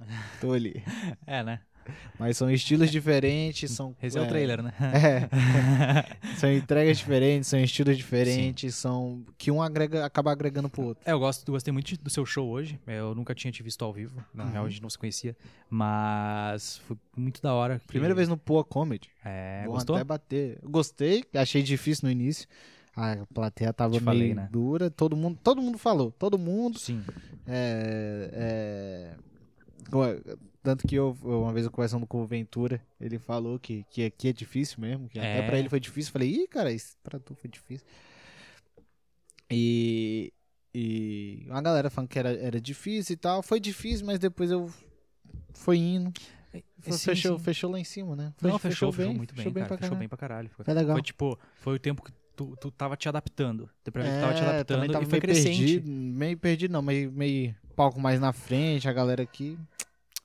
Tô 0.40 0.52
ali. 0.52 0.84
É, 1.26 1.42
né? 1.42 1.60
Mas 2.18 2.36
são 2.36 2.50
estilos 2.50 2.90
diferentes, 2.90 3.70
são. 3.70 3.94
Esse 4.02 4.18
é, 4.18 4.20
o 4.22 4.26
trailer, 4.28 4.62
né? 4.62 4.72
É. 4.80 6.36
são 6.36 6.52
entregas 6.52 6.98
diferentes, 6.98 7.48
são 7.48 7.58
estilos 7.60 7.96
diferentes, 7.96 8.74
são. 8.74 9.24
Que 9.36 9.50
um 9.50 9.60
agrega, 9.62 10.04
acaba 10.04 10.30
agregando 10.32 10.68
pro 10.68 10.82
outro. 10.82 11.02
É, 11.06 11.12
eu 11.12 11.18
gosto, 11.18 11.50
gostei 11.50 11.72
muito 11.72 11.96
do 12.02 12.10
seu 12.10 12.24
show 12.26 12.48
hoje. 12.48 12.78
É, 12.86 12.98
Eu 13.00 13.14
nunca 13.14 13.34
tinha 13.34 13.50
te 13.52 13.62
visto 13.62 13.84
ao 13.84 13.92
vivo. 13.92 14.22
Na 14.34 14.44
Uhum. 14.44 14.50
real, 14.50 14.66
a 14.66 14.68
gente 14.68 14.82
não 14.82 14.90
se 14.90 14.98
conhecia. 14.98 15.36
Mas 15.70 16.78
foi 16.78 16.96
muito 17.16 17.40
da 17.42 17.52
hora. 17.54 17.78
que- 17.80 17.86
Primeira 17.88 18.14
vez 18.14 18.28
no 18.28 18.36
Poa 18.36 18.64
Comedy. 18.64 19.08
É, 19.24 19.64
Bom 19.66 19.72
gostou? 19.72 19.96
até 19.96 20.04
bater. 20.04 20.58
Gostei, 20.62 21.24
achei 21.34 21.62
difícil 21.62 22.06
no 22.06 22.10
início. 22.12 22.46
A 22.94 23.16
plateia 23.32 23.72
tava 23.72 23.94
Te 23.94 24.02
meio 24.02 24.04
falei, 24.04 24.34
né? 24.34 24.48
dura. 24.52 24.90
Todo 24.90 25.16
mundo, 25.16 25.38
todo 25.42 25.62
mundo 25.62 25.78
falou. 25.78 26.10
Todo 26.12 26.38
mundo. 26.38 26.78
Sim. 26.78 27.02
É, 27.46 28.30
é, 28.32 29.14
Tanto 30.62 30.86
que 30.86 30.94
eu, 30.94 31.16
uma 31.22 31.52
vez 31.52 31.66
eu 31.66 31.72
conversando 31.72 32.06
com 32.06 32.22
o 32.22 32.26
Ventura, 32.26 32.80
ele 33.00 33.18
falou 33.18 33.58
que, 33.58 33.84
que 33.90 34.04
aqui 34.04 34.28
é 34.28 34.32
difícil 34.32 34.80
mesmo. 34.80 35.08
Que 35.08 35.18
até 35.18 35.38
É. 35.40 35.46
pra 35.46 35.58
ele 35.58 35.68
foi 35.68 35.80
difícil. 35.80 36.10
Eu 36.10 36.12
Falei, 36.12 36.30
ih, 36.30 36.46
cara, 36.46 36.70
isso 36.72 36.96
pra 37.02 37.18
tu 37.18 37.34
foi 37.34 37.50
difícil. 37.50 37.86
E. 39.50 40.32
E 40.74 41.44
uma 41.50 41.60
galera 41.60 41.90
falando 41.90 42.08
que 42.08 42.18
era, 42.18 42.32
era 42.32 42.58
difícil 42.60 43.12
e 43.12 43.16
tal. 43.16 43.42
Foi 43.42 43.60
difícil, 43.60 44.06
mas 44.06 44.18
depois 44.18 44.50
eu. 44.50 44.70
Foi 45.52 45.76
indo. 45.76 46.12
Foi- 46.80 46.92
Sim, 46.92 47.04
fechou, 47.04 47.38
sim. 47.38 47.44
fechou 47.44 47.70
lá 47.70 47.78
em 47.78 47.84
cima, 47.84 48.16
né? 48.16 48.32
Foi- 48.38 48.50
Não, 48.50 48.58
fechou, 48.58 48.90
fechou, 48.92 49.06
bem, 49.08 49.16
muito 49.16 49.30
bem, 49.34 49.38
fechou 49.38 49.52
bem 49.52 49.62
cara. 49.64 49.76
fechou 49.76 49.80
caralho. 49.90 49.98
bem 49.98 50.08
pra 50.08 50.18
caralho. 50.18 50.50
Foi, 50.50 50.74
legal. 50.74 50.94
foi 50.94 51.02
tipo, 51.02 51.38
foi 51.60 51.76
o 51.76 51.78
tempo 51.78 52.02
que 52.02 52.12
tu, 52.36 52.56
tu 52.60 52.70
tava 52.70 52.96
te 52.96 53.08
adaptando. 53.08 53.68
Deu 53.84 53.92
pra 53.92 54.02
ver 54.02 54.10
que 54.14 54.20
tava 54.20 54.34
te 54.34 54.42
É, 54.42 54.46
adaptando 54.48 54.92
tava 54.92 55.04
e 55.04 55.06
foi 55.06 55.12
meio 55.12 55.22
crescente. 55.22 55.58
perdido, 55.58 55.90
meio 55.90 56.38
perdido 56.38 56.72
não, 56.72 56.82
meio, 56.82 57.10
meio 57.12 57.54
palco 57.76 58.00
mais 58.00 58.18
na 58.20 58.32
frente, 58.32 58.88
a 58.88 58.92
galera 58.92 59.22
aqui. 59.22 59.58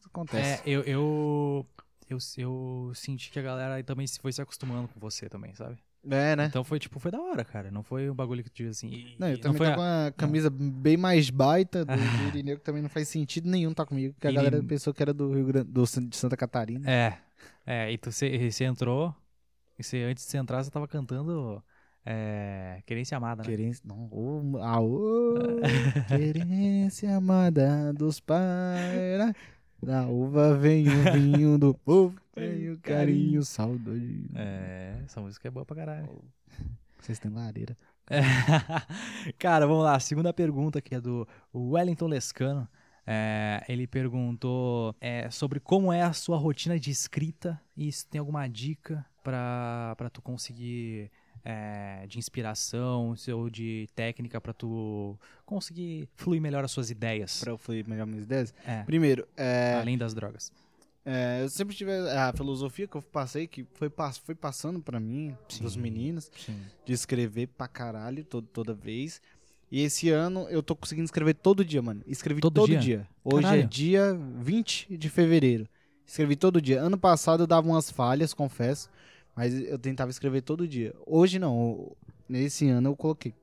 Acontece. 0.08 0.62
É, 0.66 0.70
eu, 0.70 0.82
eu, 0.84 1.66
eu, 2.10 2.18
eu 2.38 2.92
senti 2.96 3.32
que 3.32 3.40
a 3.40 3.42
galera 3.42 3.84
também 3.84 4.06
foi 4.08 4.32
se 4.32 4.42
acostumando 4.42 4.88
com 4.88 5.00
você 5.00 5.30
também, 5.30 5.54
sabe? 5.56 5.78
É, 6.10 6.36
né? 6.36 6.46
Então 6.46 6.64
foi 6.64 6.80
tipo, 6.80 7.00
foi 7.00 7.12
da 7.12 7.20
hora, 7.20 7.44
cara. 7.44 7.70
Não 7.70 7.84
foi 7.84 8.10
um 8.10 8.14
bagulho 8.16 8.44
que 8.44 8.50
tu 8.50 8.58
diz 8.58 8.78
assim. 8.78 9.16
Não, 9.20 9.28
eu 9.28 9.40
também 9.40 9.58
foi 9.58 9.68
tô 9.68 9.74
a- 9.74 9.76
com 9.76 9.82
uma 9.82 10.14
camisa 10.16 10.50
bem 10.50 10.96
mais 10.96 11.30
baita 11.30 11.84
do, 11.84 11.92
Irineu, 12.34 12.58
que 12.58 12.64
também 12.64 12.82
não 12.82 12.90
faz 12.90 13.10
sentido 13.10 13.50
nenhum 13.50 13.74
tá 13.74 13.86
comigo, 13.86 14.14
porque 14.14 14.28
a 14.28 14.32
galera 14.32 14.64
pensou 14.64 14.94
que 14.94 15.02
era 15.02 15.14
do 15.14 15.34
Rio 15.34 15.46
Grande 15.46 15.70
do, 15.70 15.84
de 15.84 16.16
Santa 16.16 16.38
Catarina. 16.38 16.90
É. 16.90 17.18
É, 17.66 17.92
e 17.92 17.98
tu 17.98 18.10
entrou. 18.64 19.14
E 19.78 19.84
você, 19.84 20.04
antes 20.04 20.26
de 20.26 20.32
você 20.32 20.38
entrar, 20.38 20.64
você 20.64 20.72
tava 20.72 20.88
cantando 20.88 21.64
é, 22.06 22.82
Querência 22.86 23.18
Amada, 23.18 23.44
né? 23.44 23.50
Querência, 23.50 23.84
não, 23.86 24.10
ah, 24.62 24.80
ô, 24.80 25.36
querência 26.08 27.16
amada 27.16 27.94
dos 27.94 28.20
pais, 28.22 29.36
da 29.82 30.06
uva 30.08 30.56
vem 30.56 30.88
o 30.88 31.14
vinho 31.14 31.58
do 31.58 31.74
povo, 31.86 32.20
vem 32.36 32.72
o 32.72 32.80
carinho, 32.80 33.44
saudade. 33.44 34.30
É, 34.36 35.02
essa 35.06 35.22
música 35.22 35.48
é 35.48 35.52
boa 35.52 35.66
pra 35.66 35.76
caralho. 35.76 36.24
Vocês 37.00 37.20
têm 37.20 37.32
lareira. 37.32 37.78
É. 38.10 38.22
Cara, 39.38 39.68
vamos 39.68 39.84
lá. 39.84 40.00
Segunda 40.00 40.34
pergunta 40.34 40.82
que 40.82 40.96
é 40.96 41.02
do 41.02 41.28
Wellington 41.54 42.08
Lescano. 42.08 42.68
É, 43.06 43.64
ele 43.70 43.88
perguntou 43.88 44.94
é, 45.00 45.30
sobre 45.30 45.60
como 45.60 45.94
é 45.94 46.02
a 46.02 46.12
sua 46.12 46.38
rotina 46.38 46.78
de 46.78 46.92
escrita 46.92 47.60
e 47.76 47.90
se 47.90 48.06
tem 48.06 48.20
alguma 48.20 48.48
dica 48.50 49.06
pra 49.24 50.10
tu 50.12 50.22
conseguir 50.22 51.10
é, 51.44 52.06
de 52.08 52.18
inspiração 52.20 53.16
ou 53.34 53.50
de 53.50 53.88
técnica 53.96 54.40
pra 54.42 54.54
tu 54.54 55.18
conseguir 55.46 56.08
fluir 56.16 56.42
melhor 56.42 56.64
as 56.64 56.72
suas 56.72 56.90
ideias. 56.90 57.40
Pra 57.40 57.52
eu 57.52 57.58
fluir 57.58 57.88
melhor 57.88 58.06
minhas 58.06 58.24
ideias. 58.24 58.54
É, 58.66 58.84
Primeiro, 58.84 59.28
é, 59.38 59.78
além 59.80 59.98
das 59.98 60.14
drogas. 60.14 60.52
É, 61.06 61.42
eu 61.42 61.50
sempre 61.50 61.74
tive 61.74 61.92
a 61.92 62.34
filosofia 62.36 62.86
que 62.86 62.98
eu 62.98 63.02
passei, 63.02 63.48
que 63.48 63.66
foi, 63.76 63.90
foi 64.26 64.36
passando 64.36 64.82
pra 64.82 65.00
mim, 65.00 65.34
Sim. 65.48 65.64
dos 65.64 65.78
meninos, 65.78 66.30
Sim. 66.46 66.60
de 66.86 66.92
escrever 66.92 67.48
pra 67.48 67.66
caralho 67.68 68.26
to- 68.26 68.42
toda 68.42 68.74
vez. 68.74 69.22
E 69.72 69.82
esse 69.82 70.10
ano 70.10 70.48
eu 70.50 70.62
tô 70.62 70.76
conseguindo 70.76 71.06
escrever 71.06 71.34
todo 71.36 71.64
dia, 71.64 71.82
mano. 71.82 72.02
Escrevi 72.08 72.42
Todo 72.42 72.54
todo, 72.56 72.68
dia? 72.70 72.80
dia? 72.80 73.08
Hoje 73.24 73.44
Caralho. 73.44 73.62
é 73.64 73.66
dia 73.66 74.14
20 74.40 74.98
de 74.98 75.10
fevereiro. 75.10 75.66
Escrevi 76.06 76.36
todo 76.38 76.62
dia. 76.62 76.82
Ano 76.82 76.98
passado 76.98 77.44
eu 77.44 77.48
dava 77.48 77.68
umas 77.68 77.90
falhas, 77.92 78.34
confesso. 78.34 78.90
Mas 79.38 79.54
eu 79.54 79.78
tentava 79.78 80.10
escrever 80.10 80.42
todo 80.42 80.68
dia. 80.68 80.96
Hoje 81.06 81.38
não. 81.38 81.96
Nesse 82.28 82.68
ano 82.70 82.90
eu 82.90 82.96
coloquei. 82.96 83.36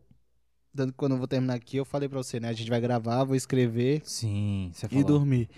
Tanto 0.75 0.91
que 0.91 0.99
quando 0.99 1.13
eu 1.13 1.19
vou 1.19 1.29
terminar 1.29 1.55
aqui, 1.55 1.77
eu 1.77 1.85
falei 1.85 2.09
pra 2.09 2.21
você, 2.21 2.41
né? 2.41 2.49
A 2.49 2.53
gente 2.53 2.69
vai 2.69 2.81
gravar, 2.81 3.23
vou 3.23 3.37
escrever 3.37 4.03
Sim, 4.05 4.73
você 4.75 4.87
e 4.87 4.89
falou. 4.89 5.05
dormir. 5.05 5.49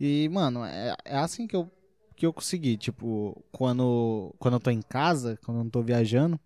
E, 0.00 0.30
mano, 0.30 0.64
é, 0.64 0.96
é 1.04 1.18
assim 1.18 1.46
que 1.46 1.54
eu, 1.54 1.70
que 2.16 2.24
eu 2.24 2.32
consegui. 2.32 2.78
Tipo, 2.78 3.44
quando, 3.52 4.34
quando 4.38 4.54
eu 4.54 4.60
tô 4.60 4.70
em 4.70 4.80
casa, 4.80 5.38
quando 5.44 5.58
eu 5.58 5.64
não 5.64 5.70
tô 5.70 5.82
viajando, 5.82 6.40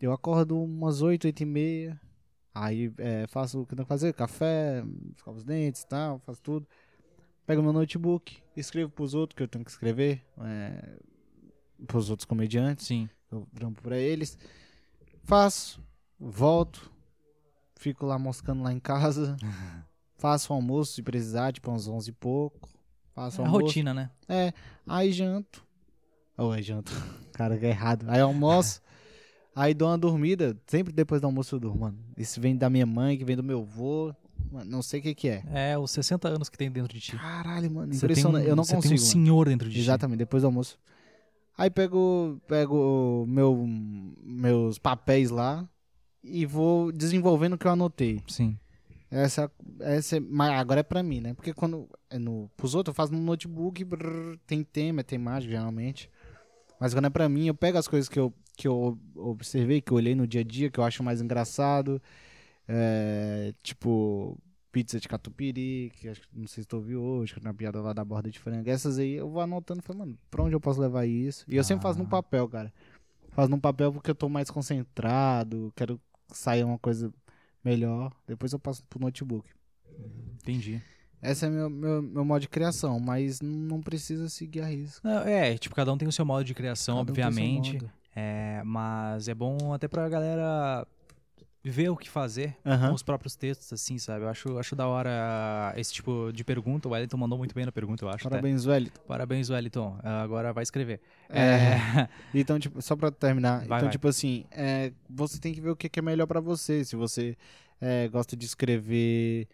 eu 0.00 0.10
acordo 0.10 0.58
umas 0.58 1.02
8, 1.02 1.26
8 1.26 1.42
e 1.42 1.44
meia. 1.44 2.00
Aí 2.54 2.90
é, 2.96 3.26
faço 3.26 3.60
o 3.60 3.66
que 3.66 3.74
eu 3.74 3.76
tenho 3.76 3.84
que 3.84 3.90
fazer, 3.90 4.14
café, 4.14 4.82
escovo 5.14 5.36
os 5.36 5.44
dentes 5.44 5.82
e 5.82 5.86
tal, 5.86 6.20
faço 6.20 6.40
tudo. 6.40 6.66
Pego 7.46 7.62
meu 7.62 7.74
notebook, 7.74 8.38
escrevo 8.56 8.90
pros 8.90 9.12
outros 9.12 9.36
que 9.36 9.42
eu 9.42 9.48
tenho 9.48 9.62
que 9.62 9.70
escrever, 9.70 10.24
é, 10.40 10.98
pros 11.86 12.10
outros 12.10 12.24
comediantes 12.24 12.86
Sim. 12.86 13.08
eu 13.30 13.46
trampo 13.54 13.82
pra 13.82 13.98
eles. 13.98 14.38
Faço, 15.24 15.80
volto, 16.18 16.90
fico 17.76 18.06
lá 18.06 18.18
moscando 18.18 18.62
lá 18.62 18.72
em 18.72 18.78
casa, 18.80 19.36
faço 20.16 20.52
o 20.52 20.56
almoço 20.56 20.92
se 20.92 21.02
precisar, 21.02 21.52
tipo 21.52 21.70
uns 21.70 21.88
11 21.88 22.10
e 22.10 22.12
pouco. 22.12 22.68
Faço 23.14 23.40
É 23.40 23.44
almoço. 23.44 23.64
rotina, 23.66 23.94
né? 23.94 24.10
É, 24.28 24.52
aí 24.86 25.10
janto. 25.12 25.64
Ou 26.36 26.52
aí 26.52 26.62
janto. 26.62 26.92
Cara, 27.32 27.56
que 27.58 27.64
é 27.66 27.70
errado. 27.70 28.04
Aí 28.08 28.20
almoço. 28.20 28.80
aí 29.56 29.72
dou 29.72 29.88
uma 29.88 29.96
dormida. 29.98 30.56
Sempre 30.66 30.92
depois 30.92 31.20
do 31.20 31.24
almoço 31.26 31.54
eu 31.54 31.58
durmo, 31.60 31.80
mano. 31.80 31.98
Isso 32.16 32.38
vem 32.40 32.54
da 32.56 32.68
minha 32.68 32.84
mãe, 32.86 33.16
que 33.16 33.24
vem 33.24 33.34
do 33.36 33.42
meu 33.42 33.60
avô. 33.62 34.14
Mano, 34.52 34.70
não 34.70 34.82
sei 34.82 35.00
o 35.00 35.02
que 35.02 35.14
que 35.14 35.28
é. 35.28 35.42
É 35.72 35.78
os 35.78 35.90
60 35.92 36.28
anos 36.28 36.48
que 36.50 36.58
tem 36.58 36.70
dentro 36.70 36.92
de 36.92 37.00
ti. 37.00 37.16
Caralho, 37.16 37.70
mano. 37.70 37.92
Impressionante. 37.94 38.44
um- 38.44 38.48
eu 38.48 38.54
não 38.56 38.62
consigo. 38.64 38.82
tem 38.82 38.90
um 38.92 38.94
mano. 38.94 39.06
senhor 39.06 39.48
dentro 39.48 39.68
de 39.68 39.74
ti. 39.76 39.80
Exatamente, 39.80 40.18
depois 40.18 40.42
do 40.42 40.46
almoço. 40.46 40.78
Aí 41.56 41.70
pego, 41.70 42.40
pego 42.46 43.24
meu, 43.26 43.64
meus 44.22 44.78
papéis 44.78 45.30
lá 45.30 45.66
e 46.22 46.44
vou 46.44 46.92
desenvolvendo 46.92 47.54
o 47.54 47.58
que 47.58 47.66
eu 47.66 47.70
anotei. 47.70 48.22
Sim. 48.28 48.58
Essa, 49.10 49.50
essa 49.80 50.16
é- 50.16 50.20
mas 50.20 50.50
agora 50.58 50.80
é 50.80 50.82
pra 50.82 51.02
mim, 51.02 51.20
né? 51.20 51.32
Porque 51.32 51.54
quando 51.54 51.88
é 52.10 52.18
no, 52.18 52.50
pros 52.56 52.74
outros 52.74 52.92
eu 52.92 52.96
faço 52.96 53.12
no 53.12 53.20
notebook, 53.20 53.82
brrr, 53.84 54.36
tem 54.46 54.62
tema, 54.62 55.00
é 55.00 55.04
temático 55.04 55.50
geralmente. 55.52 56.10
Mas 56.78 56.92
quando 56.92 57.06
é 57.06 57.10
pra 57.10 57.28
mim, 57.28 57.46
eu 57.46 57.54
pego 57.54 57.78
as 57.78 57.88
coisas 57.88 58.08
que 58.08 58.18
eu, 58.18 58.34
que 58.56 58.68
eu 58.68 58.98
observei, 59.14 59.80
que 59.80 59.92
eu 59.92 59.96
olhei 59.96 60.14
no 60.14 60.26
dia 60.26 60.42
a 60.42 60.44
dia, 60.44 60.70
que 60.70 60.78
eu 60.78 60.84
acho 60.84 61.02
mais 61.02 61.22
engraçado. 61.22 62.02
É, 62.68 63.54
tipo, 63.62 64.36
pizza 64.76 65.00
de 65.00 65.08
catupiry, 65.08 65.90
que 65.98 66.06
acho 66.06 66.20
que 66.20 66.28
não 66.38 66.46
sei 66.46 66.62
se 66.62 66.68
tu 66.68 66.76
ouviu 66.76 67.00
hoje, 67.02 67.32
que 67.32 67.40
uma 67.40 67.54
piada 67.54 67.80
lá 67.80 67.94
da 67.94 68.04
borda 68.04 68.30
de 68.30 68.38
frango. 68.38 68.68
Essas 68.68 68.98
aí 68.98 69.14
eu 69.14 69.26
vou 69.30 69.40
anotando 69.40 69.80
falo, 69.80 70.00
mano, 70.00 70.18
pra 70.30 70.42
onde 70.42 70.54
eu 70.54 70.60
posso 70.60 70.78
levar 70.82 71.06
isso? 71.06 71.46
E 71.48 71.56
eu 71.56 71.64
sempre 71.64 71.82
faço 71.82 71.98
no 71.98 72.04
Ah. 72.04 72.08
papel, 72.08 72.46
cara. 72.46 72.70
Faço 73.30 73.48
no 73.50 73.58
papel 73.58 73.90
porque 73.90 74.10
eu 74.10 74.14
tô 74.14 74.28
mais 74.28 74.50
concentrado, 74.50 75.72
quero 75.74 75.98
sair 76.28 76.62
uma 76.62 76.78
coisa 76.78 77.10
melhor. 77.64 78.12
Depois 78.26 78.52
eu 78.52 78.58
passo 78.58 78.84
pro 78.84 79.00
notebook. 79.00 79.48
Entendi. 80.42 80.82
Esse 81.22 81.46
é 81.46 81.48
meu, 81.48 81.70
meu, 81.70 82.02
meu 82.02 82.24
modo 82.26 82.42
de 82.42 82.48
criação, 82.48 83.00
mas 83.00 83.40
não 83.40 83.80
precisa 83.80 84.28
seguir 84.28 84.60
a 84.60 84.66
risca. 84.66 85.00
Não, 85.08 85.22
é, 85.22 85.56
tipo, 85.56 85.74
cada 85.74 85.90
um 85.90 85.96
tem 85.96 86.06
o 86.06 86.12
seu 86.12 86.26
modo 86.26 86.44
de 86.44 86.52
criação, 86.54 86.96
Cada 86.98 87.08
um 87.08 87.12
obviamente. 87.12 87.72
modo. 87.72 87.90
É, 88.14 88.62
mas 88.62 89.26
é 89.26 89.34
bom 89.34 89.72
até 89.72 89.88
pra 89.88 90.06
galera 90.08 90.86
ver 91.70 91.88
o 91.88 91.96
que 91.96 92.08
fazer 92.08 92.56
Aham. 92.64 92.90
com 92.90 92.94
os 92.94 93.02
próprios 93.02 93.34
textos, 93.34 93.72
assim, 93.72 93.98
sabe? 93.98 94.24
Eu 94.24 94.28
acho, 94.28 94.56
acho 94.56 94.76
da 94.76 94.86
hora 94.86 95.74
esse 95.76 95.92
tipo 95.92 96.30
de 96.32 96.44
pergunta. 96.44 96.88
O 96.88 96.92
Wellington 96.92 97.16
mandou 97.16 97.36
muito 97.36 97.54
bem 97.54 97.66
na 97.66 97.72
pergunta, 97.72 98.04
eu 98.04 98.08
acho. 98.08 98.26
até. 98.26 98.36
Parabéns, 98.36 98.64
velho. 98.64 98.90
Parabéns, 99.06 99.50
Wellington. 99.50 99.98
Ah, 100.02 100.22
Agora 100.22 100.52
vai 100.52 100.62
escrever. 100.62 101.00
É. 101.28 102.08
Então, 102.32 102.58
tipo, 102.58 102.80
só 102.80 102.94
pra 102.94 103.10
terminar. 103.10 103.58
Vai, 103.58 103.78
então, 103.78 103.80
vai. 103.80 103.90
tipo 103.90 104.06
assim, 104.06 104.44
é, 104.52 104.92
você 105.10 105.40
tem 105.40 105.52
que 105.52 105.60
ver 105.60 105.70
o 105.70 105.76
que 105.76 105.90
é 105.98 106.02
melhor 106.02 106.26
pra 106.26 106.38
você. 106.40 106.84
Se 106.84 106.94
você 106.94 107.36
é, 107.80 108.06
gosta 108.08 108.36
de 108.36 108.46
escrever 108.46 109.48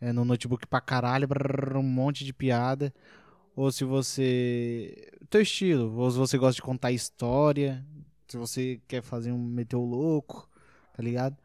é, 0.00 0.12
no 0.12 0.24
notebook 0.24 0.66
pra 0.66 0.80
caralho, 0.80 1.28
brrr, 1.28 1.76
um 1.76 1.82
monte 1.82 2.24
de 2.24 2.32
piada. 2.32 2.92
Ou 3.54 3.70
se 3.70 3.84
você. 3.84 5.12
Teu 5.28 5.42
estilo. 5.42 5.94
Ou 5.94 6.10
se 6.10 6.16
você 6.16 6.38
gosta 6.38 6.54
de 6.54 6.62
contar 6.62 6.90
história. 6.90 7.84
Se 8.28 8.38
você 8.38 8.80
quer 8.88 9.02
fazer 9.02 9.32
um 9.32 9.38
meteu 9.38 9.80
louco, 9.80 10.48
tá 10.96 11.02
ligado? 11.02 11.36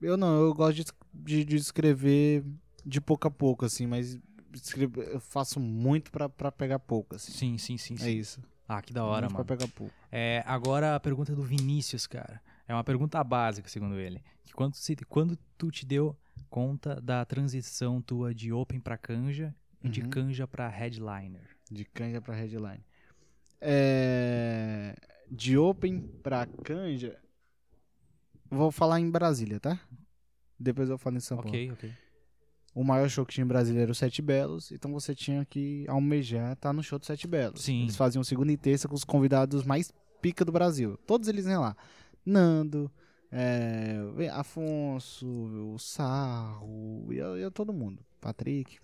Eu 0.00 0.16
não, 0.16 0.40
eu 0.40 0.54
gosto 0.54 0.76
de, 0.76 0.84
de, 1.12 1.44
de 1.44 1.56
escrever 1.56 2.44
de 2.84 3.00
pouco 3.00 3.28
a 3.28 3.30
pouco, 3.30 3.64
assim, 3.64 3.86
mas 3.86 4.18
escrever, 4.54 5.08
eu 5.08 5.20
faço 5.20 5.60
muito 5.60 6.10
pra, 6.10 6.28
pra 6.28 6.50
pegar 6.50 6.78
pouco, 6.78 7.16
assim. 7.16 7.32
Sim, 7.32 7.58
sim, 7.58 7.76
sim. 7.76 7.96
sim. 7.96 8.06
É 8.06 8.10
isso. 8.10 8.40
Ah, 8.66 8.80
que 8.80 8.92
da 8.92 9.04
hora, 9.04 9.22
Muito 9.26 9.32
mano. 9.34 9.44
pra 9.44 9.56
pegar 9.56 9.70
pouco. 9.72 9.92
É, 10.12 10.42
agora 10.46 10.94
a 10.94 11.00
pergunta 11.00 11.34
do 11.34 11.42
Vinícius, 11.42 12.06
cara. 12.06 12.40
É 12.68 12.72
uma 12.72 12.84
pergunta 12.84 13.22
básica, 13.24 13.68
segundo 13.68 13.98
ele. 13.98 14.22
Que 14.44 14.52
quando, 14.54 14.74
se, 14.74 14.94
quando 15.08 15.36
tu 15.58 15.70
te 15.72 15.84
deu 15.84 16.16
conta 16.48 17.00
da 17.00 17.24
transição 17.24 18.00
tua 18.00 18.32
de 18.34 18.52
open 18.52 18.78
pra 18.80 18.96
canja 18.96 19.54
e 19.82 19.88
de 19.88 20.02
Uhum. 20.02 20.10
canja 20.10 20.46
pra 20.46 20.68
headliner? 20.68 21.48
De 21.70 21.84
canja 21.84 22.20
pra 22.20 22.34
headline. 22.34 22.84
É... 23.60 24.94
De 25.30 25.56
open 25.58 26.00
pra 26.22 26.46
canja. 26.46 27.18
Vou 28.50 28.70
falar 28.70 29.00
em 29.00 29.10
Brasília, 29.10 29.60
tá? 29.60 29.78
Depois 30.58 30.90
eu 30.90 30.98
falo 30.98 31.16
em 31.16 31.20
São 31.20 31.36
Paulo. 31.36 31.50
Ok, 31.50 31.70
ok. 31.72 31.92
O 32.74 32.84
maior 32.84 33.08
show 33.08 33.24
que 33.26 33.32
tinha 33.34 33.44
em 33.44 33.48
Brasília 33.48 33.82
era 33.82 33.90
o 33.90 33.94
Sete 33.94 34.20
Belos, 34.22 34.70
então 34.70 34.92
você 34.92 35.14
tinha 35.14 35.44
que 35.44 35.84
almejar 35.88 36.52
estar 36.52 36.72
no 36.72 36.82
show 36.82 36.98
do 36.98 37.06
Sete 37.06 37.26
Belos. 37.26 37.62
Sim. 37.62 37.82
Eles 37.82 37.96
faziam 37.96 38.22
segunda 38.22 38.52
e 38.52 38.56
terça 38.56 38.86
com 38.88 38.94
os 38.94 39.04
convidados 39.04 39.64
mais 39.64 39.92
pica 40.22 40.44
do 40.44 40.52
Brasil. 40.52 40.96
Todos 41.06 41.28
eles 41.28 41.46
iam 41.46 41.62
lá. 41.62 41.76
Nando, 42.24 42.90
é, 43.32 43.98
Afonso, 44.32 45.26
o 45.26 45.78
Sarro, 45.78 47.08
ia, 47.12 47.24
ia 47.38 47.50
todo 47.50 47.72
mundo. 47.72 48.04
Patrick. 48.20 48.78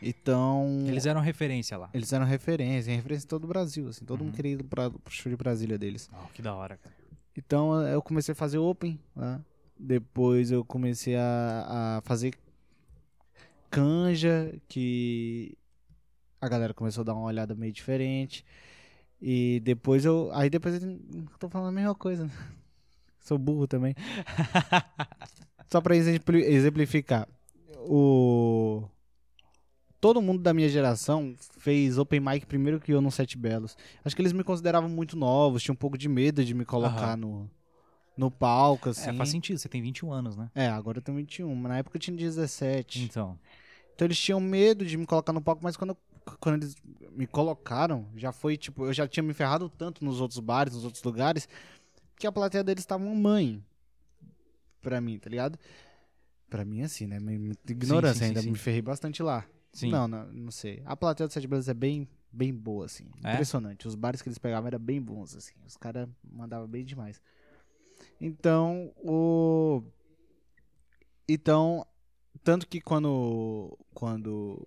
Então. 0.00 0.84
Eles 0.86 1.06
eram 1.06 1.20
referência 1.20 1.76
lá. 1.76 1.90
Eles 1.92 2.12
eram 2.12 2.24
referência, 2.24 2.94
referência 2.94 3.24
em 3.26 3.28
todo 3.28 3.44
o 3.44 3.48
Brasil, 3.48 3.88
assim, 3.88 4.04
todo 4.04 4.20
Uhum. 4.20 4.26
mundo 4.26 4.36
queria 4.36 4.52
ir 4.52 4.62
pra, 4.62 4.90
pro 4.90 5.12
show 5.12 5.28
de 5.28 5.36
Brasília 5.36 5.76
deles. 5.76 6.08
Oh, 6.12 6.28
que 6.32 6.40
da 6.40 6.54
hora, 6.54 6.76
cara. 6.76 6.94
Então 7.38 7.80
eu 7.86 8.02
comecei 8.02 8.32
a 8.32 8.34
fazer 8.34 8.58
open, 8.58 8.98
né? 9.14 9.40
Depois 9.78 10.50
eu 10.50 10.64
comecei 10.64 11.14
a, 11.14 11.98
a 11.98 12.00
fazer 12.02 12.34
canja, 13.70 14.52
que 14.68 15.56
a 16.40 16.48
galera 16.48 16.74
começou 16.74 17.02
a 17.02 17.04
dar 17.04 17.14
uma 17.14 17.26
olhada 17.26 17.54
meio 17.54 17.72
diferente. 17.72 18.44
E 19.22 19.60
depois 19.60 20.04
eu. 20.04 20.30
Aí 20.32 20.50
depois 20.50 20.82
eu 20.82 20.98
tô 21.38 21.48
falando 21.48 21.68
a 21.68 21.72
mesma 21.72 21.94
coisa. 21.94 22.24
né? 22.24 22.30
Sou 23.20 23.38
burro 23.38 23.68
também. 23.68 23.94
Só 25.70 25.80
pra 25.80 25.94
exempli- 25.94 26.42
exemplificar. 26.44 27.28
O. 27.76 28.82
Todo 30.00 30.22
mundo 30.22 30.40
da 30.42 30.54
minha 30.54 30.68
geração 30.68 31.34
fez 31.58 31.98
open 31.98 32.20
mic 32.20 32.46
primeiro 32.46 32.78
que 32.78 32.92
eu 32.92 33.00
no 33.00 33.10
Sete 33.10 33.36
Belos. 33.36 33.76
Acho 34.04 34.14
que 34.14 34.22
eles 34.22 34.32
me 34.32 34.44
consideravam 34.44 34.88
muito 34.88 35.16
novos, 35.16 35.62
tinha 35.62 35.72
um 35.72 35.76
pouco 35.76 35.98
de 35.98 36.08
medo 36.08 36.44
de 36.44 36.54
me 36.54 36.64
colocar 36.64 37.14
Aham. 37.14 37.16
no, 37.16 37.50
no 38.16 38.30
palco, 38.30 38.90
assim. 38.90 39.10
É, 39.10 39.12
faz 39.14 39.28
sentido, 39.30 39.58
você 39.58 39.68
tem 39.68 39.82
21 39.82 40.12
anos, 40.12 40.36
né? 40.36 40.50
É, 40.54 40.68
agora 40.68 40.98
eu 40.98 41.02
tenho 41.02 41.16
21, 41.18 41.52
mas 41.54 41.68
na 41.70 41.78
época 41.78 41.96
eu 41.96 42.00
tinha 42.00 42.16
17. 42.16 43.02
Então. 43.02 43.36
Então 43.94 44.06
eles 44.06 44.18
tinham 44.18 44.38
medo 44.38 44.86
de 44.86 44.96
me 44.96 45.04
colocar 45.04 45.32
no 45.32 45.40
palco, 45.40 45.62
mas 45.64 45.76
quando, 45.76 45.90
eu- 45.90 45.98
quando 46.38 46.62
eles 46.62 46.76
me 47.10 47.26
colocaram, 47.26 48.06
já 48.16 48.30
foi 48.30 48.56
tipo, 48.56 48.86
eu 48.86 48.92
já 48.92 49.08
tinha 49.08 49.24
me 49.24 49.34
ferrado 49.34 49.68
tanto 49.68 50.04
nos 50.04 50.20
outros 50.20 50.38
bares, 50.38 50.74
nos 50.74 50.84
outros 50.84 51.02
lugares, 51.02 51.48
que 52.16 52.24
a 52.26 52.30
plateia 52.30 52.62
deles 52.62 52.82
estava 52.82 53.02
uma 53.02 53.14
mãe 53.16 53.60
pra 54.80 55.00
mim, 55.00 55.18
tá 55.18 55.28
ligado? 55.28 55.58
Pra 56.48 56.64
mim, 56.64 56.82
assim, 56.82 57.08
né? 57.08 57.18
Ignorância 57.68 58.20
sim, 58.20 58.20
sim, 58.20 58.24
ainda, 58.28 58.42
sim. 58.42 58.50
me 58.52 58.58
ferrei 58.58 58.80
bastante 58.80 59.22
lá. 59.22 59.44
Sim. 59.78 59.90
Não, 59.90 60.08
não, 60.08 60.26
não 60.32 60.50
sei. 60.50 60.82
A 60.84 60.96
plateia 60.96 61.26
do 61.28 61.32
Sete 61.32 61.46
Belos 61.46 61.68
é 61.68 61.74
bem, 61.74 62.08
bem 62.32 62.54
boa, 62.54 62.86
assim. 62.86 63.04
É? 63.22 63.32
Impressionante. 63.34 63.86
Os 63.86 63.94
bares 63.94 64.20
que 64.22 64.28
eles 64.28 64.38
pegavam 64.38 64.66
eram 64.68 64.78
bem 64.78 65.00
bons, 65.00 65.36
assim. 65.36 65.54
Os 65.66 65.76
caras 65.76 66.08
mandavam 66.22 66.66
bem 66.66 66.84
demais. 66.84 67.20
Então, 68.20 68.92
o. 69.02 69.82
Então, 71.28 71.86
tanto 72.42 72.66
que 72.66 72.80
quando. 72.80 73.76
Quando 73.94 74.66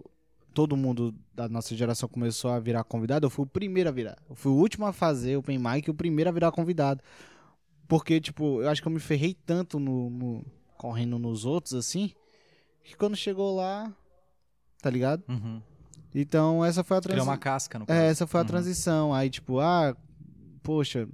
todo 0.53 0.75
mundo 0.75 1.15
da 1.33 1.47
nossa 1.47 1.73
geração 1.75 2.09
começou 2.09 2.51
a 2.51 2.59
virar 2.59 2.83
convidado, 2.83 3.25
eu 3.25 3.29
fui 3.29 3.45
o 3.45 3.47
primeiro 3.47 3.87
a 3.89 3.91
virar. 3.91 4.17
Eu 4.29 4.35
fui 4.35 4.51
o 4.51 4.55
último 4.55 4.85
a 4.85 4.91
fazer 4.91 5.37
Open 5.37 5.57
Mic 5.57 5.87
e 5.87 5.91
o 5.91 5.93
primeiro 5.93 6.29
a 6.29 6.33
virar 6.33 6.51
convidado. 6.51 7.01
Porque, 7.87 8.19
tipo, 8.19 8.61
eu 8.61 8.69
acho 8.69 8.81
que 8.81 8.87
eu 8.87 8.91
me 8.91 8.99
ferrei 8.99 9.33
tanto 9.33 9.79
no, 9.79 10.09
no- 10.09 10.45
correndo 10.77 11.17
nos 11.17 11.45
outros, 11.45 11.73
assim, 11.73 12.11
que 12.83 12.95
quando 12.97 13.15
chegou 13.15 13.55
lá, 13.55 13.95
tá 14.81 14.89
ligado? 14.89 15.23
Uhum. 15.29 15.61
Então, 16.13 16.63
essa 16.65 16.83
foi 16.83 16.97
a 16.97 17.01
Criou 17.01 17.15
transição. 17.15 17.31
uma 17.33 17.37
casca 17.37 17.79
no 17.79 17.83
É, 17.83 17.87
caso. 17.87 17.99
essa 18.01 18.27
foi 18.27 18.39
a 18.39 18.43
Uhum. 18.43 18.47
transição. 18.47 19.13
Aí, 19.13 19.29
tipo, 19.29 19.59
ah, 19.59 19.95
poxa, 20.61 21.07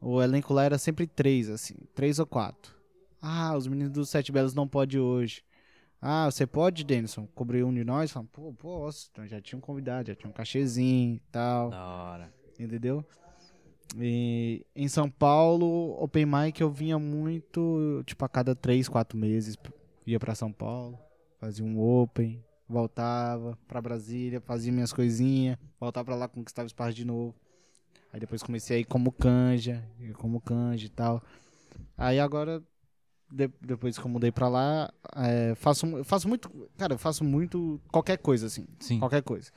o 0.00 0.20
elenco 0.22 0.52
lá 0.52 0.64
era 0.64 0.76
sempre 0.78 1.06
três, 1.06 1.48
assim, 1.48 1.74
três 1.94 2.18
ou 2.18 2.26
quatro. 2.26 2.74
Ah, 3.22 3.56
os 3.56 3.66
meninos 3.66 3.92
dos 3.92 4.08
Sete 4.10 4.30
Belos 4.30 4.54
não 4.54 4.68
podem 4.68 5.00
hoje. 5.00 5.42
Ah, 6.00 6.26
você 6.30 6.46
pode, 6.46 6.84
Denison? 6.84 7.26
Cobrir 7.34 7.64
um 7.64 7.74
de 7.74 7.82
nós? 7.84 8.12
Fala, 8.12 8.26
pô, 8.30 8.52
posso. 8.52 9.08
Então 9.10 9.26
já 9.26 9.40
tinha 9.40 9.56
um 9.58 9.60
convidado, 9.60 10.08
já 10.08 10.14
tinha 10.14 10.30
um 10.30 10.32
cachezinho 10.32 11.16
e 11.16 11.22
tal. 11.32 11.70
Da 11.70 11.84
hora. 11.84 12.32
Entendeu? 12.58 13.04
E 13.96 14.64
em 14.76 14.86
São 14.86 15.10
Paulo, 15.10 15.96
Open 16.02 16.26
Mic 16.26 16.60
eu 16.60 16.70
vinha 16.70 16.98
muito, 16.98 18.02
tipo, 18.06 18.24
a 18.24 18.28
cada 18.28 18.54
três, 18.54 18.88
quatro 18.88 19.16
meses. 19.18 19.56
Ia 20.06 20.20
pra 20.20 20.34
São 20.34 20.52
Paulo, 20.52 20.98
fazia 21.40 21.64
um 21.64 21.80
Open, 21.80 22.42
voltava 22.68 23.58
pra 23.66 23.80
Brasília, 23.80 24.40
fazia 24.40 24.70
minhas 24.72 24.92
coisinhas, 24.92 25.56
voltava 25.80 26.04
pra 26.04 26.14
lá, 26.14 26.28
conquistava 26.28 26.66
espaço 26.66 26.94
de 26.94 27.04
novo. 27.04 27.34
Aí 28.12 28.20
depois 28.20 28.42
comecei 28.42 28.76
a 28.76 28.80
ir 28.80 28.84
como 28.84 29.10
canja, 29.12 29.84
como 30.18 30.40
canja 30.40 30.86
e 30.86 30.88
tal. 30.88 31.22
Aí 31.96 32.18
agora, 32.18 32.62
de- 33.30 33.50
depois 33.60 33.98
que 33.98 34.04
eu 34.04 34.08
mudei 34.10 34.32
pra 34.32 34.48
lá, 34.48 34.90
é, 35.16 35.54
faço, 35.54 36.04
faço 36.04 36.28
muito, 36.28 36.48
cara, 36.76 36.94
eu 36.94 36.98
faço 36.98 37.22
muito 37.24 37.80
qualquer 37.90 38.18
coisa, 38.18 38.46
assim. 38.46 38.66
Sim. 38.80 38.98
Qualquer 38.98 39.22
coisa. 39.22 39.50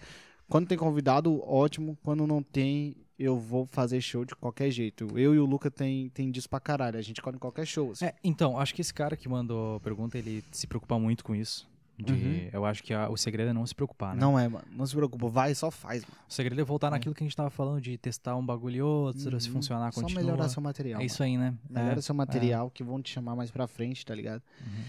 Quando 0.50 0.68
tem 0.68 0.78
convidado, 0.78 1.42
ótimo. 1.48 1.98
Quando 2.04 2.28
não 2.28 2.44
tem, 2.44 2.98
eu 3.18 3.40
vou 3.40 3.66
fazer 3.68 4.02
show 4.02 4.26
de 4.26 4.36
qualquer 4.36 4.70
jeito. 4.70 5.08
Eu 5.18 5.34
e 5.34 5.40
o 5.40 5.46
Luca 5.46 5.72
tem, 5.72 6.10
tem 6.10 6.30
disso 6.30 6.50
pra 6.50 6.60
caralho. 6.60 7.00
A 7.00 7.02
gente 7.02 7.22
corre 7.22 7.38
em 7.38 7.40
qualquer 7.40 7.66
show. 7.66 7.92
assim. 7.92 8.04
É, 8.06 8.16
então, 8.22 8.60
acho 8.60 8.76
que 8.76 8.82
esse 8.82 8.94
cara 8.94 9.16
que 9.16 9.30
mandou 9.30 9.78
a 9.78 9.80
pergunta, 9.80 10.18
ele 10.18 10.44
se 10.52 10.68
preocupa 10.68 11.00
muito 11.00 11.24
com 11.24 11.34
isso. 11.34 11.71
De- 12.02 12.14
Uhum. 12.14 12.50
Eu 12.52 12.66
acho 12.66 12.84
que 12.84 12.94
a- 12.94 13.10
o 13.10 13.16
segredo 13.18 13.50
é 13.50 13.54
não 13.54 13.66
se 13.66 13.74
preocupar, 13.76 14.14
né? 14.16 14.22
Não 14.22 14.38
é, 14.38 14.48
mano. 14.48 14.66
Não 14.72 14.86
se 14.86 14.96
preocupa. 14.96 15.28
Vai, 15.28 15.54
só 15.56 15.70
faz, 15.72 16.04
mano. 16.04 16.16
O 16.28 16.34
segredo 16.34 16.60
é 16.60 16.64
voltar 16.64 16.90
naquilo 16.90 17.14
que 17.16 17.24
a 17.24 17.26
gente 17.26 17.36
tava 17.36 17.50
falando 17.50 17.80
de 17.82 17.98
testar 17.98 18.36
um 18.36 18.46
bagulho 18.46 18.76
e 18.76 18.82
outro, 18.82 19.40
se 19.40 19.48
Uhum. 19.48 19.54
funcionar, 19.56 19.92
Só 19.94 20.02
continua. 20.02 20.24
melhorar 20.24 20.50
seu 20.50 20.62
material. 20.62 21.02
É 21.02 21.06
isso 21.06 21.22
aí, 21.24 21.38
né? 21.38 21.54
Melhora 21.70 22.00
É, 22.00 22.02
seu 22.02 22.16
material 22.16 22.70
que 22.72 22.84
vão 22.84 23.02
te 23.02 23.10
chamar 23.12 23.36
mais 23.36 23.52
pra 23.52 23.68
frente, 23.68 24.06
tá 24.06 24.14
ligado? 24.16 24.42
Uhum. 24.62 24.84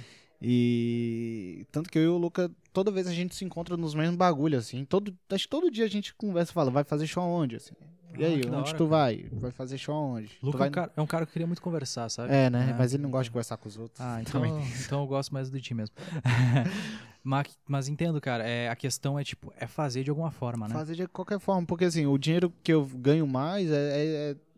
E 0.75 1.67
tanto 1.71 1.89
que 1.89 1.99
eu 1.99 2.03
e 2.03 2.09
o 2.09 2.17
Luca, 2.19 2.51
toda 2.73 2.91
vez 2.91 3.07
a 3.07 3.13
gente 3.15 3.35
se 3.35 3.45
encontra 3.45 3.77
nos 3.77 3.95
mesmos 3.95 4.17
bagulhos, 4.17 4.65
assim. 4.67 4.85
Todo, 4.85 5.15
acho 5.31 5.45
que 5.45 5.51
todo 5.51 5.71
dia 5.71 5.85
a 5.85 5.89
gente 5.89 6.15
conversa 6.15 6.51
e 6.51 6.55
fala, 6.55 6.71
vai 6.71 6.85
fazer 6.85 7.07
show 7.07 7.23
aonde? 7.23 7.57
Assim. 7.57 7.75
E 8.19 8.23
Ah, 8.25 8.27
aí, 8.29 8.41
da 8.43 8.59
onde 8.59 8.69
hora, 8.69 8.79
tu 8.79 8.85
cara. 8.85 8.91
vai? 8.91 9.27
Vai 9.33 9.51
fazer 9.51 9.79
show 9.79 9.95
aonde? 9.95 10.31
Luca 10.43 10.59
vai... 10.59 10.67
é, 10.67 10.71
um 10.71 10.73
cara, 10.73 10.93
é 10.97 11.01
um 11.03 11.07
cara 11.07 11.27
que 11.27 11.33
queria 11.33 11.47
muito 11.47 11.63
conversar, 11.63 12.09
sabe? 12.11 12.33
É, 12.33 12.51
né? 12.51 12.71
É. 12.71 12.73
Mas 12.79 12.93
ele 12.93 13.03
não 13.03 13.11
gosta 13.11 13.25
de 13.25 13.31
conversar 13.31 13.57
com 13.57 13.69
os 13.69 13.77
outros. 13.79 14.01
Ah, 14.01 14.21
então, 14.23 14.45
então 14.85 15.01
eu 15.01 15.07
gosto 15.07 15.33
mais 15.33 15.49
do 15.51 15.61
ti 15.61 15.73
mesmo. 15.75 15.95
mas, 17.25 17.59
mas 17.67 17.89
entendo, 17.89 18.21
cara. 18.21 18.47
É, 18.47 18.69
a 18.69 18.77
questão 18.77 19.19
é, 19.19 19.25
tipo, 19.25 19.53
é 19.57 19.67
fazer 19.67 20.05
de 20.05 20.11
alguma 20.11 20.31
forma, 20.31 20.69
né? 20.69 20.75
Fazer 20.75 20.95
de 20.95 21.07
qualquer 21.09 21.39
forma, 21.41 21.67
porque 21.67 21.85
assim, 21.87 22.07
o 22.07 22.19
dinheiro 22.19 22.53
que 22.63 22.73
eu 22.73 22.85
ganho 22.87 23.27
mais 23.27 23.71
é, 23.71 23.75
é, 23.75 24.05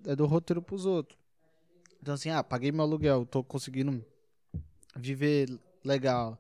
é- 0.06 0.10
é 0.12 0.16
do 0.16 0.26
roteiro 0.26 0.60
pros 0.60 0.84
outros. 0.84 1.18
Então 2.02 2.14
assim, 2.14 2.30
ah, 2.30 2.42
paguei 2.42 2.70
meu 2.72 2.82
aluguel, 2.82 3.24
tô 3.24 3.42
conseguindo 3.42 4.04
viver 4.96 5.48
legal, 5.84 6.38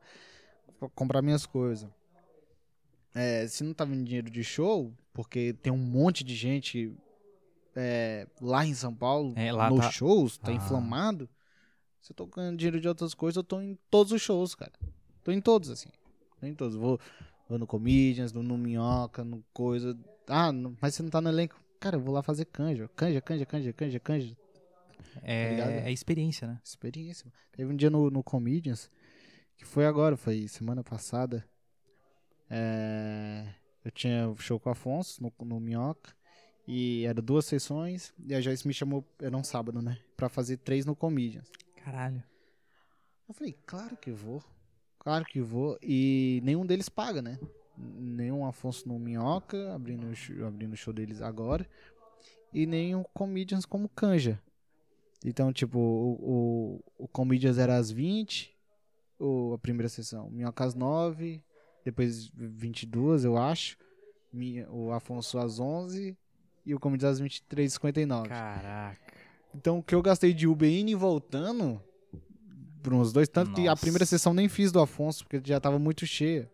co- 0.78 0.90
comprar 0.90 1.22
minhas 1.22 1.46
coisas. 1.46 1.88
É, 3.14 3.46
se 3.46 3.62
não 3.62 3.72
tá 3.72 3.84
vindo 3.84 4.04
dinheiro 4.04 4.28
de 4.28 4.42
show, 4.42 4.92
porque 5.12 5.52
tem 5.62 5.72
um 5.72 5.76
monte 5.78 6.24
de 6.24 6.34
gente 6.34 6.92
é, 7.76 8.26
lá 8.40 8.64
em 8.66 8.74
São 8.74 8.94
Paulo, 8.94 9.32
É, 9.36 9.50
lá 9.52 9.68
nos 9.70 9.80
tá- 9.80 9.90
shows, 9.90 10.36
tá 10.38 10.50
Ah. 10.50 10.54
inflamado. 10.54 11.28
Se 12.00 12.12
eu 12.12 12.16
tô 12.16 12.26
ganhando 12.26 12.56
dinheiro 12.58 12.80
de 12.80 12.86
outras 12.88 13.14
coisas, 13.14 13.36
eu 13.36 13.44
tô 13.44 13.60
em 13.60 13.78
todos 13.90 14.12
os 14.12 14.20
shows, 14.20 14.54
cara. 14.54 14.72
Tô 15.22 15.32
em 15.32 15.40
todos, 15.40 15.70
assim. 15.70 15.88
Tô 16.38 16.46
em 16.46 16.54
todos. 16.54 16.76
Vou, 16.76 17.00
vou 17.48 17.58
no 17.58 17.66
Comedians, 17.66 18.32
no, 18.32 18.42
no 18.42 18.58
Minhoca, 18.58 19.24
no 19.24 19.42
coisa. 19.52 19.98
Ah, 20.28 20.52
não- 20.52 20.76
mas 20.80 20.94
você 20.94 21.02
não 21.02 21.10
tá 21.10 21.20
no 21.20 21.28
elenco. 21.30 21.58
Cara, 21.80 21.96
eu 21.96 22.00
vou 22.00 22.12
lá 22.14 22.22
fazer 22.22 22.44
canja. 22.46 22.88
Canja, 22.94 23.20
canja, 23.22 23.46
canja, 23.46 23.72
canja, 23.72 24.00
canja. 24.00 24.36
É, 25.22 25.50
ligado? 25.50 25.70
é 25.70 25.92
experiência, 25.92 26.46
né? 26.46 26.60
Experiência. 26.64 27.32
Teve 27.52 27.72
um 27.72 27.76
dia 27.76 27.88
no, 27.90 28.10
no 28.10 28.22
Comedians, 28.22 28.90
que 29.56 29.64
foi 29.64 29.86
agora, 29.86 30.16
foi 30.16 30.46
semana 30.48 30.82
passada. 30.84 31.44
É, 32.50 33.46
eu 33.84 33.90
tinha 33.90 34.28
o 34.28 34.36
show 34.36 34.58
com 34.60 34.68
o 34.68 34.72
Afonso 34.72 35.22
no, 35.22 35.32
no 35.46 35.60
Minhoca. 35.60 36.14
E 36.66 37.04
era 37.04 37.20
duas 37.20 37.44
sessões. 37.44 38.12
E 38.26 38.34
a 38.34 38.40
Joyce 38.40 38.66
me 38.66 38.72
chamou, 38.74 39.04
era 39.20 39.36
um 39.36 39.44
sábado, 39.44 39.82
né? 39.82 39.98
Pra 40.16 40.28
fazer 40.28 40.56
três 40.58 40.86
no 40.86 40.96
Comedians. 40.96 41.50
Caralho. 41.84 42.22
Eu 43.28 43.34
falei, 43.34 43.56
claro 43.66 43.96
que 43.96 44.10
vou. 44.10 44.42
Claro 44.98 45.24
que 45.24 45.40
vou. 45.40 45.78
E 45.82 46.40
nenhum 46.44 46.64
deles 46.64 46.88
paga, 46.88 47.20
né? 47.20 47.38
Nenhum 47.76 48.46
Afonso 48.46 48.88
no 48.88 48.98
Minhoca, 48.98 49.74
abrindo, 49.74 50.06
o 50.08 50.14
show- 50.14 50.46
abrindo 50.46 50.72
o 50.72 50.76
show 50.76 50.92
deles 50.92 51.20
agora. 51.20 51.68
E 52.52 52.66
o 52.94 53.04
Comedians 53.12 53.66
como 53.66 53.88
canja. 53.88 54.40
Então, 55.24 55.52
tipo, 55.52 55.78
o, 55.78 56.80
o, 56.98 57.04
o 57.04 57.08
Comedians 57.08 57.58
era 57.58 57.76
às 57.76 57.90
20, 57.90 58.54
o, 59.18 59.54
a 59.54 59.58
primeira 59.58 59.88
sessão. 59.88 60.30
Minhoca 60.30 60.64
às 60.64 60.74
9, 60.74 61.42
depois 61.84 62.28
22, 62.34 63.24
eu 63.24 63.36
acho. 63.36 63.76
Minha, 64.32 64.70
o 64.70 64.92
Afonso 64.92 65.38
às 65.38 65.58
11 65.58 66.16
e 66.64 66.74
o 66.74 66.80
Comedians 66.80 67.20
às 67.20 67.22
23h59. 67.22 68.28
Caraca. 68.28 68.98
Então, 69.54 69.78
o 69.78 69.82
que 69.82 69.94
eu 69.94 70.02
gastei 70.02 70.32
de 70.32 70.46
Uber 70.48 70.68
indo 70.68 70.90
e 70.90 70.94
voltando 70.94 71.80
por 72.82 72.92
uns 72.92 73.12
dois, 73.12 73.28
tanto 73.28 73.52
que 73.54 73.62
a 73.62 73.70
Nossa. 73.70 73.80
primeira 73.80 74.04
sessão 74.04 74.34
nem 74.34 74.48
fiz 74.48 74.70
do 74.70 74.80
Afonso, 74.80 75.24
porque 75.24 75.40
já 75.48 75.60
tava 75.60 75.78
muito 75.78 76.06
cheia. 76.06 76.50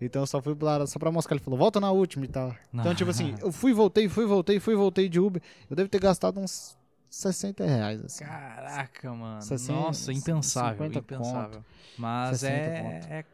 Então 0.00 0.22
eu 0.22 0.26
só 0.26 0.42
fui 0.42 0.56
lá, 0.60 0.84
só 0.86 0.98
pra 0.98 1.12
mostrar. 1.12 1.36
Ele 1.36 1.44
falou, 1.44 1.58
volta 1.58 1.78
na 1.78 1.92
última 1.92 2.24
e 2.24 2.28
tal. 2.28 2.54
Então, 2.74 2.92
tipo 2.92 3.10
assim, 3.10 3.34
eu 3.40 3.52
fui, 3.52 3.72
voltei, 3.72 4.08
fui, 4.08 4.26
voltei, 4.26 4.58
fui, 4.58 4.74
voltei 4.74 5.08
de 5.08 5.20
Uber. 5.20 5.40
Eu 5.70 5.76
devo 5.76 5.88
ter 5.88 6.00
gastado 6.00 6.40
uns 6.40 6.76
60 7.08 7.64
reais, 7.64 8.04
assim. 8.04 8.24
Caraca, 8.24 9.14
mano. 9.14 9.42
60, 9.42 9.72
Nossa, 9.72 10.12
impensável, 10.12 10.86
50 10.86 10.98
impensável. 10.98 11.64
Mas 11.96 12.40
60 12.40 12.56
é, 12.56 12.82
conto. 12.82 13.12
é. 13.12 13.24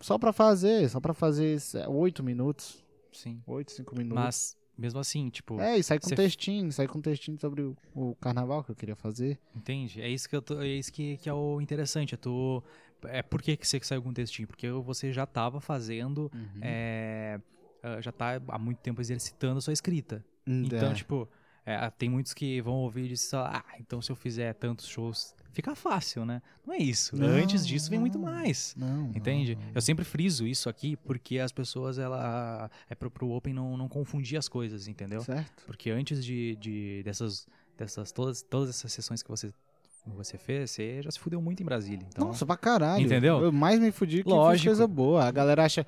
Só 0.00 0.18
pra 0.18 0.32
fazer, 0.32 0.88
só 0.88 1.00
pra 1.00 1.12
fazer 1.12 1.58
8 1.86 2.22
minutos. 2.22 2.82
Sim. 3.12 3.42
8, 3.46 3.72
5 3.72 3.94
minutos. 3.94 4.24
Mas, 4.24 4.56
mesmo 4.76 4.98
assim, 5.00 5.28
tipo. 5.30 5.60
É, 5.60 5.78
e 5.78 5.82
sai 5.82 5.98
com 5.98 6.08
Você- 6.08 6.14
textinho, 6.14 6.70
sai 6.72 6.86
com 6.88 7.00
textinho 7.00 7.38
sobre 7.38 7.62
o, 7.62 7.76
o 7.94 8.14
carnaval 8.16 8.62
que 8.64 8.70
eu 8.70 8.74
queria 8.76 8.96
fazer. 8.96 9.38
Entende? 9.54 10.00
É 10.02 10.08
isso 10.08 10.28
que 10.28 10.34
eu 10.36 10.42
tô, 10.42 10.60
é 10.60 10.66
isso 10.68 10.92
que, 10.92 11.16
que 11.18 11.28
é 11.28 11.32
o 11.32 11.60
interessante. 11.60 12.14
É 12.14 12.16
tu. 12.16 12.62
É 13.04 13.22
por 13.22 13.42
que, 13.42 13.56
que 13.56 13.66
você 13.68 13.78
saiu 13.82 14.02
com 14.02 14.12
textinho? 14.12 14.48
Porque 14.48 14.70
você 14.70 15.12
já 15.12 15.26
tava 15.26 15.60
fazendo. 15.60 16.30
Uhum. 16.34 16.60
é, 16.62 17.38
ah, 17.82 18.00
já 18.00 18.10
tá 18.10 18.40
há 18.48 18.58
muito 18.58 18.78
tempo 18.78 19.00
exercitando 19.00 19.58
a 19.58 19.60
sua 19.60 19.72
escrita. 19.74 20.24
Hum, 20.46 20.62
Então, 20.64 20.90
é. 20.90 20.94
tipo, 20.94 21.28
é, 21.66 21.90
tem 21.90 22.08
muitos 22.10 22.34
que 22.34 22.60
vão 22.60 22.74
ouvir 22.74 23.06
e 23.06 23.08
dizem, 23.08 23.38
ah, 23.38 23.64
então 23.80 24.02
se 24.02 24.12
eu 24.12 24.16
fizer 24.16 24.52
tantos 24.54 24.86
shows, 24.86 25.34
fica 25.50 25.74
fácil, 25.74 26.24
né? 26.26 26.42
Não 26.66 26.74
é 26.74 26.78
isso. 26.78 27.16
Não, 27.16 27.28
Antes 27.28 27.66
disso 27.66 27.88
vem 27.88 27.98
muito 27.98 28.18
mais. 28.18 28.74
Não, 28.76 29.10
Entende? 29.14 29.56
Eu 29.74 29.80
sempre 29.80 30.04
friso 30.04 30.46
isso 30.46 30.68
aqui 30.68 30.96
porque 30.96 31.38
as 31.38 31.52
pessoas, 31.52 31.98
ela. 31.98 32.70
É 32.88 32.94
pro, 32.94 33.10
pro 33.10 33.30
Open 33.30 33.54
não, 33.54 33.76
não 33.76 33.88
confundir 33.88 34.36
as 34.36 34.48
coisas, 34.48 34.88
entendeu? 34.88 35.22
Certo? 35.22 35.64
Porque 35.64 35.90
antes 35.90 36.22
de, 36.24 36.56
de 36.56 37.02
dessas, 37.02 37.46
dessas 37.78 38.12
todas, 38.12 38.42
todas 38.42 38.68
essas 38.68 38.92
sessões 38.92 39.22
que 39.22 39.30
você, 39.30 39.50
você 40.06 40.36
fez, 40.36 40.70
você 40.70 41.00
já 41.02 41.10
se 41.10 41.18
fudeu 41.18 41.40
muito 41.40 41.62
em 41.62 41.66
Brasília. 41.66 42.06
Então, 42.10 42.26
Nossa, 42.26 42.44
pra 42.44 42.58
caralho. 42.58 43.02
Entendeu? 43.04 43.42
Eu 43.42 43.52
mais 43.52 43.80
me 43.80 43.90
fudi 43.90 44.22
que 44.22 44.28
Lógico. 44.28 44.68
coisa 44.68 44.86
boa. 44.86 45.24
A 45.24 45.30
galera 45.30 45.64
acha, 45.64 45.86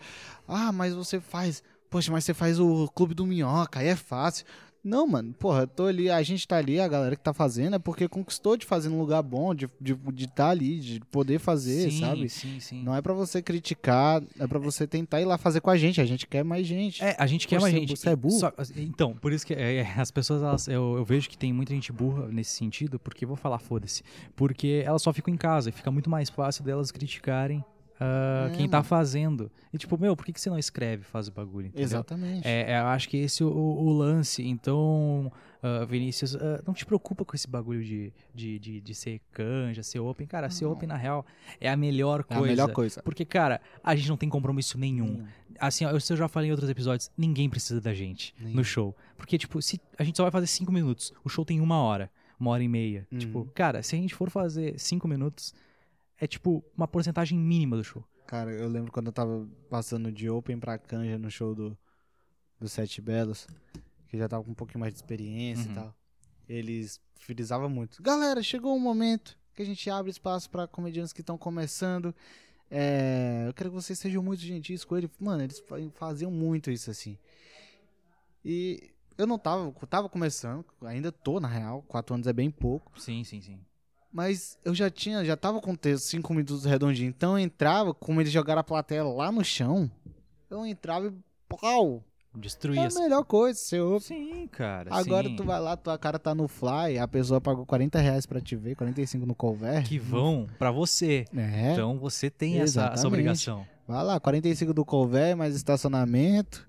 ah, 0.49 0.73
mas 0.73 0.95
você 0.95 1.21
faz. 1.21 1.63
Poxa, 1.91 2.11
mas 2.11 2.25
você 2.25 2.35
faz 2.35 2.59
o 2.59 2.89
Clube 2.89 3.15
do 3.15 3.27
Minhoca, 3.27 3.79
aí 3.79 3.89
é 3.89 3.97
fácil. 3.97 4.45
Não, 4.87 5.05
mano, 5.05 5.35
porra, 5.37 5.67
tô 5.67 5.87
ali, 5.87 6.09
a 6.09 6.23
gente 6.23 6.47
tá 6.47 6.59
ali, 6.59 6.79
a 6.79 6.87
galera 6.87 7.17
que 7.17 7.23
tá 7.23 7.35
fazendo 7.35 7.75
é 7.75 7.79
porque 7.79 8.07
conquistou 8.07 8.57
de 8.57 8.65
fazer 8.65 8.89
num 8.89 9.01
lugar 9.01 9.21
bom, 9.21 9.53
de 9.53 9.65
estar 9.65 9.75
de, 9.81 10.13
de 10.13 10.29
tá 10.29 10.49
ali, 10.51 10.79
de 10.79 11.01
poder 11.11 11.41
fazer, 11.41 11.91
sim, 11.91 11.99
sabe? 11.99 12.29
Sim, 12.29 12.61
sim. 12.61 12.85
Não 12.85 12.95
é 12.95 13.03
pra 13.03 13.13
você 13.13 13.43
criticar, 13.43 14.23
é 14.39 14.47
pra 14.47 14.61
você 14.61 14.87
tentar 14.87 15.21
ir 15.21 15.25
lá 15.25 15.37
fazer 15.37 15.61
com 15.61 15.71
a 15.71 15.77
gente. 15.77 16.01
A 16.01 16.05
gente 16.05 16.25
quer 16.29 16.45
mais 16.45 16.65
gente. 16.65 17.03
É, 17.03 17.17
a 17.19 17.27
gente 17.27 17.49
quer 17.49 17.61
mais 17.61 17.75
gente. 17.75 17.97
você 17.97 18.11
é 18.11 18.15
burro? 18.15 18.39
Só- 18.39 18.53
então, 18.77 19.13
por 19.15 19.33
isso 19.33 19.45
que 19.45 19.55
é, 19.55 19.79
é, 19.79 19.93
as 19.97 20.13
pessoas, 20.13 20.41
elas, 20.41 20.69
eu, 20.69 20.95
eu 20.99 21.05
vejo 21.05 21.29
que 21.29 21.37
tem 21.37 21.53
muita 21.53 21.75
gente 21.75 21.91
burra 21.91 22.29
nesse 22.29 22.53
sentido, 22.53 22.97
porque 22.97 23.27
vou 23.27 23.35
falar, 23.37 23.59
foda-se. 23.59 24.05
Porque 24.37 24.85
elas 24.87 25.03
só 25.03 25.13
ficam 25.13 25.35
em 25.35 25.37
casa 25.37 25.71
e 25.71 25.73
fica 25.73 25.91
muito 25.91 26.09
mais 26.09 26.31
fácil 26.31 26.63
delas 26.63 26.93
criticarem 26.93 27.65
ah, 28.01 28.49
É, 28.53 28.57
quem 28.57 28.69
tá 28.69 28.79
mano. 28.79 28.89
fazendo. 28.89 29.51
E 29.73 29.79
tipo, 29.79 29.99
meu, 29.99 30.15
por 30.17 30.25
que, 30.25 30.33
que 30.33 30.41
você 30.41 30.51
não 30.51 30.59
escreve 30.59 31.03
e 31.03 31.05
faz 31.07 31.29
o 31.29 31.33
bagulho? 31.33 31.67
Entendeu? 31.67 31.85
Exatamente. 31.85 32.47
É, 32.47 32.73
é, 32.73 32.81
eu 32.81 32.87
acho 32.87 33.09
que 33.09 33.17
esse 33.17 33.43
é 33.43 33.47
o, 33.47 33.49
o 33.51 33.93
lance. 33.93 34.43
Então, 34.47 35.33
ah, 35.63 35.85
Vinícius, 35.85 36.37
ah, 36.37 36.63
não 36.67 36.75
te 36.75 36.85
preocupa 36.87 37.25
com 37.25 37.35
esse 37.35 37.49
bagulho 37.49 37.83
de, 37.85 38.13
de, 38.35 38.59
de, 38.59 38.81
de 38.81 38.95
ser 38.95 39.21
canja, 39.33 39.83
ser 39.83 39.99
open. 40.01 40.27
Cara, 40.27 40.51
ser 40.51 40.65
Não. 40.65 40.73
open, 40.73 40.89
na 40.89 40.97
real, 40.97 41.25
é 41.61 41.69
a 41.71 41.77
melhor 41.77 42.21
É 42.21 42.23
coisa. 42.35 42.43
a 42.43 42.47
melhor 42.47 42.73
coisa. 42.73 43.03
Porque, 43.03 43.25
cara, 43.25 43.61
a 43.83 43.95
gente 43.97 44.09
não 44.09 44.17
tem 44.17 44.29
compromisso 44.29 44.79
nenhum. 44.79 45.21
Hum. 45.23 45.27
Assim, 45.59 45.85
ó, 45.85 45.91
eu, 45.91 45.99
eu 46.11 46.17
já 46.17 46.29
falei 46.29 46.49
em 46.49 46.53
outros 46.53 46.69
episódios, 46.69 47.11
ninguém 47.17 47.49
precisa 47.49 47.81
da 47.81 47.95
gente 47.95 48.35
no 48.41 48.63
show. 48.63 48.95
Porque, 49.17 49.39
tipo, 49.39 49.61
se 49.63 49.81
a 49.99 50.05
gente 50.05 50.17
só 50.17 50.23
vai 50.25 50.31
fazer 50.31 50.47
cinco 50.47 50.71
minutos, 50.71 51.13
o 51.25 51.29
show 51.29 51.45
tem 51.45 51.61
uma 51.61 51.79
hora, 51.83 52.11
uma 52.39 52.51
hora 52.51 52.63
e 52.63 52.69
meia. 52.69 53.07
Uhum. 53.11 53.19
Tipo, 53.19 53.49
cara, 53.55 53.83
se 53.83 53.97
a 53.97 53.99
gente 53.99 54.15
for 54.15 54.29
fazer 54.29 54.79
cinco 54.79 55.09
minutos, 55.09 55.55
é 56.19 56.27
tipo 56.27 56.65
uma 56.77 56.87
porcentagem 56.89 57.39
mínima 57.39 57.77
do 57.77 57.85
show. 57.85 58.05
Cara, 58.27 58.51
eu 58.51 58.69
lembro 58.69 58.91
quando 58.91 59.07
eu 59.07 59.13
tava 59.13 59.49
passando 59.71 60.11
de 60.11 60.29
Open 60.29 60.59
pra 60.59 60.79
Canja 60.79 61.19
no 61.19 61.31
show 61.31 61.55
do, 61.55 61.77
do 62.59 62.69
Sete 62.69 63.01
Belos, 63.01 63.47
que 64.09 64.19
já 64.19 64.29
tava 64.29 64.43
com 64.43 64.51
um 64.51 64.55
pouquinho 64.55 64.81
mais 64.81 64.93
de 64.93 64.99
experiência 64.99 65.67
Uhum. 65.67 65.73
e 65.73 65.75
tal. 65.75 65.95
Eles 66.49 67.01
frisavam 67.19 67.69
muito. 67.69 68.03
Galera, 68.03 68.43
chegou 68.43 68.75
o 68.77 68.81
momento 68.81 69.37
que 69.55 69.63
a 69.63 69.65
gente 69.65 69.89
abre 69.91 70.11
espaço 70.11 70.51
pra 70.51 70.67
comediantes 70.67 71.13
que 71.13 71.21
estão 71.21 71.39
começando. 71.39 72.15
É, 72.71 73.45
eu 73.49 73.55
quero 73.55 73.71
que 73.71 73.75
vocês 73.77 73.99
sejam 73.99 74.23
muito 74.23 74.41
gentis 74.43 74.85
com 74.85 74.97
ele. 74.97 75.11
Mano, 75.21 75.43
eles 75.45 75.61
fa- 75.61 75.77
faziam 75.95 76.31
muito 76.31 76.71
isso 76.71 76.91
assim. 76.91 77.17
E 78.45 78.91
eu 79.19 79.27
não 79.27 79.39
tava, 79.39 79.73
tava 79.89 80.09
começando, 80.09 80.65
ainda 80.83 81.11
tô 81.11 81.41
na 81.41 81.49
real, 81.49 81.83
quatro 81.83 82.15
anos 82.15 82.27
é 82.27 82.33
bem 82.33 82.51
pouco. 82.51 83.01
Sim, 83.01 83.25
sim, 83.25 83.41
sim. 83.41 83.59
Mas 84.17 84.59
eu 84.65 84.75
já 84.75 84.89
tinha, 84.89 85.23
já 85.27 85.37
tava 85.37 85.61
com 85.61 85.77
cinco 85.99 86.33
minutos 86.33 86.65
redondinho. 86.65 87.11
Então 87.11 87.33
eu 87.39 87.45
entrava, 87.45 87.93
como 87.93 88.19
eles 88.19 88.33
jogaram 88.33 88.61
a 88.63 88.65
plateia 88.65 89.05
lá 89.05 89.31
no 89.31 89.45
chão, 89.45 89.91
eu 90.49 90.65
entrava 90.65 91.09
e 91.09 91.13
pau! 91.47 92.03
Destruir 92.35 92.79
É 92.81 92.87
a 92.87 92.99
melhor 92.99 93.25
coisa, 93.25 93.59
você 93.59 93.79
ouve. 93.79 94.07
Sim, 94.07 94.47
cara. 94.49 94.89
Agora 94.91 95.29
sim. 95.29 95.37
tu 95.37 95.45
vai 95.45 95.61
lá, 95.61 95.77
tua 95.77 95.99
cara 95.99 96.19
tá 96.19 96.35
no 96.35 96.49
fly, 96.49 96.99
a 96.99 97.07
pessoa 97.07 97.43
pagou 97.43 97.67
40 97.67 97.99
reais 98.01 98.25
pra 98.25 98.41
te 98.41 98.57
ver, 98.57 98.75
45 98.75 99.27
no 99.27 99.35
cover. 99.35 99.83
Que 99.85 99.99
vão 99.99 100.47
pra 100.59 100.71
você. 100.71 101.27
É, 101.37 101.73
Então 101.75 101.99
você 101.99 102.31
tem 102.31 102.59
essa, 102.59 102.87
essa 102.95 103.07
obrigação. 103.07 103.67
vai 103.87 104.03
lá, 104.03 104.19
45 104.19 104.73
do 104.73 104.83
cover, 104.83 105.37
mais 105.37 105.55
estacionamento, 105.55 106.67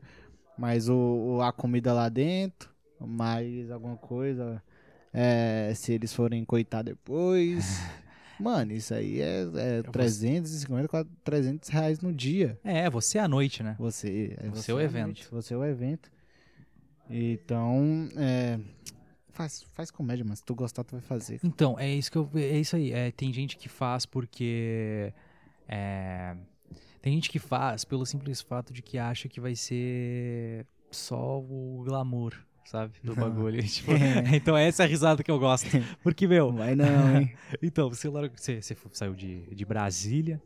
mais 0.58 0.90
o- 0.90 1.40
a 1.42 1.54
comida 1.54 1.94
lá 1.94 2.10
dentro, 2.10 2.70
mais 3.00 3.72
alguma 3.72 3.96
coisa, 3.96 4.62
é, 5.14 5.72
se 5.76 5.94
eles 5.94 6.14
forem 6.14 6.44
coitar 6.46 6.84
depois. 6.84 7.80
Mano, 8.40 8.72
isso 8.72 8.94
aí 8.94 9.20
é, 9.20 9.42
é 9.56 9.82
vou- 9.82 9.92
350, 9.92 10.88
quase 10.88 11.10
300 11.24 11.70
reais 11.70 12.00
no 12.02 12.14
dia. 12.14 12.60
É, 12.64 12.88
você 12.90 13.18
é 13.18 13.22
à 13.22 13.28
noite, 13.28 13.64
né? 13.64 13.76
Você, 13.80 14.36
é 14.40 14.50
Você 14.50 14.70
é 14.72 14.74
o 14.76 14.78
à 14.78 14.84
evento. 14.84 15.06
noite, 15.08 15.28
Você 15.32 15.54
é 15.54 15.58
o 15.58 15.66
evento. 15.66 16.12
Então, 17.10 18.08
é, 18.16 18.60
faz, 19.30 19.64
faz 19.74 19.90
comédia, 19.90 20.26
mas 20.26 20.40
se 20.40 20.46
tu 20.46 20.54
gostar, 20.54 20.84
tu 20.84 20.92
vai 20.92 21.02
fazer. 21.02 21.40
Então, 21.44 21.80
é 21.80 21.90
isso 21.90 22.12
que 22.12 22.18
eu. 22.18 22.30
É 22.36 22.60
isso 22.60 22.76
aí. 22.76 22.92
É, 22.92 23.12
tem 23.12 23.32
gente 23.34 23.58
que 23.58 23.70
faz 23.70 24.06
porque. 24.06 25.14
é, 25.68 26.36
tem 27.02 27.14
gente 27.14 27.30
que 27.30 27.40
faz 27.40 27.86
pelo 27.86 28.06
simples 28.06 28.42
fato 28.42 28.74
de 28.74 28.82
que 28.82 28.98
acha 28.98 29.30
que 29.30 29.40
vai 29.40 29.56
ser 29.56 30.66
só 30.92 31.40
o 31.40 31.84
glamour, 31.86 32.34
sabe? 32.68 32.94
Do 33.04 33.16
bagulho. 33.16 33.62
Tipo, 33.68 33.92
então 34.36 34.56
essa 34.56 34.84
é 34.84 34.86
a 34.86 34.90
risada 34.90 35.24
que 35.24 35.32
eu 35.32 35.40
gosto. 35.40 35.68
Porque, 36.04 36.28
meu, 36.28 36.52
Vai 36.52 36.76
não, 36.76 37.18
hein? 37.22 37.34
então, 37.62 37.90
você, 37.90 38.10
você, 38.10 38.62
você 38.62 38.76
saiu 38.92 39.16
de, 39.16 39.44
de 39.56 39.66
Brasília 39.66 40.42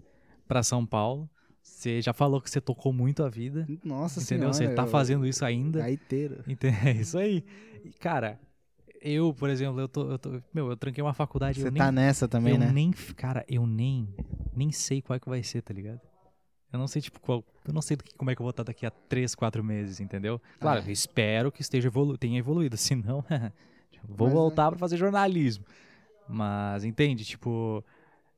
pra 0.48 0.64
São 0.64 0.86
Paulo. 0.86 1.30
Você 1.62 2.02
já 2.02 2.14
falou 2.14 2.42
que 2.42 2.50
você 2.50 2.60
tocou 2.62 2.92
muito 2.94 3.24
a 3.24 3.30
vida. 3.30 3.68
Nossa 3.84 4.20
entendeu? 4.22 4.54
senhora. 4.54 4.76
Você 4.76 4.76
tá 4.76 4.88
fazendo 4.88 5.26
isso 5.26 5.44
ainda. 5.46 5.80
Gaiteiro. 5.80 6.44
Ente- 6.48 6.68
É 6.68 6.92
isso 6.92 7.18
aí. 7.18 7.44
E, 7.84 7.90
cara, 7.92 8.40
eu, 9.02 9.34
por 9.34 9.50
exemplo, 9.50 9.80
eu 9.80 9.88
tô, 9.88 10.12
eu 10.12 10.20
tô. 10.20 10.42
Meu, 10.54 10.70
eu 10.70 10.78
tranquei 10.78 11.04
uma 11.04 11.14
faculdade. 11.14 11.60
Você 11.60 11.68
eu 11.68 11.74
tá 11.74 11.92
nem, 11.92 12.04
nessa 12.04 12.28
também, 12.28 12.54
eu 12.54 12.60
né? 12.60 12.72
nem. 12.72 12.92
Cara, 13.16 13.44
eu 13.48 13.66
nem. 13.66 14.08
Nem 14.56 14.72
sei 14.72 15.02
qual 15.02 15.18
é 15.18 15.20
que 15.20 15.30
vai 15.30 15.42
ser, 15.44 15.62
tá 15.62 15.74
ligado? 15.74 16.00
Eu 16.72 16.80
não 16.80 16.88
sei, 16.88 17.02
tipo, 17.02 17.20
qual. 17.20 17.44
Eu 17.66 17.74
não 17.74 17.82
sei 17.82 17.96
que- 17.98 18.14
como 18.16 18.32
é 18.32 18.36
que 18.36 18.42
eu 18.42 18.44
vou 18.44 18.50
estar 18.52 18.64
daqui 18.64 18.86
a 18.86 18.92
3, 18.92 19.36
4 19.36 19.64
meses, 19.64 20.00
entendeu? 20.00 20.42
Claro, 20.60 20.84
Ah. 20.86 20.92
espero 20.92 21.52
que 21.52 21.62
esteja 21.62 21.88
evolu 21.90 22.18
tenha 22.18 22.40
evoluído. 22.40 22.76
Senão, 23.22 23.24
vou 24.04 24.28
Mas, 24.28 24.34
voltar 24.34 24.70
pra 24.72 24.80
fazer 24.80 24.98
jornalismo. 24.98 25.66
Mas, 26.28 26.84
entende? 26.84 27.24
Tipo, 27.26 27.84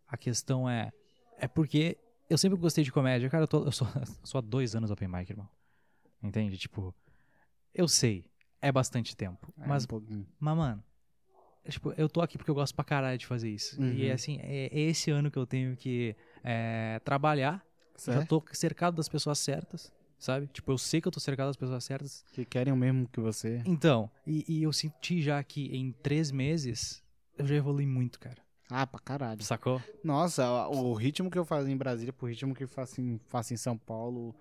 a 0.07 0.17
questão 0.17 0.69
é. 0.69 0.91
É 1.39 1.47
porque 1.47 1.97
eu 2.29 2.37
sempre 2.37 2.57
gostei 2.59 2.83
de 2.83 2.91
comédia. 2.91 3.29
Cara, 3.29 3.43
eu, 3.43 3.47
tô, 3.47 3.63
eu, 3.65 3.71
sou, 3.71 3.87
sou 4.23 4.39
há 4.39 4.41
dois 4.41 4.75
anos 4.75 4.91
open 4.91 5.07
mic, 5.07 5.29
irmão. 5.29 5.47
Entende? 6.21 6.57
Tipo, 6.57 6.93
eu 7.73 7.87
sei. 7.87 8.25
É 8.61 8.71
bastante 8.71 9.15
tempo. 9.15 9.53
É, 9.59 9.67
mas 9.67 9.85
um 9.91 10.25
mas, 10.39 10.55
mano, 10.57 10.83
é, 11.65 11.69
tipo, 11.69 11.91
eu 11.97 12.07
tô 12.09 12.21
aqui 12.21 12.37
porque 12.37 12.49
eu 12.49 12.55
gosto 12.55 12.73
pra 12.73 12.83
caralho 12.85 13.17
de 13.17 13.25
fazer 13.27 13.49
isso. 13.49 13.81
E, 13.81 14.07
Uhum. 14.07 14.13
assim, 14.13 14.39
é 14.41 14.65
é 14.67 14.79
esse 14.79 15.11
ano 15.11 15.29
que 15.29 15.37
eu 15.37 15.45
tenho 15.45 15.75
que 15.75 16.15
é, 16.43 16.99
trabalhar. 17.03 17.61
Eu 17.95 18.13
já 18.13 18.19
Certo? 18.19 18.27
tô 18.27 18.43
cercado 18.53 18.95
das 18.95 19.07
pessoas 19.07 19.39
certas, 19.39 19.91
sabe? 20.19 20.47
Tipo, 20.47 20.71
eu 20.71 20.77
sei 20.77 20.99
que 21.01 21.07
eu 21.07 21.11
tô 21.11 21.19
cercado 21.19 21.47
das 21.47 21.57
pessoas 21.57 21.83
certas. 21.83 22.25
Que 22.33 22.43
querem 22.45 22.73
o 22.73 22.77
mesmo 22.77 23.07
que 23.07 23.19
você. 23.19 23.61
Então, 23.65 24.09
e, 24.25 24.43
e 24.47 24.63
eu 24.63 24.73
senti 24.73 25.21
já 25.21 25.41
que 25.43 25.67
em 25.75 25.91
três 25.91 26.31
meses 26.31 27.03
eu 27.37 27.45
já 27.45 27.55
evolui 27.55 27.85
muito, 27.85 28.19
cara. 28.19 28.41
Ah, 28.69 28.87
pra 28.87 28.99
caralho. 28.99 29.43
Sacou? 29.43 29.81
Nossa, 30.03 30.67
o 30.67 30.91
o 30.91 30.93
ritmo 30.93 31.29
que 31.29 31.37
eu 31.37 31.45
faço 31.45 31.67
em 31.67 31.77
Brasília 31.77 32.11
pro 32.13 32.27
ritmo 32.27 32.55
que 32.55 32.63
eu 32.63 32.67
faço 32.67 32.99
em, 33.01 33.19
faço 33.27 33.53
em 33.53 33.57
São 33.57 33.77
Paulo 33.77 34.35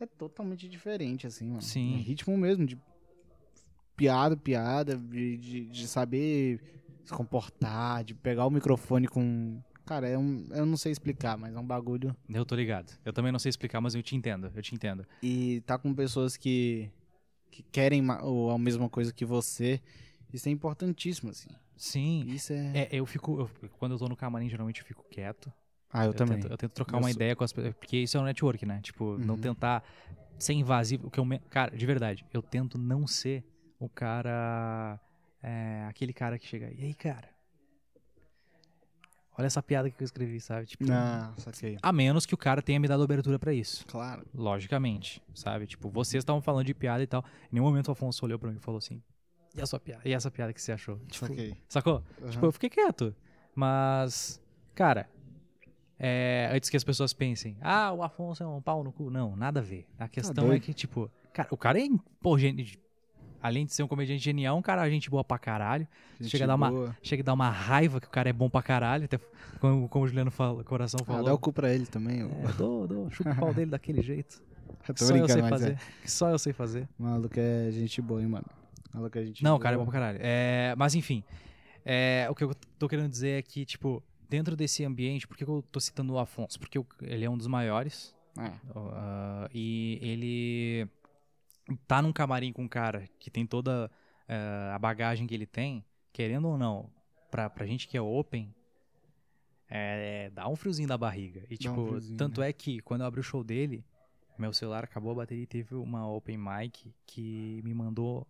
é 0.00 0.06
totalmente 0.06 0.68
diferente, 0.68 1.26
assim, 1.26 1.48
mano. 1.48 1.62
Sim. 1.62 1.96
É 1.96 1.98
ritmo 1.98 2.36
mesmo, 2.36 2.64
de 2.66 2.78
piada, 3.96 4.36
piada, 4.36 4.96
de, 4.96 5.36
de, 5.36 5.64
de 5.66 5.88
saber 5.88 6.60
se 7.04 7.12
comportar, 7.12 8.02
de 8.04 8.14
pegar 8.14 8.46
o 8.46 8.50
microfone 8.50 9.06
com. 9.06 9.60
Cara, 9.86 10.08
é 10.08 10.16
um, 10.16 10.46
eu 10.50 10.64
não 10.64 10.76
sei 10.76 10.92
explicar, 10.92 11.36
mas 11.36 11.54
é 11.54 11.58
um 11.58 11.66
bagulho. 11.66 12.16
Eu 12.28 12.44
tô 12.46 12.54
ligado. 12.54 12.92
Eu 13.04 13.12
também 13.12 13.30
não 13.30 13.38
sei 13.38 13.50
explicar, 13.50 13.80
mas 13.80 13.94
eu 13.94 14.02
te 14.02 14.16
entendo. 14.16 14.50
Eu 14.54 14.62
te 14.62 14.74
entendo. 14.74 15.06
E 15.22 15.60
tá 15.66 15.76
com 15.78 15.94
pessoas 15.94 16.36
que, 16.36 16.90
que 17.50 17.62
querem 17.64 18.02
ou 18.22 18.50
a 18.50 18.58
mesma 18.58 18.88
coisa 18.88 19.12
que 19.12 19.24
você. 19.24 19.80
Isso 20.32 20.48
é 20.48 20.52
importantíssimo, 20.52 21.30
assim. 21.30 21.50
Sim. 21.76 22.24
Isso 22.28 22.52
é. 22.52 22.72
É, 22.74 22.88
eu 22.92 23.04
fico. 23.04 23.40
eu- 23.40 23.68
quando 23.78 23.92
eu 23.92 23.98
tô 23.98 24.08
no 24.08 24.16
camarim, 24.16 24.48
geralmente 24.48 24.80
eu 24.80 24.86
fico 24.86 25.04
quieto. 25.10 25.52
Ah, 25.92 26.06
eu, 26.06 26.14
também. 26.14 26.40
Tento, 26.40 26.50
eu 26.50 26.56
tento 26.56 26.72
trocar 26.72 26.94
Eu 26.96 26.98
uma 27.00 27.08
sou- 27.08 27.16
ideia 27.16 27.36
com 27.36 27.44
as 27.44 27.52
pessoas. 27.52 27.74
Porque 27.74 27.98
isso 27.98 28.16
é 28.16 28.20
um 28.20 28.24
network, 28.24 28.64
né? 28.66 28.80
Tipo, 28.82 29.18
não 29.18 29.34
Uhum. 29.34 29.40
tentar 29.40 29.84
ser 30.38 30.54
invasivo. 30.54 31.06
o 31.06 31.10
Que 31.10 31.20
eu, 31.20 31.24
me- 31.24 31.38
cara, 31.50 31.76
de 31.76 31.86
verdade, 31.86 32.24
eu 32.32 32.42
tento 32.42 32.78
não 32.78 33.06
ser 33.06 33.44
o 33.78 33.88
cara. 33.88 34.98
é, 35.46 35.84
aquele 35.86 36.14
cara 36.14 36.38
que 36.38 36.46
chega. 36.46 36.72
E 36.72 36.82
aí, 36.84 36.94
cara? 36.94 37.28
Olha 39.36 39.46
essa 39.46 39.62
piada 39.62 39.90
que 39.90 40.00
eu 40.00 40.04
escrevi, 40.04 40.40
sabe? 40.40 40.66
Tipo, 40.66 40.84
Não, 40.84 41.36
saquei. 41.38 41.76
a 41.82 41.92
menos 41.92 42.24
que 42.24 42.34
o 42.34 42.36
cara 42.38 42.62
tenha 42.62 42.78
me 42.78 42.86
dado 42.86 43.02
abertura 43.02 43.38
pra 43.38 43.52
isso. 43.52 43.84
Claro. 43.86 44.24
Logicamente, 44.32 45.20
sabe? 45.34 45.66
Tipo, 45.66 45.90
vocês 45.90 46.22
estavam 46.22 46.40
falando 46.40 46.66
de 46.66 46.74
piada 46.74 47.02
e 47.02 47.06
tal. 47.06 47.24
Em 47.50 47.54
nenhum 47.56 47.64
momento 47.66 47.88
o 47.88 47.92
Afonso 47.92 48.24
olhou 48.24 48.38
pra 48.38 48.50
mim 48.50 48.56
e 48.58 48.60
falou 48.60 48.78
assim: 48.78 49.02
E 49.56 49.60
a 49.60 49.66
sua 49.66 49.80
piada? 49.80 50.02
E 50.04 50.12
essa 50.12 50.30
piada 50.30 50.52
que 50.52 50.62
você 50.62 50.70
achou? 50.72 50.98
Tipo, 51.08 51.26
Saquei. 51.26 51.56
Sacou? 51.68 52.02
Aham. 52.22 52.30
Tipo, 52.30 52.46
eu 52.46 52.52
fiquei 52.52 52.70
quieto. 52.70 53.14
Mas, 53.56 54.40
cara, 54.74 55.08
é, 55.98 56.50
antes 56.52 56.68
que 56.70 56.76
as 56.76 56.84
pessoas 56.84 57.12
pensem, 57.12 57.56
ah, 57.60 57.92
o 57.92 58.02
Afonso 58.02 58.42
é 58.42 58.46
um 58.46 58.60
pau 58.60 58.84
no 58.84 58.92
cu. 58.92 59.10
Não, 59.10 59.34
nada 59.36 59.60
a 59.60 59.62
ver. 59.62 59.86
A 59.98 60.08
questão 60.08 60.52
é 60.52 60.60
que, 60.60 60.72
tipo, 60.72 61.10
cara, 61.32 61.48
o 61.50 61.56
cara 61.56 61.80
é, 61.80 61.86
pô, 62.20 62.38
geni- 62.38 62.78
além 63.44 63.66
de 63.66 63.74
ser 63.74 63.82
um 63.82 63.86
comediante 63.88 64.22
genial, 64.24 64.56
um 64.56 64.62
cara 64.62 64.88
gente 64.88 65.10
boa 65.10 65.22
pra 65.22 65.38
caralho. 65.38 65.86
Gente 66.18 66.30
chega 66.30 66.44
a 66.44 66.46
dar 66.46 66.54
uma, 66.54 66.70
boa. 66.70 66.96
chega 67.02 67.22
a 67.22 67.26
dar 67.26 67.34
uma 67.34 67.50
raiva 67.50 68.00
que 68.00 68.06
o 68.06 68.10
cara 68.10 68.30
é 68.30 68.32
bom 68.32 68.48
pra 68.48 68.62
caralho. 68.62 69.04
Até 69.04 69.18
como, 69.60 69.86
como 69.88 70.04
o 70.06 70.08
Juliano 70.08 70.30
fala, 70.30 70.64
Coração 70.64 70.98
Ah, 71.02 71.04
falou. 71.04 71.24
dá 71.24 71.34
o 71.34 71.38
cu 71.38 71.52
pra 71.52 71.72
ele 71.74 71.84
também. 71.84 72.24
ô. 72.24 72.28
É, 72.28 72.52
dou, 72.56 72.88
dou, 72.88 73.10
chupa 73.10 73.30
o 73.32 73.36
pau 73.36 73.52
dele 73.52 73.70
daquele 73.70 74.00
jeito. 74.00 74.42
Eu 74.88 74.94
Que 74.94 75.04
só 75.04 75.14
eu 75.16 75.28
sei 75.28 75.40
mas 75.42 75.50
fazer. 75.50 75.72
é. 75.72 75.78
Que 76.02 76.10
só 76.10 76.30
eu 76.30 76.38
sei 76.38 76.52
fazer. 76.52 76.88
Maluco 76.98 77.38
é 77.38 77.70
gente 77.70 78.00
boa, 78.02 78.20
hein, 78.22 78.28
mano. 78.28 78.44
Maluco 78.92 79.18
é 79.18 79.24
gente 79.26 79.42
Não, 79.44 79.52
boa. 79.52 79.58
o 79.58 79.62
cara 79.62 79.74
é 79.76 79.78
bom 79.78 79.84
pra 79.84 79.92
caralho. 79.92 80.18
É, 80.22 80.74
mas 80.76 80.94
enfim, 80.94 81.22
é, 81.84 82.26
o 82.30 82.34
que 82.34 82.44
eu 82.44 82.54
tô 82.78 82.88
querendo 82.88 83.08
dizer 83.10 83.38
é 83.38 83.42
que, 83.42 83.64
tipo, 83.64 84.02
dentro 84.28 84.56
desse 84.56 84.84
ambiente, 84.84 85.26
por 85.28 85.36
que 85.36 85.44
eu 85.44 85.62
tô 85.70 85.78
citando 85.80 86.12
o 86.14 86.18
Afonso? 86.18 86.58
Porque 86.58 86.78
ele 87.02 87.24
é 87.24 87.30
um 87.30 87.36
dos 87.36 87.46
maiores 87.46 88.14
É. 88.38 88.50
ah, 88.74 89.48
e 89.54 89.98
ele 90.02 90.88
tá 91.86 92.02
num 92.02 92.12
camarim 92.12 92.52
com 92.52 92.62
um 92.62 92.68
cara 92.68 93.08
que 93.18 93.30
tem 93.30 93.46
toda 93.46 93.90
eh, 94.28 94.70
a 94.72 94.78
bagagem 94.78 95.26
que 95.26 95.34
ele 95.34 95.46
tem, 95.46 95.84
querendo 96.12 96.48
ou 96.48 96.58
não, 96.58 96.90
pra, 97.30 97.48
pra 97.48 97.66
gente 97.66 97.88
que 97.88 97.96
é 97.96 98.00
open, 98.00 98.54
é, 99.68 100.30
dá 100.30 100.48
um 100.48 100.56
friozinho 100.56 100.88
da 100.88 100.96
barriga. 100.98 101.40
E, 101.50 101.56
Dá 101.58 101.70
um 101.70 101.74
tipo, 101.74 101.86
friozinho, 101.86 102.18
tanto 102.18 102.42
é 102.42 102.52
que 102.52 102.80
quando 102.80 103.00
eu 103.00 103.06
abri 103.06 103.20
o 103.20 103.24
show 103.24 103.42
dele, 103.42 103.84
meu 104.38 104.52
celular 104.52 104.84
acabou 104.84 105.12
a 105.12 105.16
bateria 105.16 105.44
e 105.44 105.46
teve 105.46 105.74
uma 105.74 106.08
open 106.10 106.36
mic 106.36 106.94
que 107.06 107.60
me 107.64 107.72
mandou 107.74 108.26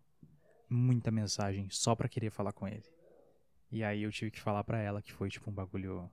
muita 0.68 1.10
mensagem 1.10 1.68
só 1.70 1.94
pra 1.94 2.08
querer 2.08 2.30
falar 2.30 2.52
com 2.52 2.66
ele. 2.66 2.84
E 3.70 3.82
aí 3.82 4.02
eu 4.02 4.12
tive 4.12 4.30
que 4.30 4.40
falar 4.40 4.62
pra 4.62 4.80
ela 4.80 5.02
que 5.02 5.12
foi, 5.12 5.28
tipo, 5.28 5.50
um 5.50 5.52
bagulho. 5.52 6.08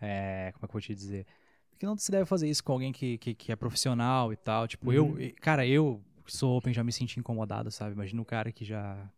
É, 0.00 0.50
como 0.52 0.64
é 0.64 0.66
que 0.66 0.70
eu 0.70 0.72
vou 0.72 0.80
te 0.80 0.94
dizer? 0.94 1.26
Porque 1.70 1.86
não 1.86 1.96
se 1.96 2.10
deve 2.10 2.24
fazer 2.26 2.48
isso 2.48 2.62
com 2.62 2.72
alguém 2.72 2.92
que, 2.92 3.18
que, 3.18 3.34
que 3.34 3.52
é 3.52 3.56
profissional 3.56 4.32
e 4.32 4.36
tal. 4.36 4.66
Tipo, 4.66 4.90
Uhum. 4.90 5.18
eu. 5.18 5.34
Cara, 5.40 5.66
eu 5.66 6.02
sou 6.26 6.56
open 6.56 6.72
já 6.72 6.82
me 6.84 6.92
senti 6.92 7.18
incomodado, 7.20 7.70
sabe? 7.70 7.92
Imagina 7.94 8.20
um 8.20 8.24
cara 8.24 8.52
que 8.52 8.64
já. 8.64 9.08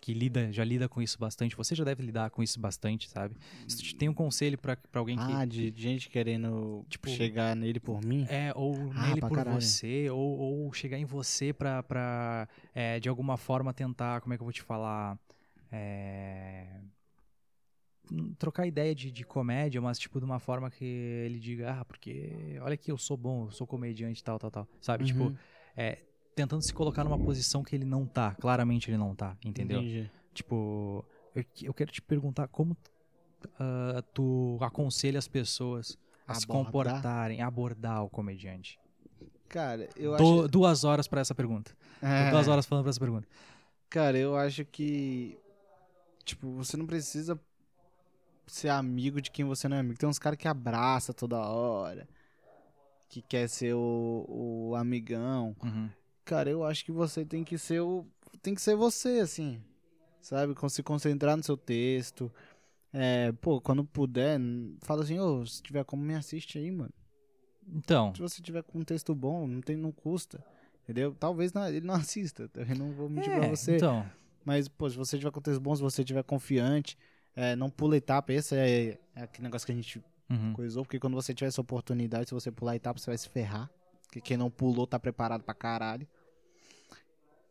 Que 0.00 0.12
lida, 0.12 0.52
já 0.52 0.62
lida 0.62 0.86
com 0.88 1.00
isso 1.00 1.18
bastante. 1.18 1.56
Você 1.56 1.74
já 1.74 1.82
deve 1.82 2.02
lidar 2.02 2.28
com 2.30 2.42
isso 2.42 2.60
bastante, 2.60 3.08
sabe? 3.08 3.36
Se 3.66 3.82
tu 3.82 3.96
tem 3.96 4.08
um 4.08 4.14
conselho 4.14 4.58
pra, 4.58 4.76
pra 4.76 5.00
alguém 5.00 5.16
que. 5.16 5.22
Ah, 5.32 5.44
de 5.46 5.70
de 5.70 5.82
gente 5.82 6.10
querendo 6.10 6.84
Tipo, 6.90 7.08
chegar 7.08 7.56
nele 7.56 7.80
por 7.80 8.02
mim? 8.02 8.26
É, 8.28 8.52
ou 8.54 8.74
Ah, 8.94 9.08
nele 9.08 9.20
por 9.22 9.30
caralho. 9.34 9.60
você, 9.60 10.10
ou, 10.10 10.38
ou 10.38 10.72
chegar 10.74 10.98
em 10.98 11.06
você 11.06 11.52
pra, 11.54 11.82
pra 11.82 12.46
é, 12.74 13.00
de 13.00 13.08
alguma 13.08 13.36
forma 13.38 13.72
tentar, 13.72 14.20
como 14.20 14.34
é 14.34 14.36
que 14.36 14.42
eu 14.42 14.46
vou 14.46 14.52
te 14.52 14.62
falar? 14.62 15.18
É, 15.72 16.80
trocar 18.38 18.66
ideia 18.66 18.94
de, 18.94 19.10
de 19.10 19.24
comédia, 19.24 19.80
mas 19.80 19.98
tipo 19.98 20.18
de 20.18 20.24
uma 20.24 20.38
forma 20.38 20.70
que 20.70 20.84
ele 20.84 21.38
diga, 21.38 21.80
ah, 21.80 21.84
porque 21.84 22.58
olha 22.60 22.74
aqui, 22.74 22.90
eu 22.90 22.98
sou 22.98 23.16
bom, 23.16 23.46
eu 23.46 23.50
sou 23.52 23.66
comediante 23.66 24.22
tal, 24.22 24.38
tal, 24.38 24.50
tal. 24.50 24.68
Sabe? 24.80 25.04
Tipo, 25.04 25.24
Uhum. 25.24 25.36
é, 25.76 25.98
tentando 26.34 26.62
se 26.62 26.72
colocar 26.72 27.04
numa 27.04 27.18
posição 27.18 27.62
que 27.62 27.74
ele 27.74 27.84
não 27.84 28.06
tá. 28.06 28.34
Claramente 28.40 28.90
ele 28.90 28.98
não 28.98 29.14
tá, 29.14 29.36
entendeu? 29.44 29.80
Entendi. 29.80 30.10
Tipo, 30.32 31.04
eu, 31.34 31.44
eu 31.62 31.74
quero 31.74 31.90
te 31.92 32.02
perguntar 32.02 32.48
como 32.48 32.76
ah, 33.58 34.02
tu 34.12 34.58
aconselha 34.60 35.18
as 35.18 35.28
pessoas 35.28 35.98
a 36.26 36.34
se 36.34 36.46
comportarem, 36.46 37.40
a 37.42 37.46
abordar 37.46 38.02
o 38.04 38.08
comediante? 38.08 38.78
Cara, 39.48 39.88
eu 39.96 40.16
Dou 40.16 40.40
acho. 40.40 40.48
duas 40.48 40.84
horas 40.84 41.06
pra 41.06 41.20
essa 41.20 41.34
pergunta. 41.34 41.76
É, 42.02 42.30
Duas 42.30 42.48
horas 42.48 42.66
falando 42.66 42.84
pra 42.84 42.90
essa 42.90 43.00
pergunta. 43.00 43.28
Cara, 43.88 44.18
eu 44.18 44.36
acho 44.36 44.64
que. 44.64 45.38
Tipo, 46.24 46.50
você 46.52 46.76
não 46.76 46.86
precisa 46.86 47.38
ser 48.46 48.70
amigo 48.70 49.20
de 49.20 49.30
quem 49.30 49.44
você 49.44 49.68
não 49.68 49.76
é 49.76 49.80
amigo. 49.80 49.98
Tem 49.98 50.08
uns 50.08 50.18
caras 50.18 50.38
que 50.38 50.48
abraça 50.48 51.12
toda 51.14 51.38
hora. 51.38 52.08
Que 53.08 53.22
quer 53.22 53.48
ser 53.48 53.74
o, 53.74 54.24
o 54.28 54.74
amigão. 54.74 55.54
Uhum. 55.62 55.88
Cara, 56.24 56.48
eu 56.50 56.64
acho 56.64 56.84
que 56.84 56.92
você 56.92 57.24
tem 57.24 57.44
que 57.44 57.58
ser 57.58 57.80
o. 57.80 58.06
Tem 58.42 58.54
que 58.54 58.60
ser 58.62 58.74
você, 58.74 59.20
assim. 59.20 59.60
Sabe? 60.20 60.54
Se 60.70 60.82
concentrar 60.82 61.36
no 61.36 61.42
seu 61.42 61.56
texto. 61.56 62.32
É, 62.92 63.32
pô, 63.32 63.60
quando 63.60 63.84
puder, 63.84 64.38
fala 64.82 65.02
assim, 65.02 65.18
ô, 65.18 65.44
se 65.44 65.60
tiver 65.60 65.84
como 65.84 66.02
me 66.02 66.14
assiste 66.14 66.58
aí, 66.58 66.70
mano. 66.70 66.92
Então, 67.66 68.14
Se 68.14 68.22
você 68.22 68.40
tiver 68.40 68.62
com 68.62 68.78
um 68.78 68.84
texto 68.84 69.14
bom, 69.14 69.46
não 69.46 69.60
tem, 69.60 69.76
não 69.76 69.90
custa. 69.90 70.44
Entendeu? 70.84 71.14
Talvez 71.18 71.52
não- 71.52 71.66
ele 71.66 71.80
não 71.80 71.94
assista. 71.96 72.48
Eu 72.54 72.76
não 72.76 72.92
vou 72.92 73.08
mentir 73.08 73.32
pra 73.32 73.46
é, 73.46 73.50
você. 73.50 73.76
então, 73.76 74.08
Mas, 74.44 74.68
pô, 74.68 74.88
se 74.88 74.96
você 74.96 75.18
tiver 75.18 75.30
com 75.32 75.40
texto 75.40 75.60
bom, 75.60 75.74
se 75.74 75.82
você 75.82 76.04
tiver 76.04 76.22
confiante, 76.22 76.96
é, 77.34 77.56
não 77.56 77.68
pula 77.68 77.96
etapa. 77.96 78.32
Esse 78.32 78.54
é, 78.54 78.98
é 79.14 79.22
aquele 79.22 79.44
negócio 79.44 79.66
que 79.66 79.72
a 79.72 79.74
gente 79.74 80.02
uhum. 80.30 80.52
coisou, 80.52 80.84
porque 80.84 81.00
quando 81.00 81.14
você 81.14 81.34
tiver 81.34 81.48
essa 81.48 81.60
oportunidade, 81.60 82.28
se 82.28 82.34
você 82.34 82.50
pular 82.50 82.76
etapa, 82.76 82.98
você 83.00 83.10
vai 83.10 83.18
se 83.18 83.28
ferrar. 83.28 83.70
Porque 84.14 84.20
quem 84.28 84.36
não 84.36 84.48
pulou 84.48 84.86
tá 84.86 84.96
preparado 84.96 85.42
pra 85.42 85.52
caralho. 85.54 86.06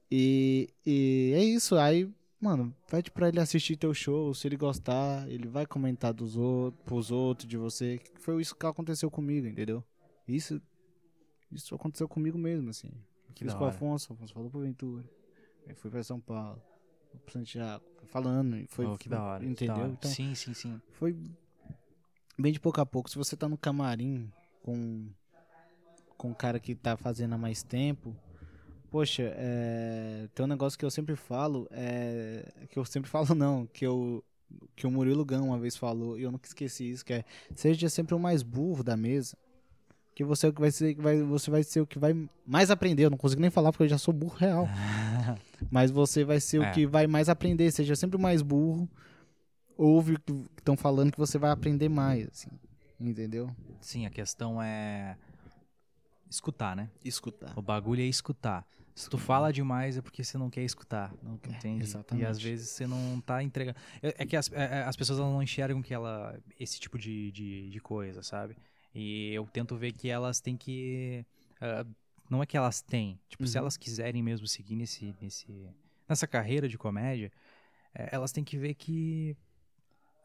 E, 0.09 0.69
e 0.85 1.33
é 1.35 1.43
isso. 1.43 1.75
Aí, 1.75 2.09
mano, 2.39 2.73
pede 2.89 3.11
pra 3.11 3.27
ele 3.27 3.39
assistir 3.41 3.75
teu 3.75 3.93
show. 3.93 4.33
Se 4.33 4.47
ele 4.47 4.55
gostar, 4.55 5.29
ele 5.29 5.45
vai 5.45 5.65
comentar 5.65 6.13
dos 6.13 6.37
outros, 6.37 6.81
pros 6.85 7.11
outros, 7.11 7.45
de 7.49 7.57
você. 7.57 7.97
Que 7.97 8.17
foi 8.21 8.41
isso 8.41 8.55
que 8.55 8.65
aconteceu 8.65 9.11
comigo, 9.11 9.45
entendeu? 9.45 9.83
Isso, 10.25 10.61
isso 11.51 11.75
aconteceu 11.75 12.07
comigo 12.07 12.37
mesmo, 12.37 12.69
assim. 12.69 12.89
Que 13.35 13.43
Fiz 13.43 13.53
com 13.53 13.65
o. 13.65 13.67
Afonso, 13.67 14.13
o 14.13 14.15
Afonso 14.15 14.33
falou 14.33 14.49
pro 14.49 14.61
Ventura. 14.61 15.03
Aí 15.67 15.75
fui 15.75 15.91
pra 15.91 16.01
São 16.01 16.21
Paulo. 16.21 16.61
Fui 17.11 17.19
pro 17.19 17.33
Santiago. 17.33 17.83
Falando. 18.05 18.65
Foi, 18.69 18.85
Oh, 18.85 18.97
que 18.97 19.09
da 19.09 19.21
hora. 19.21 19.39
que 19.41 19.45
da 19.47 19.51
Entendeu? 19.51 19.75
hora. 19.75 19.87
Então, 19.91 20.09
Sim, 20.09 20.33
sim, 20.33 20.53
sim. 20.53 20.79
foi 20.93 21.13
bem 22.39 22.53
de 22.53 22.59
pouco 22.61 22.79
a 22.79 22.85
pouco. 22.85 23.09
Se 23.09 23.17
você 23.17 23.35
tá 23.35 23.49
no 23.49 23.57
camarim 23.57 24.31
com, 24.61 25.09
com 26.17 26.29
um 26.29 26.33
cara 26.33 26.59
que 26.59 26.75
tá 26.75 26.95
fazendo 26.97 27.33
há 27.33 27.37
mais 27.37 27.63
tempo, 27.63 28.15
poxa, 28.89 29.33
é, 29.35 30.27
tem 30.33 30.45
um 30.45 30.47
negócio 30.49 30.77
que 30.77 30.85
eu 30.85 30.91
sempre 30.91 31.15
falo, 31.15 31.67
é, 31.71 32.45
que 32.69 32.77
eu 32.77 32.85
sempre 32.85 33.09
falo 33.11 33.33
não, 33.35 33.65
que 33.67 33.85
eu 33.85 34.23
que 34.75 34.85
o 34.85 34.91
Murilo 34.91 35.25
Gão 35.25 35.47
uma 35.47 35.57
vez 35.57 35.75
falou, 35.75 36.17
e 36.19 36.21
eu 36.21 36.31
nunca 36.31 36.47
esqueci 36.47 36.91
isso, 36.91 37.03
que 37.03 37.13
é 37.13 37.25
seja 37.55 37.89
sempre 37.89 38.13
o 38.13 38.19
mais 38.19 38.43
burro 38.43 38.83
da 38.83 38.95
mesa, 38.95 39.35
que 40.13 40.23
você 40.23 40.45
é 40.45 40.49
o 40.49 40.53
que 40.53 40.61
vai 40.61 40.69
ser, 40.69 40.93
vai, 40.95 41.23
você 41.23 41.49
vai 41.49 41.63
ser 41.63 41.81
o 41.81 41.87
que 41.87 41.97
vai 41.97 42.13
mais 42.45 42.69
aprender. 42.69 43.05
Eu 43.05 43.09
não 43.09 43.17
consigo 43.17 43.41
nem 43.41 43.49
falar 43.49 43.71
porque 43.71 43.85
eu 43.85 43.87
já 43.89 43.97
sou 43.97 44.13
burro 44.13 44.35
real. 44.37 44.67
Mas 45.71 45.89
você 45.89 46.23
vai 46.23 46.39
ser 46.39 46.61
É. 46.61 46.69
o 46.69 46.71
que 46.71 46.85
vai 46.85 47.07
mais 47.07 47.29
aprender, 47.29 47.71
seja 47.71 47.95
sempre 47.95 48.15
o 48.15 48.19
mais 48.19 48.43
burro. 48.43 48.87
Ouve 49.75 50.13
o 50.13 50.19
que 50.19 50.31
estão 50.59 50.77
falando 50.77 51.11
que 51.11 51.17
você 51.17 51.39
vai 51.39 51.49
aprender 51.49 51.89
mais, 51.89 52.27
assim. 52.27 52.49
Entendeu? 52.99 53.49
Sim, 53.81 54.05
a 54.05 54.11
questão 54.11 54.61
é 54.61 55.17
escutar, 56.33 56.75
né? 56.75 56.89
Escutar. 57.03 57.57
O 57.57 57.61
bagulho 57.61 58.01
é 58.01 58.05
escutar. 58.05 58.65
Se 58.95 59.09
tu 59.09 59.17
fala 59.17 59.51
demais 59.51 59.97
é 59.97 60.01
porque 60.01 60.23
você 60.23 60.37
não 60.37 60.49
quer 60.51 60.61
escutar, 60.63 61.11
não 61.23 61.35
quer, 61.37 61.55
entende? 61.55 61.79
E 61.79 61.83
exatamente. 61.83 62.25
às 62.27 62.39
vezes 62.39 62.69
você 62.69 62.85
não 62.85 63.19
tá 63.21 63.41
entregando. 63.41 63.77
É, 64.03 64.15
é 64.19 64.25
que 64.25 64.35
as, 64.37 64.51
é- 64.51 64.79
é- 64.81 64.83
as 64.83 64.95
pessoas 64.95 65.17
não 65.17 65.41
enxergam 65.41 65.81
que 65.81 65.93
ela 65.93 66.39
esse 66.59 66.79
tipo 66.79 66.97
de, 66.99 67.31
de, 67.31 67.69
de 67.71 67.79
coisa, 67.79 68.21
sabe? 68.21 68.55
E 68.93 69.33
eu 69.33 69.47
tento 69.47 69.75
ver 69.75 69.93
que 69.93 70.09
elas 70.09 70.39
têm 70.39 70.55
que 70.55 71.25
ah, 71.59 71.85
não 72.29 72.43
é 72.43 72.45
que 72.45 72.55
elas 72.55 72.81
têm, 72.81 73.19
tipo, 73.27 73.45
se 73.47 73.57
Uhum. 73.57 73.63
elas 73.63 73.77
quiserem 73.77 74.21
mesmo 74.21 74.45
seguir 74.47 74.75
nesse, 74.75 75.15
nesse 75.19 75.47
nessa 76.07 76.27
carreira 76.27 76.67
de 76.69 76.77
comédia, 76.77 77.31
é, 77.95 78.09
elas 78.15 78.31
têm 78.31 78.43
que 78.43 78.57
ver 78.57 78.75
que 78.75 79.35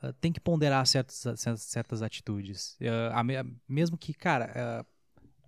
ah, 0.03 0.13
tem 0.21 0.31
que 0.31 0.41
ponderar 0.41 0.87
certas, 0.87 1.17
certas, 1.17 1.63
certas 1.63 2.03
atitudes. 2.03 2.77
Ah, 3.11 3.21
a 3.21 3.25
me- 3.25 3.57
mesmo 3.67 3.97
que, 3.97 4.13
cara, 4.13 4.85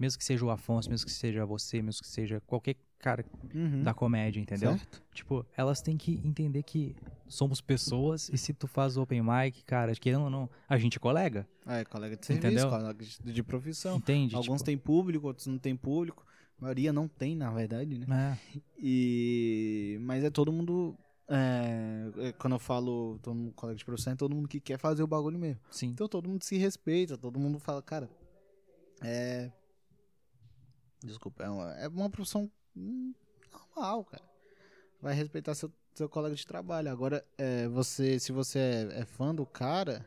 mesmo 0.01 0.19
que 0.19 0.25
seja 0.25 0.45
o 0.45 0.51
Afonso, 0.51 0.89
mesmo 0.91 1.07
que 1.07 1.13
seja 1.13 1.45
você, 1.45 1.83
mesmo 1.83 2.01
que 2.03 2.09
seja 2.09 2.41
qualquer 2.47 2.75
cara 2.99 3.25
Uhum. 3.55 3.83
da 3.83 3.95
comédia, 3.95 4.41
entendeu? 4.41 4.77
Certo? 4.77 5.03
Tipo, 5.15 5.47
elas 5.57 5.81
têm 5.81 5.97
que 5.97 6.21
entender 6.25 6.63
que 6.63 6.95
somos 7.29 7.61
pessoas 7.61 8.29
e 8.31 8.37
se 8.37 8.53
tu 8.53 8.67
faz 8.67 8.97
open 8.97 9.23
mic, 9.23 9.63
cara, 9.65 9.95
querendo 9.95 10.25
ou 10.25 10.31
não, 10.31 10.51
a 10.69 10.77
gente 10.77 10.97
é 10.97 11.01
colega, 11.01 11.47
é 11.67 11.85
colega 11.85 12.17
de 12.17 12.27
serviço, 12.27 12.47
Entendeu? 12.49 12.69
colega 12.69 13.05
de, 13.05 13.33
de 13.33 13.43
profissão. 13.43 13.97
entende? 13.97 14.35
Alguns 14.35 14.57
Tipo, 14.61 14.65
têm 14.67 14.77
público, 14.79 15.27
outros 15.29 15.47
não 15.47 15.59
têm 15.59 15.77
público. 15.77 16.25
A 16.59 16.63
maioria 16.65 16.93
não 16.93 17.09
tem, 17.09 17.35
na 17.35 17.51
verdade, 17.51 17.97
né? 17.99 18.39
É, 18.55 18.61
E... 18.79 19.99
Mas 20.03 20.23
é 20.25 20.29
todo 20.31 20.53
mundo... 20.53 20.95
é, 21.27 22.11
é, 22.29 22.33
Quando 22.33 22.55
eu 22.55 22.59
falo 22.59 23.19
todo 23.23 23.35
mundo, 23.35 23.53
colega 23.55 23.79
de 23.79 23.85
profissão, 23.85 24.13
é 24.13 24.17
todo 24.17 24.35
mundo 24.35 24.47
que 24.47 24.61
quer 24.61 24.79
fazer 24.79 25.03
o 25.03 25.07
bagulho 25.07 25.39
mesmo. 25.39 25.61
sim. 25.71 25.87
Então 25.89 26.07
todo 26.07 26.29
mundo 26.29 26.43
se 26.43 26.59
respeita, 26.59 27.17
todo 27.17 27.39
mundo 27.41 27.59
fala, 27.59 27.81
cara, 27.81 28.11
é. 29.03 29.51
Desculpa, 31.03 31.45
é 31.45 31.49
uma, 31.49 31.73
é 31.75 31.89
uma 31.89 32.11
profissão 32.11 32.51
hum, 32.77 33.13
normal, 33.53 34.05
cara. 34.05 34.25
Vai 35.01 35.15
respeitar 35.15 35.55
seu, 35.55 35.73
seu 35.95 36.09
colega 36.09 36.35
de 36.35 36.47
trabalho. 36.47 36.91
Agora, 36.91 37.25
é, 37.39 37.67
você, 37.69 38.19
se 38.19 38.33
você 38.33 38.59
é, 38.59 39.01
é 39.01 39.05
fã 39.07 39.35
do 39.35 39.47
cara, 39.47 40.07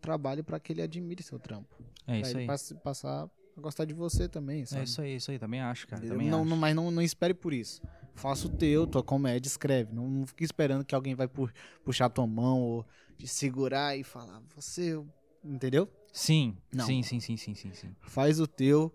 trabalhe 0.00 0.42
pra 0.42 0.60
que 0.60 0.72
ele 0.72 0.82
admire 0.82 1.22
seu 1.22 1.38
trampo. 1.38 1.74
É 2.06 2.20
isso 2.20 2.36
aí. 2.38 2.46
passe- 2.46 2.74
passar 2.76 3.24
a 3.56 3.60
gostar 3.60 3.84
de 3.84 3.94
você 3.94 4.28
também, 4.28 4.64
sabe? 4.64 4.82
É 4.82 4.84
isso 4.84 5.00
aí, 5.00 5.16
isso 5.16 5.30
aí, 5.30 5.38
também 5.38 5.60
acho, 5.60 5.88
cara. 5.88 6.06
Também 6.06 6.30
não, 6.30 6.42
acho. 6.42 6.50
não- 6.50 6.56
mas 6.56 6.74
não, 6.76 6.90
não 6.90 7.02
espere 7.02 7.34
por 7.34 7.52
isso. 7.52 7.82
Faça 8.14 8.46
o 8.46 8.50
teu, 8.50 8.86
tua 8.86 9.02
comédia, 9.02 9.48
escreve. 9.48 9.92
Não, 9.92 10.08
não 10.08 10.26
fique 10.26 10.44
esperando 10.44 10.84
que 10.84 10.94
alguém 10.94 11.14
vai 11.14 11.26
pu- 11.28 11.50
puxar 11.84 12.08
tua 12.08 12.26
mão 12.26 12.60
ou 12.60 12.86
te 13.16 13.26
segurar 13.26 13.96
e 13.96 14.04
falar, 14.04 14.40
você. 14.54 15.00
Entendeu? 15.44 15.88
Sim, 16.12 16.56
Não. 16.72 16.84
sim, 16.84 17.02
sim, 17.02 17.20
sim, 17.20 17.36
sim, 17.36 17.54
sim, 17.54 17.72
sim. 17.72 17.96
Faz 18.00 18.40
o 18.40 18.46
teu. 18.46 18.92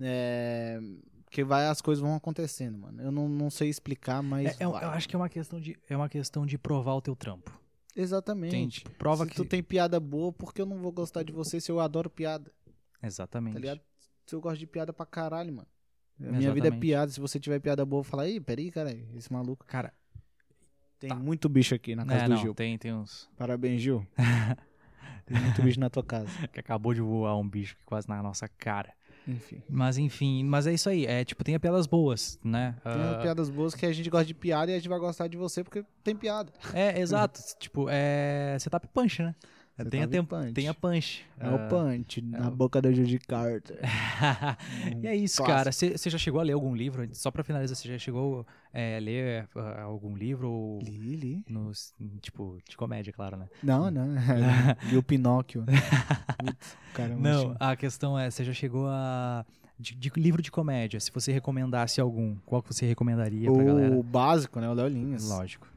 É, 0.00 0.78
que 1.30 1.42
vai, 1.44 1.66
as 1.66 1.80
coisas 1.80 2.00
vão 2.02 2.14
acontecendo, 2.14 2.78
mano. 2.78 3.02
Eu 3.02 3.10
não, 3.10 3.28
não 3.28 3.50
sei 3.50 3.68
explicar, 3.68 4.22
mas. 4.22 4.60
É- 4.60 4.64
é- 4.64 4.66
vai. 4.68 4.84
eu 4.84 4.90
acho 4.90 5.08
que 5.08 5.14
é 5.16 5.18
uma 5.18 5.28
questão 5.28 5.60
de 5.60 5.76
é 5.88 5.96
uma 5.96 6.08
questão 6.08 6.44
de 6.46 6.56
provar 6.58 6.94
o 6.94 7.00
teu 7.02 7.16
trampo. 7.16 7.58
Exatamente. 7.94 8.54
Entende? 8.54 8.84
Prova 8.98 9.24
se 9.24 9.30
que 9.30 9.36
tu 9.36 9.44
tem 9.44 9.62
piada 9.62 9.98
boa, 9.98 10.30
por 10.32 10.52
que 10.52 10.60
eu 10.60 10.66
não 10.66 10.78
vou 10.78 10.92
gostar 10.92 11.22
de 11.22 11.32
você 11.32 11.60
se 11.60 11.70
eu 11.70 11.80
adoro 11.80 12.10
piada? 12.10 12.52
exatamente. 13.02 13.54
Tá 13.54 13.60
ligado? 13.60 13.80
Se 14.26 14.34
eu 14.34 14.40
gosto 14.40 14.58
de 14.58 14.66
piada 14.66 14.92
pra 14.92 15.06
caralho, 15.06 15.52
mano. 15.52 15.68
A 16.20 16.24
minha 16.24 16.32
vida 16.52 16.66
é 16.66 16.68
Exatamente. 16.68 16.80
piada. 16.80 17.10
Se 17.12 17.20
você 17.20 17.38
tiver 17.38 17.60
piada 17.60 17.84
boa, 17.86 18.02
fala, 18.02 18.22
aí, 18.24 18.40
peraí, 18.40 18.70
caralho, 18.70 19.06
esse 19.14 19.32
maluco. 19.32 19.64
Cara, 19.66 19.92
Tem 20.98 21.10
Tá. 21.10 21.14
muito 21.16 21.46
bicho 21.48 21.74
aqui 21.74 21.94
na 21.94 22.06
casa 22.06 22.24
é, 22.24 22.28
do 22.28 22.30
não, 22.34 22.40
Gil. 22.40 22.54
tem 22.54 22.78
tem 22.78 22.92
uns 22.94 23.28
Parabéns, 23.36 23.82
Gil. 23.82 24.06
Tem 25.26 25.38
muito 25.40 25.60
bicho 25.62 25.78
na 25.80 25.90
tua 25.90 26.02
casa. 26.02 26.28
que 26.48 26.58
acabou 26.60 26.94
de 26.94 27.00
voar 27.02 27.36
um 27.36 27.46
bicho 27.48 27.76
quase 27.84 28.08
na 28.08 28.22
nossa 28.22 28.48
cara. 28.48 28.94
Enfim. 29.26 29.62
Mas 29.68 29.98
enfim, 29.98 30.44
mas 30.44 30.66
é 30.66 30.74
isso 30.74 30.88
aí. 30.88 31.04
É 31.06 31.24
tipo, 31.24 31.42
tem 31.42 31.58
piadas 31.58 31.86
boas, 31.86 32.38
né? 32.44 32.76
Tem 32.82 32.92
Ah, 32.92 33.18
piadas 33.20 33.50
boas 33.50 33.74
que 33.74 33.84
a 33.84 33.92
gente 33.92 34.08
gosta 34.08 34.26
de 34.26 34.34
piada 34.34 34.70
e 34.70 34.74
a 34.74 34.78
gente 34.78 34.88
vai 34.88 34.98
gostar 34.98 35.26
de 35.26 35.36
você 35.36 35.64
porque 35.64 35.84
tem 36.04 36.14
piada. 36.14 36.52
É, 36.72 37.00
exato. 37.00 37.40
tipo, 37.58 37.86
é. 37.90 38.56
Tá 38.70 38.78
punch, 38.80 39.22
né? 39.22 39.34
Tem, 39.84 40.00
a 40.02 40.06
tá 40.06 40.10
tem, 40.10 40.24
punch. 40.24 40.52
tem 40.54 40.68
a 40.68 40.74
punch. 40.74 41.26
É 41.38 41.48
o 41.50 41.54
Ah, 41.56 41.68
punch 41.68 42.22
na 42.22 42.48
o- 42.48 42.50
boca 42.50 42.80
da 42.80 42.90
Judy 42.90 43.18
Carter. 43.18 43.78
e 45.02 45.06
é 45.06 45.14
isso, 45.14 45.36
Clássico. 45.42 45.46
cara. 45.46 45.72
Você 45.98 46.10
já 46.10 46.16
chegou 46.18 46.40
a 46.40 46.44
ler 46.44 46.52
algum 46.54 46.74
livro? 46.74 47.06
Só 47.12 47.30
pra 47.30 47.44
finalizar, 47.44 47.76
você 47.76 47.86
já 47.88 47.98
chegou 47.98 48.46
a 48.72 48.98
ler 49.00 49.46
ah, 49.54 49.82
algum 49.82 50.16
livro? 50.16 50.48
Ou 50.50 50.78
Li, 50.80 51.16
li. 51.16 51.44
nos, 51.48 51.94
tipo, 52.22 52.58
de 52.68 52.76
comédia, 52.76 53.12
claro, 53.12 53.36
né? 53.36 53.48
Não, 53.62 53.90
não. 53.90 54.08
e 54.90 54.96
o 54.96 55.02
Pinóquio. 55.02 55.64
Putz, 56.38 56.76
caramba. 56.94 57.20
Não, 57.20 57.56
a 57.60 57.76
questão 57.76 58.18
é, 58.18 58.30
você 58.30 58.44
já 58.44 58.52
chegou 58.52 58.86
a. 58.88 59.44
De, 59.78 59.94
de 59.94 60.10
livro 60.16 60.40
de 60.40 60.50
comédia, 60.50 60.98
se 60.98 61.10
você 61.12 61.30
recomendasse 61.32 62.00
algum, 62.00 62.36
qual 62.46 62.62
que 62.62 62.72
você 62.72 62.86
recomendaria 62.86 63.52
pra 63.52 63.62
galera? 63.62 63.94
O 63.94 64.02
básico, 64.02 64.58
né? 64.58 64.70
O 64.70 64.72
Léo. 64.72 64.88
Lógico. 65.28 65.68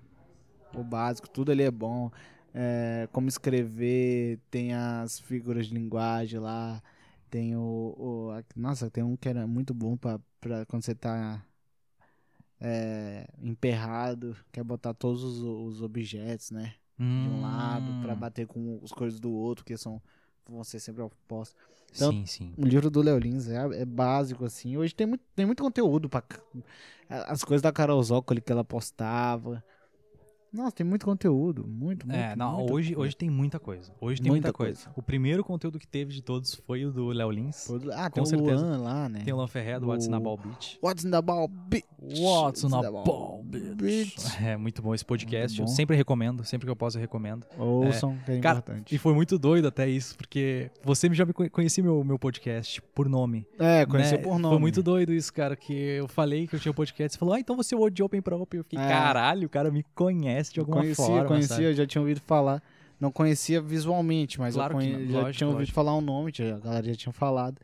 O 0.74 0.84
básico, 0.86 1.28
tudo 1.30 1.52
ali 1.52 1.64
é 1.64 1.72
bom. 1.72 2.10
É, 2.54 3.08
como 3.12 3.28
escrever, 3.30 4.40
tem 4.50 4.74
as 4.74 5.20
figuras 5.20 5.68
de 5.68 5.74
linguagem 5.74 6.40
lá. 6.40 6.82
Tem 7.30 7.56
o, 7.56 7.96
o- 7.98 8.32
a- 8.32 8.44
Nossa, 8.56 8.90
tem 8.90 9.04
um 9.04 9.16
que 9.18 9.30
era 9.30 9.46
muito 9.48 9.74
bom 9.74 9.96
pra, 9.98 10.20
pra 10.42 10.66
quando 10.66 10.84
você 10.84 10.96
tá 10.96 11.46
é, 12.60 13.28
emperrado, 13.42 14.36
quer 14.52 14.64
botar 14.64 14.94
todos 14.94 15.24
os, 15.24 15.40
os 15.42 15.82
objetos, 15.82 16.52
né? 16.52 16.76
De 17.18 17.28
um 17.30 17.42
lado, 17.42 17.94
pra 17.96 18.16
Hum, 18.16 18.20
bater 18.20 18.48
com 18.48 18.80
as 18.84 18.92
coisas 18.92 19.20
do 19.20 19.32
outro, 19.32 19.66
que 19.66 19.76
são 19.78 20.02
vão 20.48 20.64
ser 20.64 20.80
sempre 20.80 21.02
opostos. 21.04 21.56
Então, 21.94 22.12
sim, 22.12 22.26
sim. 22.26 22.58
O 22.58 22.66
livro 22.66 22.90
do 22.90 23.02
Léo 23.02 23.18
Lins 23.20 23.48
é, 23.48 23.82
é 23.82 23.86
básico, 23.86 24.44
assim. 24.46 24.76
Hoje 24.78 24.94
tem 24.96 25.06
muito, 25.08 25.24
tem 25.36 25.46
muito 25.46 25.64
conteúdo. 25.64 26.10
Pra, 26.10 26.22
c- 26.22 26.42
as 27.10 27.44
coisas 27.44 27.62
da 27.62 27.72
Carol 27.72 28.02
Zócoli 28.04 28.42
que 28.42 28.52
ela 28.52 28.64
postava. 28.64 29.64
Nossa, 30.52 30.72
tem 30.72 30.86
muito 30.86 31.06
conteúdo. 31.06 31.66
Muito, 31.68 32.08
muito. 32.08 32.20
É, 32.20 32.36
não, 32.36 32.58
muito. 32.60 32.74
hoje, 32.74 32.96
hoje 32.96 33.16
tem 33.16 33.30
muita 33.30 33.60
coisa. 33.60 33.92
Hoje 34.02 34.22
tem 34.22 34.32
Muita 34.32 34.48
muita, 34.48 34.58
coisa. 34.58 34.90
O 34.96 35.02
primeiro 35.02 35.44
conteúdo 35.44 35.78
que 35.80 35.88
teve 35.88 36.14
de 36.14 36.22
todos 36.22 36.56
foi 36.56 36.86
o 36.86 36.92
do 36.92 37.08
Léo 37.10 37.30
Lins. 37.32 37.68
Ah, 37.94 38.10
Com 38.10 38.16
com 38.20 38.22
o 38.22 38.26
certeza. 38.26 38.66
Luan 38.66 38.78
lá, 38.78 39.08
né? 39.10 39.22
Tem 39.24 39.34
o 39.34 39.38
Lan 39.38 39.48
Ferré 39.48 39.80
do 39.80 39.88
What's 39.88 40.08
O- 40.08 40.12
na 40.12 40.20
Ball 40.20 40.38
Beach. 40.38 40.80
What's 40.82 41.06
in 41.06 41.12
the 41.12 41.22
ball, 41.22 41.48
bitch? 41.48 41.86
What's 42.20 42.64
na 42.64 42.82
the 42.82 42.90
Ball 42.92 43.44
Beach. 43.44 44.16
É 44.44 44.58
muito 44.58 44.82
bom 44.82 44.96
esse 44.96 45.06
podcast. 45.06 45.60
Eu 45.60 45.68
sempre 45.68 45.96
recomendo. 45.96 46.44
Sempre 46.44 46.66
que 46.66 46.72
eu 46.72 46.76
posso, 46.76 46.98
eu 46.98 47.02
recomendo. 47.02 47.46
Ouçam, 47.58 48.18
que 48.26 48.32
é 48.32 48.40
Cara, 48.40 48.60
importante. 48.60 48.96
E 48.96 48.98
foi 48.98 49.14
muito 49.14 49.38
doido 49.38 49.68
até 49.68 49.88
isso, 49.88 50.16
porque 50.18 50.72
você 50.84 51.14
já 51.14 51.26
me 51.26 51.34
conhe- 51.34 51.50
conhecia 51.50 51.84
meu, 51.84 52.04
meu 52.04 52.18
podcast 52.18 52.82
por 52.96 53.08
nome. 53.10 53.46
É, 53.60 53.86
conheci 53.86 54.14
né? 54.16 54.18
por 54.20 54.40
nome. 54.40 54.54
Foi 54.54 54.60
muito 54.60 54.82
doido 54.82 55.14
isso, 55.14 55.32
cara, 55.34 55.56
que 55.56 55.74
eu 55.74 56.08
falei 56.08 56.48
que 56.48 56.56
eu 56.56 56.60
tinha 56.60 56.72
um 56.72 56.76
podcast. 56.76 57.14
Você 57.14 57.20
falou, 57.20 57.34
ah, 57.36 57.40
então 57.40 57.56
você 57.56 57.76
é 57.76 57.78
o 57.78 57.90
de 57.90 58.02
Open 58.02 58.22
pra 58.22 58.36
Open. 58.36 58.60
Eu 58.60 58.64
fiquei, 58.64 58.80
É. 58.80 58.88
caralho, 58.88 59.46
o 59.46 59.50
cara 59.50 59.70
me 59.70 59.84
conhece 59.94 60.39
de 60.48 60.60
alguma 60.60 60.82
conhecia, 60.82 61.06
forma. 61.06 61.26
conhecia, 61.26 61.68
eu 61.68 61.74
já 61.74 61.86
tinha 61.86 62.02
ouvido 62.02 62.22
falar. 62.22 62.62
Não 63.00 63.12
conhecia 63.12 63.62
visualmente, 63.62 64.40
mas 64.40 64.56
Claro 64.56 64.74
eu 64.74 64.78
conhe- 64.78 64.92
não, 64.98 65.08
já 65.08 65.20
lógico, 65.20 65.38
tinha 65.38 65.48
ouvido 65.48 65.60
lógico. 65.62 65.76
falar 65.76 65.94
o 65.96 66.02
nome, 66.02 66.32
já- 66.36 66.56
a 66.56 66.60
galera 66.60 66.88
já 66.88 66.96
tinha 66.96 67.14
falado. 67.14 67.58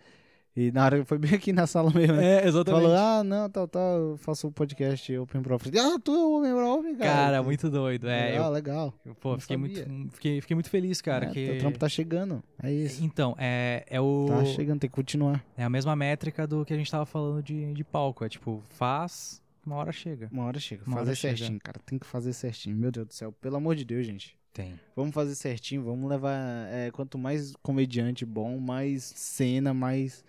E 0.58 0.72
na 0.72 0.86
hora 0.86 1.04
foi 1.04 1.18
bem 1.18 1.34
aqui 1.36 1.52
na 1.52 1.68
sala 1.68 1.92
mesmo, 1.94 2.16
né? 2.16 2.42
É, 2.42 2.48
exatamente. 2.48 2.82
Falou, 2.84 2.96
ah, 2.98 3.22
não, 3.26 3.50
tal, 3.50 3.68
tal, 3.68 3.98
eu 3.98 4.18
faço 4.18 4.48
o 4.48 4.52
podcast 4.54 5.18
Open 5.18 5.42
Pro. 5.42 5.56
Eu 5.56 5.60
falei, 5.60 5.82
ah, 5.82 6.00
tu 6.02 6.14
é 6.16 6.18
o 6.18 6.38
Open 6.40 6.52
Pro, 6.54 6.74
Open, 6.80 6.96
cara. 6.96 7.12
Cara, 7.14 7.44
muito 7.44 7.70
doido. 7.70 8.08
É, 8.08 8.30
legal, 8.32 8.46
eu, 8.46 8.52
legal. 8.54 8.94
eu, 9.06 9.16
pô, 9.16 9.38
fiquei 9.38 9.58
muito, 9.58 9.86
fiquei, 10.14 10.40
fiquei 10.40 10.56
muito 10.56 10.70
feliz, 10.70 11.02
cara. 11.02 11.26
É, 11.26 11.30
que... 11.32 11.46
teu 11.46 11.58
trampo 11.58 11.78
tá 11.78 11.90
chegando, 11.90 12.42
é 12.64 12.72
isso. 12.72 13.04
Então, 13.04 13.36
é, 13.38 13.84
é 13.90 14.00
o. 14.00 14.28
Tá 14.30 14.46
chegando, 14.46 14.80
tem 14.80 14.90
que 14.90 14.96
continuar. 14.96 15.44
É 15.58 15.64
a 15.66 15.70
mesma 15.70 15.94
métrica 15.94 16.48
do 16.48 16.64
que 16.64 16.74
a 16.74 16.78
gente 16.78 16.90
tava 16.90 17.06
falando 17.06 17.44
de, 17.44 17.74
de 17.74 17.84
palco. 17.84 18.24
É 18.24 18.30
tipo, 18.30 18.64
faz, 18.70 19.42
uma 19.66 19.76
hora 19.78 19.92
chega. 19.92 20.30
Uma 20.32 20.46
hora 20.46 20.60
chega, 20.60 20.84
Uma 20.86 20.98
fazer 20.98 21.10
hora 21.10 21.16
chega. 21.16 21.38
certinho, 21.38 21.60
cara. 21.60 21.80
Tem 21.86 21.98
que 22.00 22.06
fazer 22.06 22.34
certinho, 22.34 22.76
meu 22.76 22.92
Deus 22.92 23.08
do 23.08 23.14
céu. 23.14 23.32
Pelo 23.32 23.56
amor 23.58 23.76
de 23.76 23.84
Deus, 23.86 24.06
gente. 24.06 24.38
Tem. 24.54 24.80
Vamos 24.96 25.14
fazer 25.14 25.36
certinho, 25.36 25.84
vamos 25.84 26.10
levar. 26.10 26.38
é, 26.72 26.90
quanto 26.92 27.18
mais 27.18 27.54
comediante 27.62 28.26
bom, 28.26 28.58
mais 28.60 29.04
cena, 29.04 29.74
mais. 29.74 30.24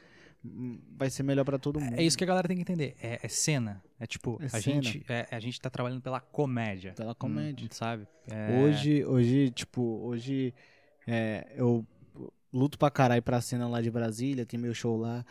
Vai 0.96 1.10
ser 1.10 1.22
melhor 1.24 1.44
pra 1.44 1.58
todo 1.58 1.80
mundo. 1.80 1.94
É 1.98 2.02
isso 2.02 2.16
que 2.16 2.22
a 2.22 2.26
galera 2.26 2.46
tem 2.46 2.56
que 2.56 2.62
entender. 2.62 2.94
É, 3.02 3.18
é 3.22 3.28
cena. 3.28 3.82
É 3.98 4.06
tipo, 4.06 4.38
É 4.40 4.46
a, 4.46 4.48
cena. 4.48 4.82
Gente, 4.82 5.04
é, 5.08 5.26
a 5.30 5.40
gente 5.40 5.60
tá 5.60 5.68
trabalhando 5.68 6.00
pela 6.00 6.20
comédia. 6.20 6.92
Pela 6.92 7.14
comédia. 7.14 7.66
Hum, 7.66 7.68
sabe? 7.72 8.06
É, 8.28 8.60
Hoje, 8.62 9.04
hoje, 9.04 9.50
tipo, 9.50 9.82
hoje 10.04 10.54
é, 11.06 11.52
eu 11.56 11.84
luto 12.52 12.78
pra 12.78 12.90
caralho 12.90 13.22
pra 13.22 13.40
cena 13.40 13.68
lá 13.68 13.80
de 13.82 13.90
Brasília, 13.90 14.46
tem 14.46 14.58
meu 14.58 14.72
show 14.74 14.96
lá. 14.96 15.24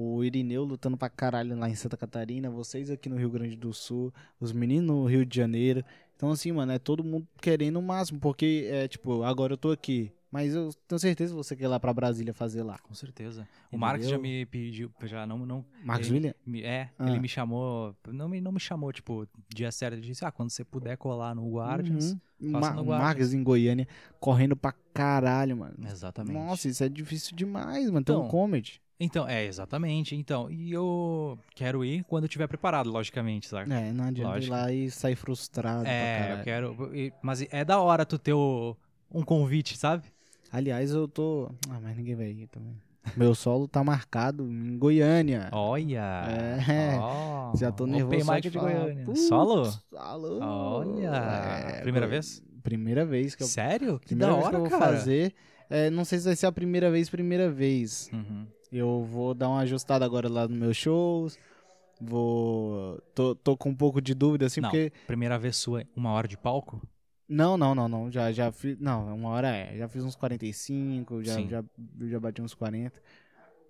O 0.00 0.22
Irineu 0.22 0.62
lutando 0.62 0.96
pra 0.96 1.08
caralho 1.08 1.58
lá 1.58 1.68
em 1.68 1.74
Santa 1.74 1.96
Catarina, 1.96 2.48
vocês 2.48 2.88
aqui 2.88 3.08
no 3.08 3.16
Rio 3.16 3.28
Grande 3.30 3.56
do 3.56 3.72
Sul, 3.74 4.14
os 4.38 4.52
meninos 4.52 4.86
no 4.86 5.04
Rio 5.06 5.26
de 5.26 5.36
Janeiro. 5.36 5.84
Então, 6.14 6.30
assim, 6.30 6.52
mano, 6.52 6.70
é 6.70 6.78
todo 6.78 7.02
mundo 7.02 7.26
querendo 7.40 7.80
o 7.80 7.82
máximo, 7.82 8.20
porque, 8.20 8.68
é, 8.70 8.86
tipo, 8.86 9.24
agora 9.24 9.54
eu 9.54 9.56
tô 9.56 9.72
aqui. 9.72 10.12
Mas 10.30 10.54
eu 10.54 10.70
tenho 10.86 10.98
certeza 11.00 11.32
que 11.32 11.36
você 11.36 11.56
quer 11.56 11.64
ir 11.64 11.68
lá 11.68 11.80
pra 11.80 11.92
Brasília 11.92 12.32
fazer 12.32 12.62
lá. 12.62 12.78
Com 12.78 12.94
certeza. 12.94 13.40
O 13.40 13.44
Entendeu? 13.70 13.78
Marcos 13.80 14.08
já 14.08 14.18
me 14.18 14.46
pediu, 14.46 14.88
já 15.02 15.26
não, 15.26 15.44
não 15.44 15.64
Marcos 15.82 16.06
Ele- 16.06 16.14
William? 16.16 16.34
me- 16.46 16.62
é, 16.62 16.90
Ah. 16.96 17.08
ele 17.10 17.18
me 17.18 17.28
chamou, 17.28 17.92
não 18.06 18.28
me, 18.28 18.40
não 18.40 18.52
me 18.52 18.60
chamou, 18.60 18.92
tipo, 18.92 19.26
dia 19.52 19.72
certo, 19.72 19.94
ele 19.94 20.02
disse, 20.06 20.24
ah, 20.24 20.30
quando 20.30 20.50
você 20.50 20.64
puder 20.64 20.96
colar 20.96 21.34
no 21.34 21.50
Guardians. 21.50 22.12
Uhum. 22.40 22.50
Ma- 22.52 22.70
no 22.70 22.82
o 22.82 22.84
Guardians. 22.84 22.98
Marcos 23.00 23.34
em 23.34 23.42
Goiânia, 23.42 23.88
correndo 24.20 24.54
pra 24.54 24.72
caralho, 24.94 25.56
mano. 25.56 25.74
Exatamente. 25.90 26.34
Nossa, 26.34 26.68
isso 26.68 26.84
é 26.84 26.88
difícil 26.88 27.34
demais, 27.34 27.90
mano. 27.90 28.04
Tem 28.04 28.14
um 28.14 28.18
Então, 28.18 28.28
comedy. 28.30 28.80
Então, 29.00 29.28
é, 29.28 29.44
exatamente. 29.44 30.16
Então, 30.16 30.50
e 30.50 30.72
eu 30.72 31.38
quero 31.54 31.84
ir 31.84 32.02
quando 32.04 32.24
eu 32.24 32.26
estiver 32.28 32.48
preparado, 32.48 32.90
logicamente, 32.90 33.46
sabe? 33.48 33.72
É, 33.72 33.92
não 33.92 34.04
adianta 34.04 34.30
Lógico. 34.32 34.52
ir 34.54 34.56
lá 34.58 34.72
e 34.72 34.90
sair 34.90 35.14
frustrado 35.14 35.86
É, 35.86 36.36
eu 36.38 36.42
quero. 36.44 36.76
Mas 37.22 37.46
é 37.50 37.64
da 37.64 37.78
hora 37.80 38.04
tu 38.04 38.18
ter 38.18 38.32
o- 38.32 38.76
um 39.12 39.22
convite, 39.22 39.76
sabe? 39.76 40.04
Aliás, 40.50 40.90
eu 40.90 41.06
tô. 41.06 41.50
Ah, 41.70 41.78
mas 41.80 41.96
ninguém 41.96 42.16
vai 42.16 42.26
ir 42.30 42.46
também. 42.48 42.74
Meu 43.16 43.34
solo 43.34 43.66
tá 43.68 43.82
marcado 43.84 44.44
em 44.50 44.76
Goiânia. 44.76 45.48
Olha! 45.52 46.24
É. 46.68 46.98
ó, 46.98 47.54
Já 47.56 47.70
tô 47.72 47.86
nervoso. 47.86 48.16
Open 48.22 48.34
mic 48.36 48.50
de 48.50 48.58
falar. 48.58 48.72
Goiânia. 48.72 49.04
Putz, 49.04 49.28
Solo? 49.28 49.72
Alô? 49.96 50.38
Olha! 50.42 51.10
É, 51.76 51.80
Primeira 51.82 52.06
Goi- 52.06 52.16
vez? 52.16 52.42
Primeira 52.62 53.06
vez 53.06 53.34
que 53.34 53.42
eu. 53.44 53.46
Sério? 53.46 53.98
Que 54.00 54.08
primeira 54.08 54.32
da 54.32 54.38
hora, 54.38 54.50
que 54.50 54.56
eu 54.56 54.60
vou 54.60 54.68
cara. 54.78 54.84
fazer. 54.96 55.32
É, 55.70 55.88
não 55.88 56.04
sei 56.04 56.18
se 56.18 56.24
vai 56.26 56.36
ser 56.36 56.46
a 56.46 56.52
primeira 56.52 56.90
vez, 56.90 57.08
primeira 57.08 57.50
vez. 57.50 58.10
Uhum. 58.12 58.46
Eu 58.70 59.02
vou 59.10 59.34
dar 59.34 59.48
uma 59.48 59.60
ajustada 59.60 60.04
agora 60.04 60.28
lá 60.28 60.46
nos 60.46 60.58
meus 60.58 60.76
shows. 60.76 61.38
Vou. 62.00 63.00
Tô, 63.14 63.34
tô 63.34 63.56
com 63.56 63.70
um 63.70 63.74
pouco 63.74 64.00
de 64.00 64.14
dúvida, 64.14 64.46
assim, 64.46 64.60
Não. 64.60 64.70
porque. 64.70 64.92
Primeira 65.06 65.38
vez 65.38 65.56
sua, 65.56 65.84
uma 65.96 66.12
hora 66.12 66.28
de 66.28 66.36
palco? 66.36 66.80
Não, 67.28 67.56
não, 67.58 67.74
não, 67.74 67.88
não. 67.88 68.10
Já, 68.10 68.32
já 68.32 68.50
fiz. 68.50 68.78
Não, 68.78 69.14
uma 69.14 69.30
hora 69.30 69.48
é. 69.48 69.76
Já 69.76 69.88
fiz 69.88 70.02
uns 70.02 70.14
45, 70.14 71.22
já, 71.24 71.34
Sim. 71.34 71.48
já, 71.48 71.64
já 72.02 72.20
bati 72.20 72.40
uns 72.40 72.54
40. 72.54 73.00